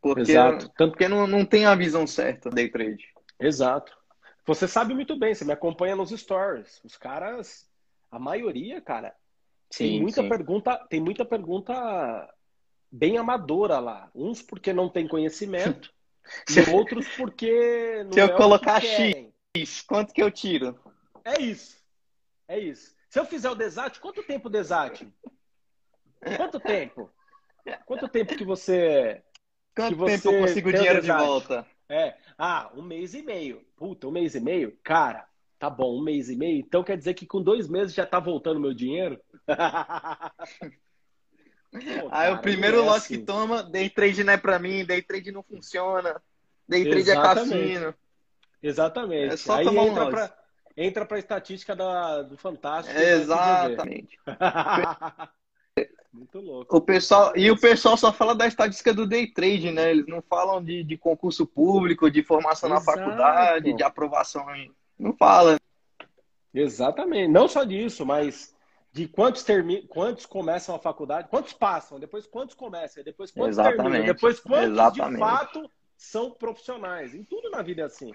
Porque, 0.00 0.22
Exato. 0.22 0.70
Tanto- 0.76 0.90
porque 0.92 1.08
não, 1.08 1.26
não 1.26 1.44
tem 1.44 1.64
a 1.66 1.74
visão 1.74 2.06
certa 2.06 2.50
do 2.50 2.56
day 2.56 2.68
trade. 2.68 3.06
Exato. 3.38 3.96
Você 4.46 4.66
sabe 4.66 4.94
muito 4.94 5.16
bem, 5.16 5.34
você 5.34 5.44
me 5.44 5.52
acompanha 5.52 5.94
nos 5.94 6.10
stories. 6.10 6.80
Os 6.82 6.96
caras, 6.96 7.68
a 8.10 8.18
maioria, 8.18 8.80
cara, 8.80 9.14
tem 9.76 10.00
muita 10.00 10.22
sim. 10.22 10.28
pergunta, 10.28 10.76
tem 10.88 11.00
muita 11.00 11.24
pergunta 11.24 12.28
bem 12.90 13.18
amadora 13.18 13.78
lá. 13.78 14.10
Uns 14.14 14.42
porque 14.42 14.72
não 14.72 14.88
tem 14.88 15.06
conhecimento, 15.06 15.92
Se- 16.46 16.60
e 16.68 16.74
outros 16.74 17.06
porque 17.16 18.04
Se 18.10 18.20
eu 18.20 18.26
é 18.26 18.28
que 18.28 18.36
colocar. 18.36 18.80
X, 18.80 19.82
quanto 19.82 20.12
que 20.12 20.22
eu 20.22 20.30
tiro? 20.30 20.78
É 21.24 21.40
isso. 21.40 21.78
É 22.48 22.58
isso. 22.58 22.94
Se 23.08 23.18
eu 23.18 23.24
fizer 23.24 23.50
o 23.50 23.54
desate, 23.54 24.00
quanto 24.00 24.22
tempo 24.22 24.48
o 24.48 24.50
desate? 24.50 25.12
Quanto 26.36 26.60
tempo? 26.60 27.10
Quanto 27.86 28.08
tempo 28.08 28.36
que 28.36 28.44
você 28.44 29.22
Quanto 29.74 29.96
você 29.96 30.18
tempo 30.18 30.36
eu 30.36 30.40
consigo 30.40 30.68
o 30.68 30.72
dinheiro 30.72 31.00
de 31.00 31.10
volta? 31.10 31.66
É, 31.88 32.16
ah, 32.38 32.70
um 32.74 32.82
mês 32.82 33.14
e 33.14 33.22
meio. 33.22 33.64
Puta, 33.76 34.06
um 34.06 34.12
mês 34.12 34.34
e 34.34 34.40
meio? 34.40 34.78
Cara, 34.82 35.26
tá 35.58 35.68
bom, 35.68 35.98
um 35.98 36.02
mês 36.02 36.30
e 36.30 36.36
meio. 36.36 36.58
Então 36.60 36.84
quer 36.84 36.96
dizer 36.96 37.14
que 37.14 37.26
com 37.26 37.42
dois 37.42 37.68
meses 37.68 37.94
já 37.94 38.06
tá 38.06 38.20
voltando 38.20 38.60
meu 38.60 38.72
dinheiro? 38.72 39.20
Pô, 41.70 41.78
Aí 42.10 42.28
cara, 42.28 42.34
o 42.34 42.38
primeiro 42.40 42.78
é 42.78 42.80
lote 42.80 42.98
assim. 42.98 43.18
que 43.18 43.24
toma, 43.24 43.62
day 43.62 43.88
trade 43.88 44.24
não 44.24 44.32
é 44.32 44.36
pra 44.36 44.58
mim, 44.58 44.84
day 44.84 45.00
trade 45.02 45.30
não 45.30 45.42
funciona, 45.42 46.20
day 46.68 46.84
trade 46.84 47.10
é 47.10 47.12
Exatamente. 47.12 47.50
cassino. 47.50 47.94
Exatamente. 48.62 49.34
É 49.34 49.36
só 49.36 49.56
Aí 49.56 49.64
tomar 49.64 49.82
um 49.82 49.86
entra 49.88 50.02
lote. 50.04 50.10
pra, 50.10 50.38
entra 50.76 51.06
pra 51.06 51.18
estatística 51.18 51.76
da, 51.76 52.22
do 52.22 52.36
Fantástico. 52.36 52.98
Exatamente. 52.98 54.18
Muito 56.12 56.40
louco. 56.40 56.76
O 56.76 56.80
pessoal, 56.80 57.32
e 57.36 57.48
o 57.52 57.58
pessoal 57.58 57.96
só 57.96 58.12
fala 58.12 58.34
da 58.34 58.46
estatística 58.46 58.92
do 58.92 59.06
day 59.06 59.28
trade, 59.28 59.70
né? 59.70 59.92
Eles 59.92 60.08
não 60.08 60.20
falam 60.20 60.62
de, 60.62 60.82
de 60.82 60.96
concurso 60.98 61.46
público, 61.46 62.10
de 62.10 62.24
formação 62.24 62.68
na 62.68 62.78
Exato. 62.78 62.98
faculdade, 62.98 63.72
de 63.76 63.82
aprovação. 63.84 64.44
Não 64.98 65.14
fala. 65.16 65.56
Exatamente. 66.52 67.28
Não 67.30 67.46
só 67.46 67.62
disso, 67.62 68.04
mas 68.04 68.52
de 68.92 69.06
quantos 69.06 69.42
termi... 69.42 69.86
quantos 69.86 70.26
começam 70.26 70.74
a 70.74 70.78
faculdade, 70.78 71.28
quantos 71.28 71.52
passam, 71.52 71.98
depois 72.00 72.26
quantos 72.26 72.54
começam, 72.54 73.02
depois 73.02 73.30
quantos 73.30 73.56
terminam, 73.56 73.86
Exatamente. 73.86 74.06
depois 74.06 74.40
quantos 74.40 74.66
de 74.66 74.72
Exatamente. 74.72 75.18
fato 75.18 75.70
são 75.96 76.30
profissionais. 76.32 77.14
Em 77.14 77.24
tudo 77.24 77.50
na 77.50 77.62
vida 77.62 77.82
é 77.82 77.84
assim. 77.84 78.12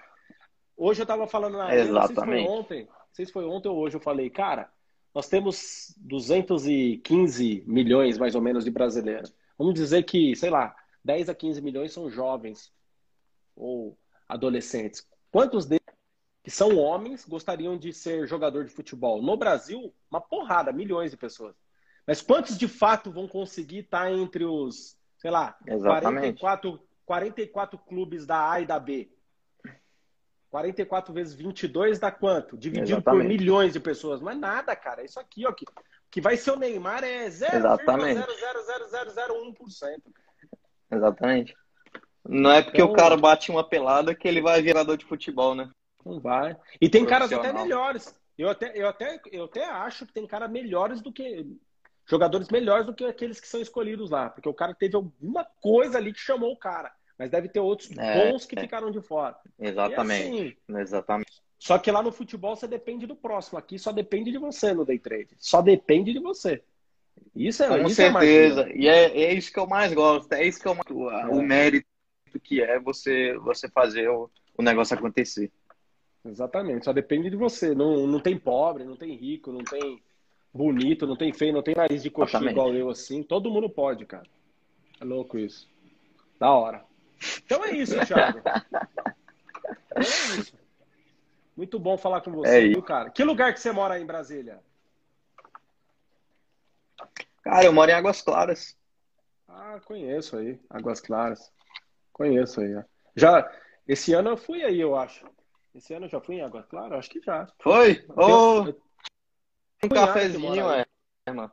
Hoje 0.76 1.02
eu 1.02 1.06
estava 1.06 1.28
falando 1.28 1.58
na 1.58 1.66
arena, 1.66 1.92
não 1.92 2.02
sei 2.02 2.08
se 2.08 2.14
foi 2.16 2.24
Exatamente. 2.24 2.50
ontem, 2.50 2.86
não 2.86 3.14
sei 3.14 3.26
se 3.26 3.32
foi 3.32 3.46
ontem 3.46 3.70
ou 3.70 3.78
hoje, 3.78 3.96
eu 3.96 4.02
falei, 4.02 4.30
cara, 4.30 4.70
nós 5.14 5.30
temos 5.30 5.94
215 5.98 7.64
milhões 7.66 8.18
mais 8.18 8.36
ou 8.36 8.42
menos 8.42 8.66
de 8.66 8.72
brasileiros. 8.72 9.34
Vamos 9.58 9.74
dizer 9.74 10.04
que, 10.04 10.36
sei 10.36 10.50
lá, 10.50 10.76
10 11.06 11.30
a 11.30 11.36
15 11.36 11.62
milhões 11.62 11.94
são 11.94 12.10
jovens 12.10 12.74
ou 13.56 13.98
adolescentes. 14.28 15.08
Quantos 15.32 15.66
deles 15.66 15.85
que 16.46 16.52
são 16.52 16.78
homens 16.78 17.26
gostariam 17.26 17.76
de 17.76 17.92
ser 17.92 18.28
jogador 18.28 18.64
de 18.66 18.70
futebol? 18.70 19.20
No 19.20 19.36
Brasil, 19.36 19.92
uma 20.12 20.22
porrada, 20.22 20.72
milhões 20.72 21.10
de 21.10 21.18
pessoas. 21.18 21.56
Mas 22.06 22.22
quantos 22.22 22.56
de 22.56 22.68
fato 22.68 23.12
vão 23.12 23.28
conseguir 23.28 23.80
estar 23.80 24.12
entre 24.12 24.46
os, 24.46 24.96
sei 25.18 25.32
lá, 25.32 25.58
44, 25.66 26.80
44 27.04 27.80
clubes 27.80 28.28
da 28.28 28.52
A 28.52 28.62
e 28.62 28.66
da 28.68 28.80
B? 28.80 29.10
44 30.52 31.12
vezes 31.12 31.34
22 31.34 31.98
dá 31.98 32.12
quanto? 32.12 32.56
Dividido 32.56 33.00
Exatamente. 33.00 33.24
por 33.24 33.28
milhões 33.28 33.74
de 33.74 33.80
pessoas. 33.80 34.22
Não 34.22 34.30
é 34.30 34.36
nada, 34.36 34.76
cara. 34.76 35.04
Isso 35.04 35.20
aqui, 35.20 35.48
ó. 35.48 35.52
Que, 35.52 35.66
que 36.12 36.22
vai 36.22 36.38
ser 36.38 36.52
o 36.52 36.60
Neymar 36.60 37.04
é 37.04 37.28
0,00001%. 37.28 40.02
Exatamente. 40.92 41.56
Não 42.24 42.52
é 42.52 42.62
porque 42.62 42.84
então, 42.84 42.94
o 42.94 42.96
cara 42.96 43.18
bate 43.18 43.50
uma 43.50 43.68
pelada 43.68 44.14
que 44.14 44.28
ele 44.28 44.44
vai 44.44 44.62
virador 44.62 44.96
de 44.96 45.06
futebol, 45.06 45.56
né? 45.56 45.72
Não 46.06 46.20
vai. 46.20 46.56
E 46.80 46.88
tem 46.88 47.06
caras 47.06 47.34
até 47.34 47.52
melhores. 47.52 48.16
Eu 48.38 48.50
até, 48.50 48.72
eu, 48.76 48.88
até, 48.88 49.20
eu 49.32 49.46
até 49.46 49.66
acho 49.66 50.06
que 50.06 50.14
tem 50.14 50.28
caras 50.28 50.52
melhores 50.52 51.02
do 51.02 51.12
que. 51.12 51.46
Jogadores 52.08 52.50
melhores 52.50 52.86
do 52.86 52.94
que 52.94 53.04
aqueles 53.04 53.40
que 53.40 53.48
são 53.48 53.60
escolhidos 53.60 54.12
lá. 54.12 54.30
Porque 54.30 54.48
o 54.48 54.54
cara 54.54 54.76
teve 54.76 54.96
alguma 54.96 55.44
coisa 55.60 55.98
ali 55.98 56.14
que 56.14 56.20
chamou 56.20 56.52
o 56.52 56.58
cara. 56.58 56.94
Mas 57.18 57.32
deve 57.32 57.48
ter 57.48 57.60
outros 57.60 57.90
é, 57.98 58.30
bons 58.30 58.46
que 58.46 58.58
é. 58.58 58.62
ficaram 58.62 58.92
de 58.92 59.02
fora. 59.02 59.36
Exatamente. 59.58 60.60
Assim, 60.70 60.80
Exatamente. 60.80 61.42
Só 61.58 61.80
que 61.80 61.90
lá 61.90 62.04
no 62.04 62.12
futebol 62.12 62.56
você 62.56 62.68
depende 62.68 63.08
do 63.08 63.16
próximo. 63.16 63.58
Aqui 63.58 63.80
só 63.80 63.92
depende 63.92 64.32
de 64.32 64.38
você 64.38 64.74
no 64.74 64.86
day 64.86 65.00
trade. 65.00 65.30
Só 65.40 65.62
depende 65.62 66.14
de 66.14 66.20
você. 66.20 66.62
Isso 67.34 67.64
é 67.64 67.68
Com 67.68 67.88
isso 67.88 68.02
é 68.02 68.12
certeza. 68.12 68.70
É 68.70 68.78
e 68.78 68.88
é, 68.88 69.22
é, 69.24 69.34
isso 69.34 69.52
que 69.52 69.60
eu 69.60 69.66
mais 69.66 69.94
gosto. 69.94 70.32
É 70.34 70.46
isso 70.46 70.60
que 70.60 70.68
eu 70.68 70.76
mais... 70.76 71.32
o 71.32 71.42
mérito 71.42 71.88
que 72.44 72.62
é 72.62 72.78
você 72.80 73.38
você 73.38 73.70
fazer 73.70 74.10
o, 74.10 74.30
o 74.58 74.62
negócio 74.62 74.96
acontecer. 74.96 75.52
Exatamente. 76.26 76.86
Só 76.86 76.94
depende 76.94 77.30
de 77.30 77.36
você. 77.36 77.76
Não, 77.76 78.08
não 78.08 78.20
tem 78.20 78.38
pobre, 78.38 78.84
não 78.84 78.96
tem 78.96 79.16
rico, 79.16 79.52
não 79.52 79.64
tem 79.64 80.02
bonito, 80.54 81.06
não 81.06 81.16
tem 81.16 81.32
feio, 81.32 81.54
não 81.54 81.62
tem 81.62 81.76
nariz 81.76 82.02
de 82.02 82.10
coxinha 82.10 82.40
Exatamente. 82.40 82.54
igual 82.54 82.74
eu 82.74 82.90
assim. 82.90 83.22
Todo 83.22 83.52
mundo 83.52 83.70
pode, 83.70 84.06
cara. 84.06 84.28
É 85.00 85.06
louco 85.06 85.38
isso. 85.38 85.70
Da 86.40 86.52
hora. 86.52 86.84
Então 87.46 87.64
é 87.64 87.72
isso, 87.72 87.94
Thiago. 88.06 88.40
Então 88.40 88.54
é 89.98 90.40
isso. 90.40 90.54
Muito 91.56 91.80
bom 91.80 91.98
falar 91.98 92.22
com 92.22 92.32
você, 92.32 92.66
é 92.66 92.68
viu, 92.68 92.82
cara? 92.82 93.10
Que 93.10 93.24
lugar 93.24 93.54
que 93.54 93.60
você 93.60 93.72
mora 93.72 93.94
aí 93.94 94.04
em 94.04 94.06
Brasília? 94.06 94.60
Cara, 97.42 97.64
eu 97.64 97.72
moro 97.72 97.90
em 97.90 97.94
Águas 97.94 98.22
Claras. 98.22 98.76
Ah, 99.48 99.80
conheço 99.86 100.36
aí, 100.36 100.60
Águas 100.70 101.00
Claras. 101.00 101.52
Conheço 102.12 102.60
aí. 102.60 102.84
Já 103.16 103.50
esse 103.88 104.14
ano 104.14 104.32
eu 104.32 104.38
fui 104.38 104.64
aí, 104.64 104.82
eu 104.82 104.96
acho. 104.96 105.26
Esse 105.76 105.94
ano 105.94 106.06
eu 106.06 106.10
já 106.10 106.22
fui 106.22 106.36
em 106.36 106.42
Águas 106.42 106.66
Claras, 106.68 107.00
acho 107.00 107.10
que 107.10 107.22
já. 107.22 107.46
Foi? 107.60 108.06
Ô, 108.16 108.62
oh, 108.62 108.74
um 109.84 109.90
cafezinho, 109.90 110.70
é, 110.72 110.86
mano. 111.28 111.52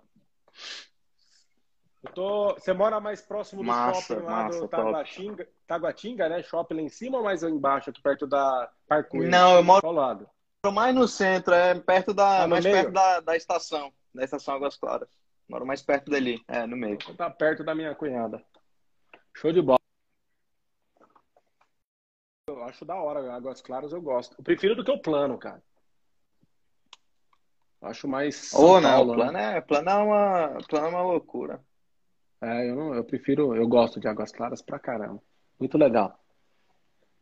Eu 2.04 2.12
tô... 2.12 2.54
Você 2.54 2.72
mora 2.72 3.00
mais 3.00 3.20
próximo 3.20 3.62
do 3.62 3.66
massa, 3.66 4.00
shopping 4.00 4.24
lá 4.24 4.44
massa, 4.44 4.60
do 4.60 4.68
Taguatinga, 4.68 5.48
Taguatinga, 5.66 6.28
né? 6.28 6.42
Shopping 6.42 6.74
lá 6.74 6.82
em 6.82 6.88
cima 6.88 7.18
ou 7.18 7.24
mais 7.24 7.42
embaixo, 7.42 7.90
aqui 7.90 8.00
perto 8.00 8.24
da 8.24 8.70
Parkour? 8.86 9.26
Não, 9.26 9.56
eu 9.56 9.64
moro 9.64 9.90
lado? 9.90 10.28
mais 10.72 10.94
no 10.94 11.08
centro, 11.08 11.52
é 11.52 11.74
perto 11.74 12.14
da, 12.14 12.44
ah, 12.44 12.46
mais 12.46 12.64
meio? 12.64 12.76
perto 12.76 12.92
da, 12.92 13.18
da 13.18 13.36
estação, 13.36 13.92
da 14.14 14.22
estação 14.22 14.54
Águas 14.54 14.76
Claras. 14.76 15.08
Moro 15.48 15.66
mais 15.66 15.82
perto 15.82 16.08
dali, 16.08 16.40
é, 16.46 16.64
no 16.64 16.76
meio. 16.76 16.98
Tá 17.16 17.28
perto 17.28 17.64
da 17.64 17.74
minha 17.74 17.92
cunhada. 17.96 18.40
Show 19.34 19.52
de 19.52 19.60
bola. 19.60 19.81
Acho 22.72 22.86
da 22.86 22.94
hora, 22.94 23.34
Águas 23.34 23.60
Claras 23.60 23.92
eu 23.92 24.00
gosto. 24.00 24.34
Eu 24.38 24.42
prefiro 24.42 24.74
do 24.74 24.82
que 24.82 24.90
o 24.90 24.98
plano, 24.98 25.36
cara. 25.36 25.62
Acho 27.82 28.08
mais. 28.08 28.50
Ou 28.54 28.76
oh, 28.76 28.80
não, 28.80 29.02
o 29.02 29.14
plano, 29.14 29.32
né? 29.32 29.58
é, 29.58 29.60
plano, 29.60 29.90
é 29.90 29.94
uma, 29.94 30.58
plano 30.66 30.86
é 30.86 30.88
uma 30.88 31.02
loucura. 31.02 31.62
É, 32.40 32.70
eu, 32.70 32.74
não, 32.74 32.94
eu 32.94 33.04
prefiro, 33.04 33.54
eu 33.54 33.68
gosto 33.68 34.00
de 34.00 34.08
Águas 34.08 34.32
Claras 34.32 34.62
pra 34.62 34.78
caramba. 34.78 35.22
Muito 35.60 35.76
legal. 35.76 36.18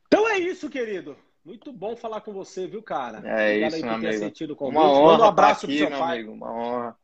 Então 0.06 0.28
é 0.28 0.38
isso, 0.38 0.70
querido. 0.70 1.16
Muito 1.44 1.72
bom 1.72 1.96
falar 1.96 2.20
com 2.20 2.32
você, 2.32 2.68
viu, 2.68 2.80
cara? 2.80 3.18
É 3.18 3.66
Obrigado 3.66 3.74
isso, 3.74 3.86
meu 3.86 3.94
amigo. 3.94 4.68
Uma 4.68 4.92
honra 4.92 5.12
Manda 5.12 5.24
um 5.24 5.28
abraço 5.28 5.66
aqui, 5.66 5.78
pro 5.78 5.88
seu 5.88 5.98
pai. 5.98 6.18
Amigo, 6.18 6.32
uma 6.32 6.52
honra. 6.52 6.96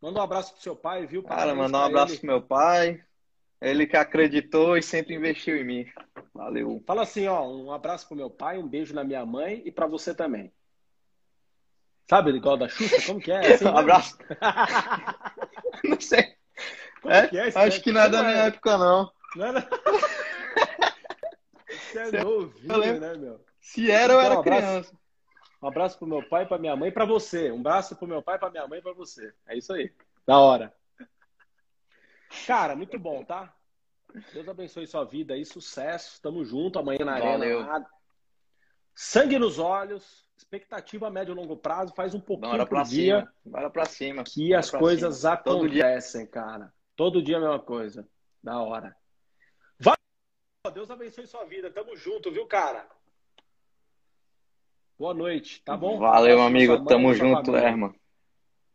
Manda 0.00 0.18
um 0.18 0.22
abraço 0.22 0.52
pro 0.54 0.62
seu 0.62 0.76
pai, 0.76 1.06
viu? 1.06 1.22
Cara, 1.24 1.54
mandar 1.54 1.80
um 1.80 1.84
abraço 1.84 2.14
ele. 2.14 2.20
pro 2.20 2.26
meu 2.26 2.40
pai. 2.40 3.04
Ele 3.60 3.86
que 3.86 3.96
acreditou 3.96 4.76
e 4.76 4.82
sempre 4.82 5.14
investiu 5.14 5.56
em 5.56 5.64
mim. 5.64 5.86
Valeu. 6.32 6.82
Fala 6.86 7.02
assim, 7.02 7.26
ó, 7.26 7.46
um 7.46 7.70
abraço 7.72 8.08
pro 8.08 8.16
meu 8.16 8.30
pai, 8.30 8.56
um 8.58 8.66
beijo 8.66 8.94
na 8.94 9.04
minha 9.04 9.26
mãe 9.26 9.62
e 9.64 9.70
para 9.70 9.86
você 9.86 10.14
também. 10.14 10.52
Sabe, 12.08 12.30
igual 12.30 12.56
da 12.56 12.68
Xuxa? 12.68 13.06
Como 13.06 13.20
que 13.20 13.30
é? 13.30 13.38
Assim, 13.54 13.66
um 13.66 13.76
abraço. 13.76 14.16
Não 15.84 16.00
sei. 16.00 16.34
É? 17.04 17.28
Que 17.28 17.38
é 17.38 17.52
Acho 17.54 17.82
que 17.82 17.92
não 17.92 18.00
é 18.00 18.08
da 18.08 18.22
minha 18.22 18.36
época, 18.46 18.76
não. 18.76 19.10
Não 19.36 19.46
é, 19.46 19.52
Você 21.70 21.98
é 21.98 22.22
novinho, 22.22 23.00
né, 23.00 23.14
meu? 23.16 23.44
Se 23.60 23.90
era, 23.90 24.12
eu 24.12 24.20
então, 24.20 24.32
era 24.32 24.40
um 24.40 24.42
criança. 24.42 24.92
Um 25.62 25.68
abraço 25.68 25.98
pro 25.98 26.06
meu 26.06 26.22
pai, 26.22 26.46
pra 26.46 26.58
minha 26.58 26.76
mãe 26.76 26.88
e 26.88 26.92
pra 26.92 27.04
você. 27.04 27.50
Um 27.50 27.60
abraço 27.60 27.96
pro 27.96 28.06
meu 28.06 28.22
pai, 28.22 28.38
pra 28.38 28.50
minha 28.50 28.66
mãe 28.66 28.80
e 28.80 28.82
pra 28.82 28.92
você. 28.92 29.32
É 29.46 29.56
isso 29.56 29.72
aí. 29.72 29.92
Da 30.26 30.38
hora. 30.38 30.74
Cara, 32.46 32.76
muito 32.76 32.98
bom, 32.98 33.24
tá? 33.24 33.54
Deus 34.32 34.48
abençoe 34.48 34.86
sua 34.86 35.04
vida 35.04 35.34
aí, 35.34 35.44
sucesso. 35.44 36.20
Tamo 36.20 36.44
junto 36.44 36.78
amanhã 36.78 37.04
na 37.04 37.18
Valeu. 37.18 37.60
arena. 37.60 37.86
Sangue 38.94 39.38
nos 39.38 39.58
olhos, 39.58 40.26
expectativa 40.36 41.06
a 41.06 41.10
médio 41.10 41.32
e 41.32 41.34
longo 41.34 41.56
prazo, 41.56 41.94
faz 41.94 42.14
um 42.14 42.20
pouquinho 42.20 42.50
Bora 42.50 42.66
por 42.66 42.82
dia. 42.82 43.20
Cima. 43.20 43.34
Bora 43.44 43.70
pra 43.70 43.84
cima. 43.84 44.24
Que 44.24 44.48
Bora 44.48 44.58
as 44.60 44.70
coisas 44.70 45.16
cima. 45.18 45.32
acontecem, 45.32 46.26
cara. 46.26 46.72
Todo 46.96 47.22
dia 47.22 47.38
a 47.38 47.40
mesma 47.40 47.58
coisa. 47.60 48.06
Da 48.42 48.60
hora. 48.60 48.94
Vai. 49.78 49.96
Deus 50.72 50.90
abençoe 50.90 51.26
sua 51.26 51.44
vida. 51.44 51.70
Tamo 51.70 51.96
junto, 51.96 52.30
viu, 52.30 52.46
cara? 52.46 52.86
Boa 54.98 55.14
noite, 55.14 55.62
tá 55.62 55.76
bom? 55.76 55.98
Valeu, 55.98 56.42
amigo. 56.42 56.74
Mãe, 56.76 56.84
Tamo 56.84 57.14
junto, 57.14 57.56
Erma. 57.56 57.94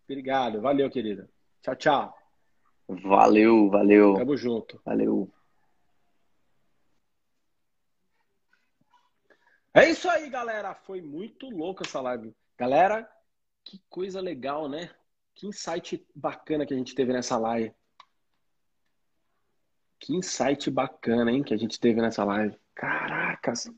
Obrigado. 0.06 0.60
Valeu, 0.62 0.90
querida. 0.90 1.30
Tchau, 1.62 1.76
tchau. 1.76 2.25
Valeu, 2.88 3.70
valeu. 3.70 4.14
Tamo 4.16 4.38
junto. 4.38 4.80
Valeu. 4.86 5.32
É 9.74 9.90
isso 9.90 10.10
aí, 10.10 10.30
galera. 10.30 10.74
Foi 10.74 11.02
muito 11.02 11.50
louco 11.50 11.84
essa 11.84 12.00
live. 12.00 12.34
Galera, 12.58 13.10
que 13.64 13.82
coisa 13.90 14.22
legal, 14.22 14.70
né? 14.70 14.90
Que 15.34 15.48
insight 15.48 16.08
bacana 16.16 16.66
que 16.66 16.74
a 16.74 16.78
gente 16.78 16.96
teve 16.96 17.12
nessa 17.12 17.38
live. 17.38 17.74
Que 20.00 20.14
insight 20.14 20.70
bacana, 20.70 21.32
hein, 21.32 21.44
que 21.44 21.54
a 21.54 21.58
gente 21.58 21.80
teve 21.80 22.00
nessa 22.00 22.24
live. 22.24 22.58
Caracas! 22.74 23.70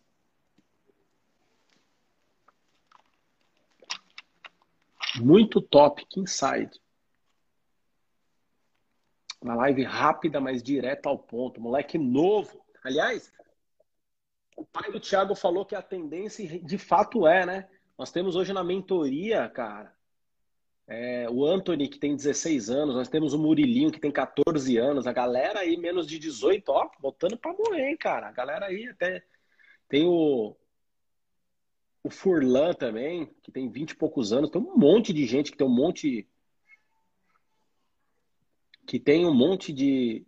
Muito 5.20 5.62
top, 5.62 6.06
que 6.06 6.20
insight. 6.20 6.80
Uma 9.42 9.56
live 9.56 9.84
rápida, 9.84 10.40
mas 10.40 10.64
direta 10.64 11.10
ao 11.10 11.18
ponto. 11.18 11.62
Moleque 11.62 11.98
novo. 11.98 12.64
Aliás, 12.84 13.32
o 14.56 14.66
pai 14.66 14.92
do 14.92 15.00
Thiago 15.00 15.36
falou 15.36 15.66
que 15.66 15.76
a 15.76 15.82
tendência 15.82 16.60
de 16.60 16.78
fato 16.78 17.28
é, 17.28 17.46
né? 17.46 17.70
Nós 17.98 18.12
temos 18.12 18.36
hoje 18.36 18.54
na 18.54 18.64
mentoria, 18.64 19.48
cara, 19.50 19.96
é, 20.88 21.30
o 21.30 21.46
Anthony, 21.46 21.90
que 21.90 22.00
tem 22.00 22.16
16 22.16 22.70
anos, 22.70 22.96
nós 22.96 23.10
temos 23.10 23.34
o 23.34 23.38
Murilinho, 23.38 23.92
que 23.92 24.00
tem 24.00 24.10
14 24.10 24.78
anos, 24.78 25.06
a 25.06 25.12
galera 25.12 25.60
aí, 25.60 25.76
menos 25.76 26.08
de 26.08 26.18
18, 26.18 26.70
ó, 26.70 26.90
botando 27.02 27.38
pra 27.38 27.52
morrer, 27.52 27.90
hein, 27.90 27.98
cara. 27.98 28.30
A 28.30 28.32
galera 28.32 28.68
aí 28.68 28.88
até. 28.88 29.22
Tem 29.90 30.06
o. 30.06 30.56
O 32.04 32.10
Furlan 32.10 32.74
também, 32.74 33.30
que 33.44 33.52
tem 33.52 33.70
20 33.70 33.92
e 33.92 33.96
poucos 33.98 34.32
anos. 34.32 34.50
Tem 34.50 34.62
um 34.62 34.78
monte 34.78 35.12
de 35.12 35.26
gente 35.26 35.52
que 35.52 35.58
tem 35.58 35.68
um 35.68 35.76
monte. 35.76 36.26
Que 38.88 39.00
tem 39.00 39.26
um 39.26 39.34
monte 39.34 39.74
de. 39.74 40.26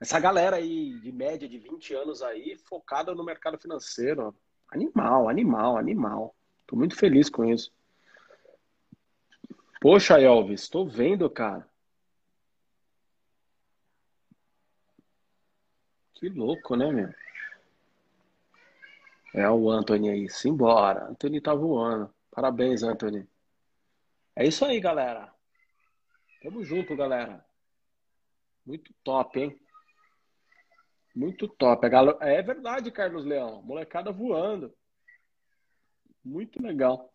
Essa 0.00 0.18
galera 0.18 0.56
aí, 0.56 0.98
de 1.00 1.12
média 1.12 1.48
de 1.48 1.58
20 1.58 1.94
anos 1.94 2.22
aí, 2.22 2.56
focada 2.56 3.14
no 3.14 3.24
mercado 3.24 3.56
financeiro. 3.56 4.34
Animal, 4.68 5.28
animal, 5.28 5.78
animal. 5.78 6.34
Tô 6.66 6.74
muito 6.74 6.96
feliz 6.96 7.30
com 7.30 7.44
isso. 7.44 7.72
Poxa, 9.80 10.20
Elvis, 10.20 10.68
tô 10.68 10.84
vendo, 10.84 11.30
cara. 11.30 11.68
Que 16.14 16.28
louco, 16.28 16.76
né, 16.76 16.90
meu? 16.90 17.14
É 19.32 19.48
o 19.48 19.70
Anthony 19.70 20.10
aí. 20.10 20.28
Simbora. 20.28 21.06
Anthony 21.10 21.40
tá 21.40 21.54
voando. 21.54 22.12
Parabéns, 22.30 22.82
Anthony. 22.82 23.26
É 24.34 24.46
isso 24.46 24.64
aí, 24.64 24.80
galera. 24.80 25.32
Tamo 26.42 26.64
junto, 26.64 26.96
galera. 26.96 27.44
Muito 28.64 28.92
top, 29.02 29.40
hein? 29.40 29.60
Muito 31.14 31.48
top. 31.48 31.86
É 32.20 32.42
verdade, 32.42 32.90
Carlos 32.90 33.24
Leão. 33.24 33.62
Molecada 33.62 34.12
voando. 34.12 34.72
Muito 36.24 36.62
legal. 36.62 37.12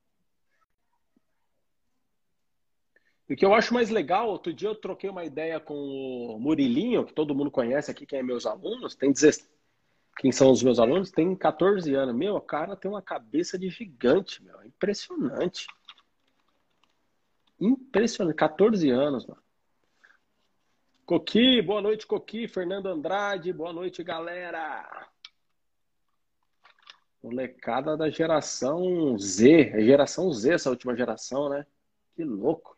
E 3.28 3.34
o 3.34 3.38
que 3.38 3.46
eu 3.46 3.54
acho 3.54 3.74
mais 3.74 3.90
legal, 3.90 4.30
outro 4.30 4.54
dia 4.54 4.70
eu 4.70 4.76
troquei 4.76 5.10
uma 5.10 5.26
ideia 5.26 5.60
com 5.60 5.74
o 5.74 6.40
Murilinho, 6.40 7.06
que 7.06 7.14
todo 7.14 7.34
mundo 7.34 7.50
conhece 7.50 7.90
aqui, 7.90 8.06
quem 8.06 8.20
é 8.20 8.24
meus 8.24 8.46
alunos, 8.46 8.96
tem 8.96 9.12
16, 9.12 9.50
quem 10.18 10.32
são 10.32 10.52
os 10.52 10.62
meus 10.62 10.78
alunos, 10.78 11.10
tem 11.10 11.36
14 11.36 11.94
anos. 11.96 12.16
Meu, 12.16 12.36
o 12.36 12.42
cara 12.42 12.76
tem 12.76 12.90
uma 12.90 13.02
cabeça 13.02 13.58
de 13.58 13.68
gigante, 13.70 14.44
meu, 14.44 14.64
impressionante. 14.64 15.66
Impressionante, 17.60 18.36
14 18.36 18.90
anos, 18.92 19.26
mano. 19.26 19.42
Coqui, 21.06 21.62
boa 21.62 21.84
noite, 21.84 22.08
Coqui. 22.08 22.48
Fernando 22.48 22.88
Andrade, 22.88 23.54
boa 23.54 23.72
noite, 23.72 24.04
galera. 24.04 25.08
Molecada 27.22 27.96
da 27.96 28.10
geração 28.10 29.16
Z. 29.16 29.70
É 29.70 29.82
geração 29.82 30.32
Z 30.32 30.56
essa 30.56 30.72
última 30.72 30.96
geração, 30.96 31.48
né? 31.48 31.68
Que 32.16 32.24
louco. 32.24 32.76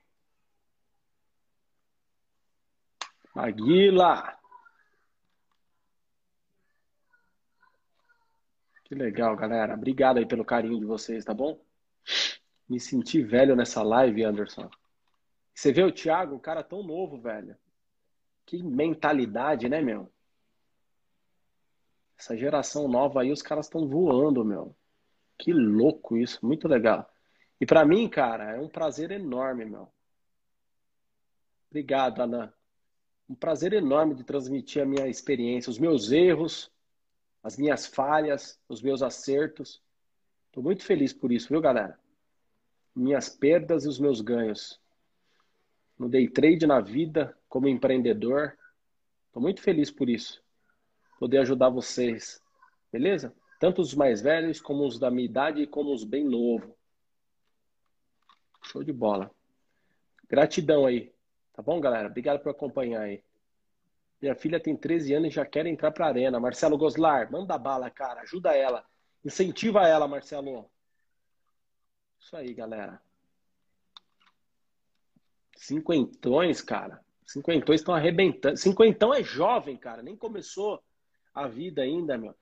Maguila. 3.34 4.38
Que 8.84 8.94
legal, 8.94 9.38
galera. 9.38 9.74
Obrigado 9.74 10.18
aí 10.18 10.26
pelo 10.26 10.44
carinho 10.44 10.78
de 10.78 10.86
vocês, 10.86 11.24
tá 11.24 11.34
bom? 11.34 11.58
Me 12.68 12.78
senti 12.78 13.22
velho 13.22 13.56
nessa 13.56 13.82
live, 13.84 14.26
Anderson. 14.26 14.70
Você 15.54 15.72
vê 15.72 15.84
o 15.84 15.94
Thiago, 15.94 16.36
um 16.36 16.40
cara 16.40 16.62
tão 16.62 16.84
novo, 16.84 17.22
velho. 17.22 17.58
Que 18.48 18.64
mentalidade, 18.64 19.68
né, 19.68 19.82
meu? 19.82 20.10
Essa 22.18 22.36
geração 22.36 22.88
nova 22.88 23.22
aí, 23.22 23.32
os 23.32 23.42
caras 23.42 23.66
estão 23.66 23.88
voando, 23.88 24.44
meu. 24.44 24.74
Que 25.38 25.52
louco 25.52 26.18
isso, 26.18 26.44
muito 26.46 26.66
legal. 26.66 27.08
E 27.60 27.66
para 27.66 27.86
mim, 27.86 28.08
cara, 28.10 28.56
é 28.56 28.60
um 28.60 28.70
prazer 28.70 29.12
enorme, 29.12 29.66
meu. 29.66 29.92
Obrigado, 31.70 32.22
Ana. 32.22 32.54
Um 33.30 33.36
prazer 33.36 33.74
enorme 33.74 34.16
de 34.16 34.24
transmitir 34.24 34.82
a 34.82 34.86
minha 34.86 35.08
experiência, 35.10 35.70
os 35.70 35.78
meus 35.78 36.14
erros, 36.14 36.72
as 37.44 37.58
minhas 37.58 37.86
falhas, 37.86 38.58
os 38.70 38.82
meus 38.82 39.02
acertos. 39.02 39.84
Estou 40.48 40.64
muito 40.64 40.84
feliz 40.86 41.12
por 41.12 41.34
isso, 41.34 41.50
viu, 41.50 41.60
galera? 41.60 42.00
Minhas 42.96 43.28
perdas 43.28 43.84
e 43.84 43.90
os 43.90 44.00
meus 44.00 44.22
ganhos. 44.22 44.80
No 46.00 46.08
day 46.08 46.30
trade 46.30 46.66
na 46.66 46.80
vida, 46.80 47.37
como 47.48 47.68
empreendedor. 47.68 48.58
Estou 49.28 49.42
muito 49.42 49.62
feliz 49.62 49.92
por 49.92 50.10
isso 50.10 50.42
poder 51.18 51.40
ajudar 51.40 51.70
vocês, 51.70 52.42
beleza? 52.92 53.36
Tanto 53.60 53.82
os 53.82 53.94
mais 53.94 54.22
velhos, 54.22 54.62
como 54.62 54.86
os 54.86 55.00
da 55.00 55.10
minha 55.10 55.26
idade 55.26 55.66
como 55.68 55.94
os 55.94 56.04
bem 56.04 56.24
novos. 56.24 56.70
Show 58.64 58.84
de 58.84 58.94
bola. 58.94 59.32
Gratidão 60.30 60.86
aí. 60.86 61.12
Tá 61.54 61.62
bom, 61.62 61.80
galera? 61.80 62.08
Obrigado 62.08 62.42
por 62.42 62.50
acompanhar 62.50 63.02
aí. 63.02 63.24
Minha 64.22 64.36
filha 64.36 64.60
tem 64.60 64.76
13 64.76 65.14
anos 65.14 65.30
e 65.30 65.36
já 65.36 65.46
quer 65.46 65.66
entrar 65.66 65.92
pra 65.92 66.08
arena. 66.08 66.40
Marcelo 66.40 66.78
Goslar, 66.78 67.32
manda 67.32 67.58
bala, 67.58 67.90
cara. 67.90 68.22
Ajuda 68.22 68.56
ela. 68.56 68.86
Incentiva 69.26 69.88
ela, 69.88 70.08
Marcelo. 70.08 70.70
Isso 72.20 72.36
aí, 72.36 72.54
galera. 72.54 73.02
Cinquentões, 75.56 76.62
cara. 76.62 77.04
Cinquentões 77.28 77.82
estão 77.82 77.94
arrebentando. 77.94 78.56
Cinquentão 78.56 79.14
é 79.14 79.22
jovem, 79.22 79.76
cara. 79.76 80.02
Nem 80.02 80.16
começou 80.16 80.82
a 81.34 81.46
vida 81.46 81.82
ainda, 81.82 82.18
meu. 82.18 82.34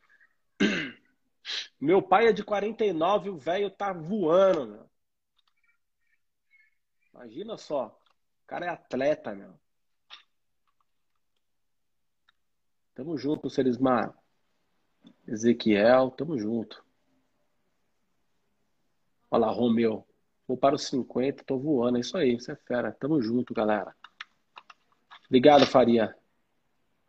Meu 1.81 2.01
pai 2.01 2.27
é 2.27 2.31
de 2.31 2.43
49 2.43 3.27
e 3.27 3.31
o 3.31 3.38
velho 3.38 3.69
tá 3.69 3.91
voando, 3.91 4.67
meu. 4.67 4.89
Imagina 7.13 7.57
só. 7.57 7.88
O 8.43 8.47
cara 8.47 8.67
é 8.67 8.69
atleta, 8.69 9.33
meu. 9.33 9.53
Tamo 12.93 13.17
junto, 13.17 13.49
Serismar. 13.49 14.15
Ezequiel, 15.27 16.11
tamo 16.11 16.38
junto. 16.38 16.83
Olha 19.31 19.47
lá, 19.47 19.51
Romeu. 19.51 20.07
Vou 20.47 20.57
para 20.57 20.75
os 20.75 20.88
50, 20.88 21.43
tô 21.43 21.57
voando. 21.57 21.97
É 21.97 22.01
isso 22.01 22.17
aí, 22.17 22.39
você 22.39 22.51
é 22.51 22.55
fera. 22.55 22.91
Tamo 22.91 23.21
junto, 23.21 23.53
galera. 23.53 23.95
Obrigado, 25.28 25.65
Faria. 25.65 26.15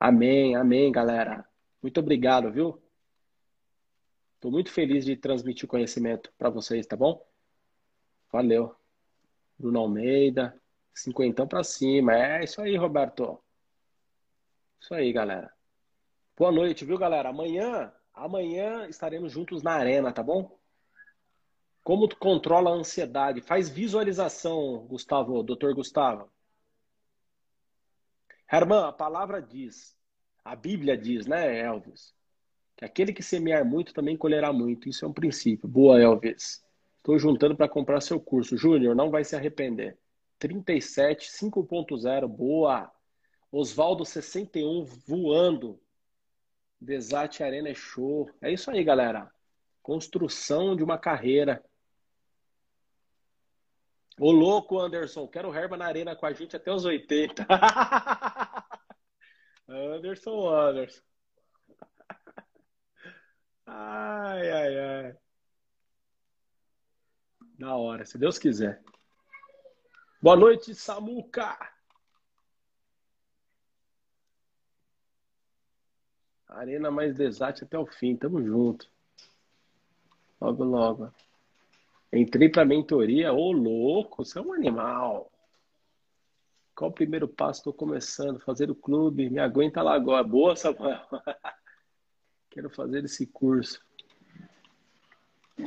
Amém, 0.00 0.56
amém, 0.56 0.90
galera. 0.90 1.46
Muito 1.82 2.00
obrigado, 2.00 2.50
viu? 2.50 2.80
Estou 4.34 4.50
muito 4.50 4.70
feliz 4.70 5.04
de 5.04 5.16
transmitir 5.16 5.68
conhecimento 5.68 6.32
para 6.38 6.50
vocês, 6.50 6.86
tá 6.86 6.96
bom? 6.96 7.24
Valeu. 8.32 8.74
Bruno 9.58 9.80
Almeida, 9.80 10.60
cinquentão 10.94 11.46
para 11.46 11.64
cima. 11.64 12.14
É 12.14 12.44
isso 12.44 12.60
aí, 12.60 12.76
Roberto. 12.76 13.38
Isso 14.80 14.94
aí, 14.94 15.12
galera. 15.12 15.52
Boa 16.36 16.52
noite, 16.52 16.84
viu, 16.84 16.98
galera? 16.98 17.30
Amanhã, 17.30 17.92
amanhã 18.12 18.86
estaremos 18.88 19.32
juntos 19.32 19.62
na 19.62 19.72
arena, 19.72 20.12
tá 20.12 20.22
bom? 20.22 20.58
Como 21.82 22.08
tu 22.08 22.16
controla 22.18 22.70
a 22.70 22.74
ansiedade? 22.74 23.40
Faz 23.40 23.68
visualização, 23.68 24.86
Gustavo, 24.86 25.42
doutor 25.42 25.74
Gustavo. 25.74 26.30
Herman, 28.50 28.84
a 28.84 28.92
palavra 28.92 29.42
diz: 29.42 29.96
a 30.44 30.54
Bíblia 30.54 30.96
diz, 30.96 31.26
né, 31.26 31.58
Elvis? 31.60 32.14
Que 32.76 32.84
aquele 32.84 33.12
que 33.12 33.22
semear 33.22 33.64
muito 33.64 33.92
também 33.92 34.16
colherá 34.16 34.52
muito. 34.52 34.88
Isso 34.88 35.04
é 35.04 35.08
um 35.08 35.12
princípio. 35.12 35.68
Boa, 35.68 36.00
Elvis. 36.00 36.64
Estou 36.98 37.18
juntando 37.18 37.56
para 37.56 37.68
comprar 37.68 38.00
seu 38.00 38.20
curso. 38.20 38.56
Júnior, 38.56 38.94
não 38.94 39.10
vai 39.10 39.24
se 39.24 39.34
arrepender. 39.34 39.98
37, 40.38 41.30
5.0. 41.30 42.28
Boa. 42.28 42.92
Oswaldo 43.50 44.04
61 44.04 44.84
voando. 44.84 45.80
Desate 46.80 47.42
Arena 47.42 47.70
é 47.70 47.74
show. 47.74 48.30
É 48.42 48.52
isso 48.52 48.70
aí, 48.70 48.84
galera. 48.84 49.30
Construção 49.82 50.76
de 50.76 50.84
uma 50.84 50.98
carreira. 50.98 51.64
Ô 54.18 54.32
louco, 54.32 54.78
Anderson, 54.78 55.28
quero 55.28 55.54
Herba 55.54 55.76
na 55.76 55.84
arena 55.86 56.16
com 56.16 56.24
a 56.24 56.32
gente 56.32 56.56
até 56.56 56.72
os 56.72 56.86
80. 56.86 57.46
Anderson, 59.68 60.48
Anderson. 60.48 61.02
Ai, 63.66 64.50
ai, 64.50 64.78
ai. 64.78 65.16
Da 67.58 67.76
hora, 67.76 68.06
se 68.06 68.16
Deus 68.16 68.38
quiser. 68.38 68.82
Boa 70.22 70.36
noite, 70.36 70.74
Samuca. 70.74 71.58
Arena 76.48 76.90
mais 76.90 77.14
desate 77.14 77.64
até 77.64 77.78
o 77.78 77.84
fim, 77.84 78.16
tamo 78.16 78.42
junto. 78.42 78.90
Logo, 80.40 80.64
logo. 80.64 81.12
Entrei 82.12 82.48
pra 82.48 82.64
mentoria, 82.64 83.32
ô 83.32 83.52
louco, 83.52 84.24
você 84.24 84.38
é 84.38 84.42
um 84.42 84.52
animal. 84.52 85.30
Qual 86.74 86.90
o 86.90 86.94
primeiro 86.94 87.26
passo? 87.26 87.60
Estou 87.60 87.72
começando, 87.72 88.38
fazer 88.38 88.70
o 88.70 88.74
clube, 88.74 89.30
me 89.30 89.38
aguenta 89.38 89.82
lá 89.82 89.94
agora. 89.94 90.22
Boa, 90.22 90.54
Samuel. 90.54 91.00
Quero 92.50 92.70
fazer 92.70 93.04
esse 93.04 93.26
curso. 93.26 93.84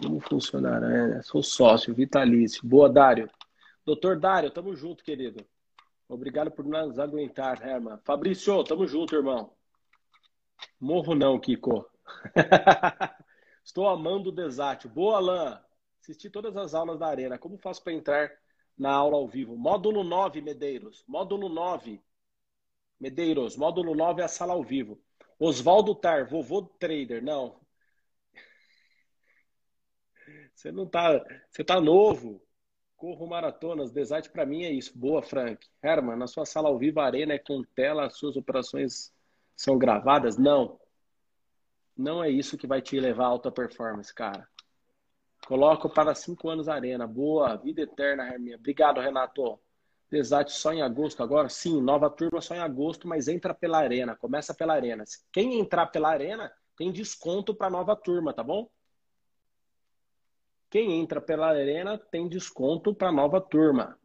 Como 0.02 0.20
funcionará? 0.20 0.88
Né? 0.88 1.22
Sou 1.24 1.42
sócio, 1.42 1.94
vitalício. 1.94 2.66
Boa, 2.66 2.90
Dário. 2.90 3.30
Doutor 3.86 4.20
Dário, 4.20 4.52
tamo 4.52 4.76
junto, 4.76 5.04
querido. 5.04 5.44
Obrigado 6.08 6.52
por 6.52 6.66
nos 6.66 7.00
aguentar, 7.00 7.62
Herman. 7.66 7.98
Fabrício, 8.04 8.64
tamo 8.64 8.88
junto, 8.88 9.16
irmão. 9.16 9.52
Morro 10.80 11.16
não, 11.16 11.40
Kiko. 11.40 11.90
Estou 13.64 13.88
amando 13.88 14.30
o 14.30 14.32
desate. 14.32 14.88
Boa, 14.88 15.18
Alain. 15.18 15.69
Assisti 16.02 16.30
todas 16.30 16.56
as 16.58 16.74
aulas 16.74 17.00
da 17.00 17.08
Arena. 17.08 17.38
Como 17.38 17.58
faço 17.58 17.84
para 17.84 17.94
entrar 17.94 18.32
na 18.78 18.92
aula 18.92 19.18
ao 19.18 19.28
vivo. 19.28 19.58
Módulo 19.58 20.04
9, 20.04 20.42
Medeiros. 20.42 21.04
Módulo 21.08 21.50
9. 21.50 22.02
Medeiros, 23.00 23.56
módulo 23.56 23.96
9 23.96 24.22
é 24.22 24.26
a 24.26 24.28
sala 24.28 24.54
ao 24.54 24.64
vivo. 24.64 25.02
Oswaldo 25.40 25.96
Tar, 25.96 26.28
vovô 26.28 26.64
trader. 26.64 27.24
Não. 27.24 27.60
Você 30.54 30.72
não 30.72 30.86
tá. 30.86 31.24
Você 31.50 31.64
tá 31.64 31.80
novo. 31.80 32.42
Corro 32.98 33.28
maratonas. 33.28 33.92
Design 33.92 34.28
para 34.30 34.46
mim 34.46 34.66
é 34.66 34.72
isso. 34.72 34.98
Boa, 34.98 35.22
Frank. 35.22 35.66
Herman, 35.82 36.18
na 36.18 36.28
sua 36.28 36.46
sala 36.46 36.68
ao 36.68 36.78
vivo, 36.78 37.00
a 37.00 37.06
arena 37.06 37.34
é 37.34 37.40
com 37.40 37.64
tela, 37.64 38.06
as 38.06 38.18
suas 38.18 38.36
operações 38.36 39.14
são 39.56 39.78
gravadas? 39.78 40.38
Não. 40.38 40.78
Não 41.96 42.22
é 42.22 42.30
isso 42.30 42.58
que 42.58 42.68
vai 42.68 42.82
te 42.82 43.00
levar 43.00 43.26
a 43.26 43.28
alta 43.28 43.52
performance, 43.52 44.14
cara. 44.14 44.48
Coloco 45.50 45.90
para 45.90 46.14
cinco 46.14 46.48
anos 46.48 46.70
Arena. 46.70 47.08
Boa, 47.08 47.56
vida 47.56 47.82
eterna, 47.82 48.32
Herminha. 48.32 48.56
Obrigado, 48.56 49.02
Renato. 49.02 49.60
Desate 50.08 50.52
só 50.52 50.72
em 50.72 50.84
agosto 50.84 51.24
agora? 51.24 51.50
Sim, 51.50 51.82
nova 51.82 52.08
turma 52.08 52.40
só 52.40 52.54
em 52.54 52.60
agosto, 52.60 53.08
mas 53.08 53.28
entra 53.28 53.52
pela 53.52 53.80
Arena. 53.80 54.16
Começa 54.16 54.54
pela 54.54 54.76
Arena. 54.76 55.04
Quem 55.32 55.60
entrar 55.60 55.88
pela 55.88 56.10
Arena 56.10 56.54
tem 56.78 56.92
desconto 56.92 57.56
para 57.56 57.68
nova 57.68 57.96
turma, 57.96 58.32
tá 58.32 58.44
bom? 58.44 58.70
Quem 60.70 61.02
entra 61.02 61.20
pela 61.20 61.48
Arena 61.48 61.98
tem 61.98 62.30
desconto 62.30 62.94
para 62.94 63.12
nova 63.12 63.42
turma. 63.42 63.98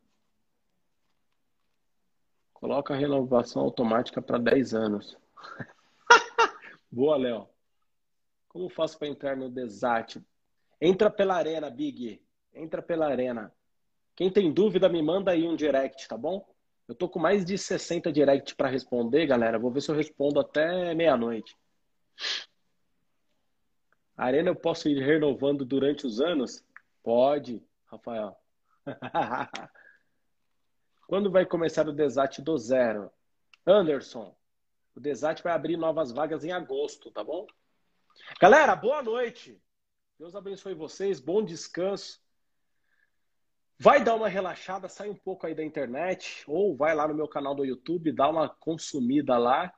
Coloca 2.54 2.94
a 2.94 2.96
renovação 2.96 3.60
automática 3.60 4.22
para 4.22 4.38
10 4.38 4.72
anos. 4.72 5.14
Boa, 6.90 7.18
Léo. 7.18 7.46
Como 8.48 8.70
faço 8.70 8.98
para 8.98 9.08
entrar 9.08 9.36
no 9.36 9.50
Desat? 9.50 10.24
Entra 10.84 11.10
pela 11.10 11.36
arena, 11.36 11.70
Big. 11.70 12.22
Entra 12.52 12.82
pela 12.82 13.06
arena. 13.06 13.50
Quem 14.14 14.30
tem 14.30 14.52
dúvida, 14.52 14.86
me 14.86 15.00
manda 15.00 15.30
aí 15.30 15.48
um 15.48 15.56
direct, 15.56 16.06
tá 16.06 16.14
bom? 16.14 16.46
Eu 16.86 16.94
tô 16.94 17.08
com 17.08 17.18
mais 17.18 17.42
de 17.42 17.56
60 17.56 18.12
direct 18.12 18.54
para 18.54 18.68
responder, 18.68 19.26
galera. 19.26 19.58
Vou 19.58 19.70
ver 19.70 19.80
se 19.80 19.90
eu 19.90 19.94
respondo 19.94 20.38
até 20.38 20.94
meia-noite. 20.94 21.56
Arena 24.14 24.50
eu 24.50 24.54
posso 24.54 24.86
ir 24.86 25.02
renovando 25.02 25.64
durante 25.64 26.06
os 26.06 26.20
anos? 26.20 26.62
Pode, 27.02 27.62
Rafael. 27.86 28.36
Quando 31.08 31.30
vai 31.30 31.46
começar 31.46 31.88
o 31.88 31.94
Desat 31.94 32.42
do 32.42 32.58
zero? 32.58 33.10
Anderson, 33.66 34.36
o 34.94 35.00
Desat 35.00 35.42
vai 35.42 35.54
abrir 35.54 35.78
novas 35.78 36.12
vagas 36.12 36.44
em 36.44 36.52
agosto, 36.52 37.10
tá 37.10 37.24
bom? 37.24 37.46
Galera, 38.38 38.76
boa 38.76 39.02
noite. 39.02 39.63
Deus 40.16 40.36
abençoe 40.36 40.74
vocês, 40.74 41.18
bom 41.18 41.44
descanso. 41.44 42.22
Vai 43.76 44.04
dar 44.04 44.14
uma 44.14 44.28
relaxada, 44.28 44.88
sai 44.88 45.10
um 45.10 45.16
pouco 45.16 45.44
aí 45.44 45.56
da 45.56 45.64
internet, 45.64 46.44
ou 46.46 46.76
vai 46.76 46.94
lá 46.94 47.08
no 47.08 47.14
meu 47.14 47.26
canal 47.26 47.52
do 47.52 47.64
YouTube, 47.64 48.12
dá 48.12 48.28
uma 48.28 48.48
consumida 48.48 49.36
lá. 49.36 49.74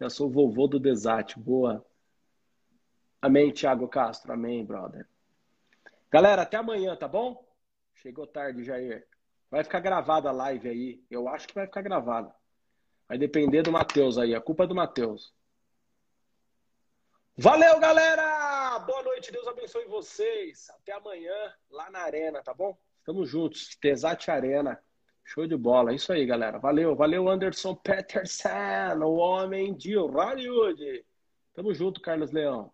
Já 0.00 0.08
sou 0.08 0.30
vovô 0.30 0.68
do 0.68 0.78
Desat, 0.78 1.36
boa. 1.36 1.84
Amém, 3.20 3.52
Thiago 3.52 3.88
Castro, 3.88 4.32
amém, 4.32 4.64
brother. 4.64 5.08
Galera, 6.08 6.42
até 6.42 6.56
amanhã, 6.56 6.94
tá 6.94 7.08
bom? 7.08 7.44
Chegou 7.94 8.28
tarde, 8.28 8.62
Jair. 8.62 9.08
Vai 9.50 9.64
ficar 9.64 9.80
gravada 9.80 10.28
a 10.28 10.32
live 10.32 10.68
aí. 10.68 11.04
Eu 11.10 11.28
acho 11.28 11.48
que 11.48 11.54
vai 11.54 11.66
ficar 11.66 11.82
gravada. 11.82 12.32
Vai 13.08 13.18
depender 13.18 13.62
do 13.62 13.72
Matheus 13.72 14.18
aí. 14.18 14.34
A 14.36 14.40
culpa 14.40 14.64
é 14.64 14.66
do 14.68 14.74
Matheus. 14.74 15.34
Valeu, 17.36 17.80
galera! 17.80 18.78
Boa 18.80 19.02
noite, 19.02 19.32
Deus 19.32 19.46
abençoe 19.46 19.86
vocês. 19.86 20.68
Até 20.68 20.92
amanhã 20.92 21.32
lá 21.70 21.90
na 21.90 22.00
Arena, 22.00 22.42
tá 22.42 22.52
bom? 22.52 22.76
Estamos 22.98 23.26
juntos. 23.26 23.74
Tesate 23.80 24.30
Arena. 24.30 24.78
Show 25.24 25.46
de 25.46 25.56
bola. 25.56 25.92
É 25.92 25.94
isso 25.94 26.12
aí, 26.12 26.26
galera. 26.26 26.58
Valeu, 26.58 26.94
valeu, 26.94 27.30
Anderson 27.30 27.74
Peterson, 27.74 29.02
o 29.02 29.16
homem 29.16 29.72
de 29.74 29.96
Hollywood. 29.96 31.06
Tamo 31.54 31.72
junto, 31.72 32.02
Carlos 32.02 32.30
Leão. 32.32 32.70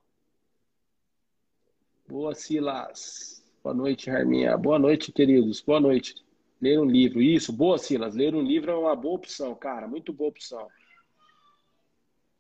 Boa, 2.09 2.35
Silas. 2.35 3.45
Boa 3.63 3.75
noite, 3.75 4.11
Herminha. 4.11 4.57
Boa 4.57 4.79
noite, 4.79 5.13
queridos. 5.13 5.61
Boa 5.61 5.79
noite. 5.79 6.17
Ler 6.61 6.81
um 6.81 6.85
livro. 6.85 7.23
Isso, 7.23 7.53
boa, 7.53 7.79
Silas. 7.79 8.17
Ler 8.17 8.35
um 8.35 8.43
livro 8.43 8.73
é 8.73 8.77
uma 8.77 8.97
boa 8.97 9.15
opção, 9.15 9.55
cara. 9.55 9.87
Muito 9.87 10.13
boa 10.13 10.31
opção. 10.31 10.67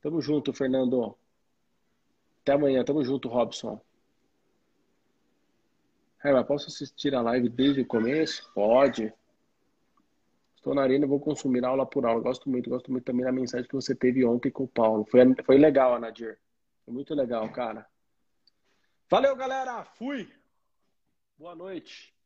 Tamo 0.00 0.20
junto, 0.20 0.52
Fernando. 0.52 1.16
Até 2.48 2.54
amanhã. 2.54 2.82
Tamo 2.82 3.04
junto, 3.04 3.28
Robson. 3.28 3.78
É, 6.24 6.42
posso 6.42 6.68
assistir 6.68 7.14
a 7.14 7.20
live 7.20 7.46
desde 7.50 7.82
o 7.82 7.86
começo? 7.86 8.50
Pode. 8.54 9.12
Estou 10.56 10.74
na 10.74 10.82
arena 10.82 11.06
vou 11.06 11.20
consumir 11.20 11.62
aula 11.62 11.84
por 11.84 12.06
aula. 12.06 12.22
Gosto 12.22 12.48
muito, 12.48 12.70
gosto 12.70 12.90
muito 12.90 13.04
também 13.04 13.22
da 13.22 13.30
mensagem 13.30 13.68
que 13.68 13.74
você 13.74 13.94
teve 13.94 14.24
ontem 14.24 14.50
com 14.50 14.64
o 14.64 14.68
Paulo. 14.68 15.04
Foi, 15.04 15.20
foi 15.44 15.58
legal, 15.58 15.94
Anadir. 15.94 16.38
Foi 16.86 16.94
muito 16.94 17.14
legal, 17.14 17.46
cara. 17.52 17.86
Valeu, 19.10 19.36
galera. 19.36 19.84
Fui. 19.84 20.26
Boa 21.36 21.54
noite. 21.54 22.17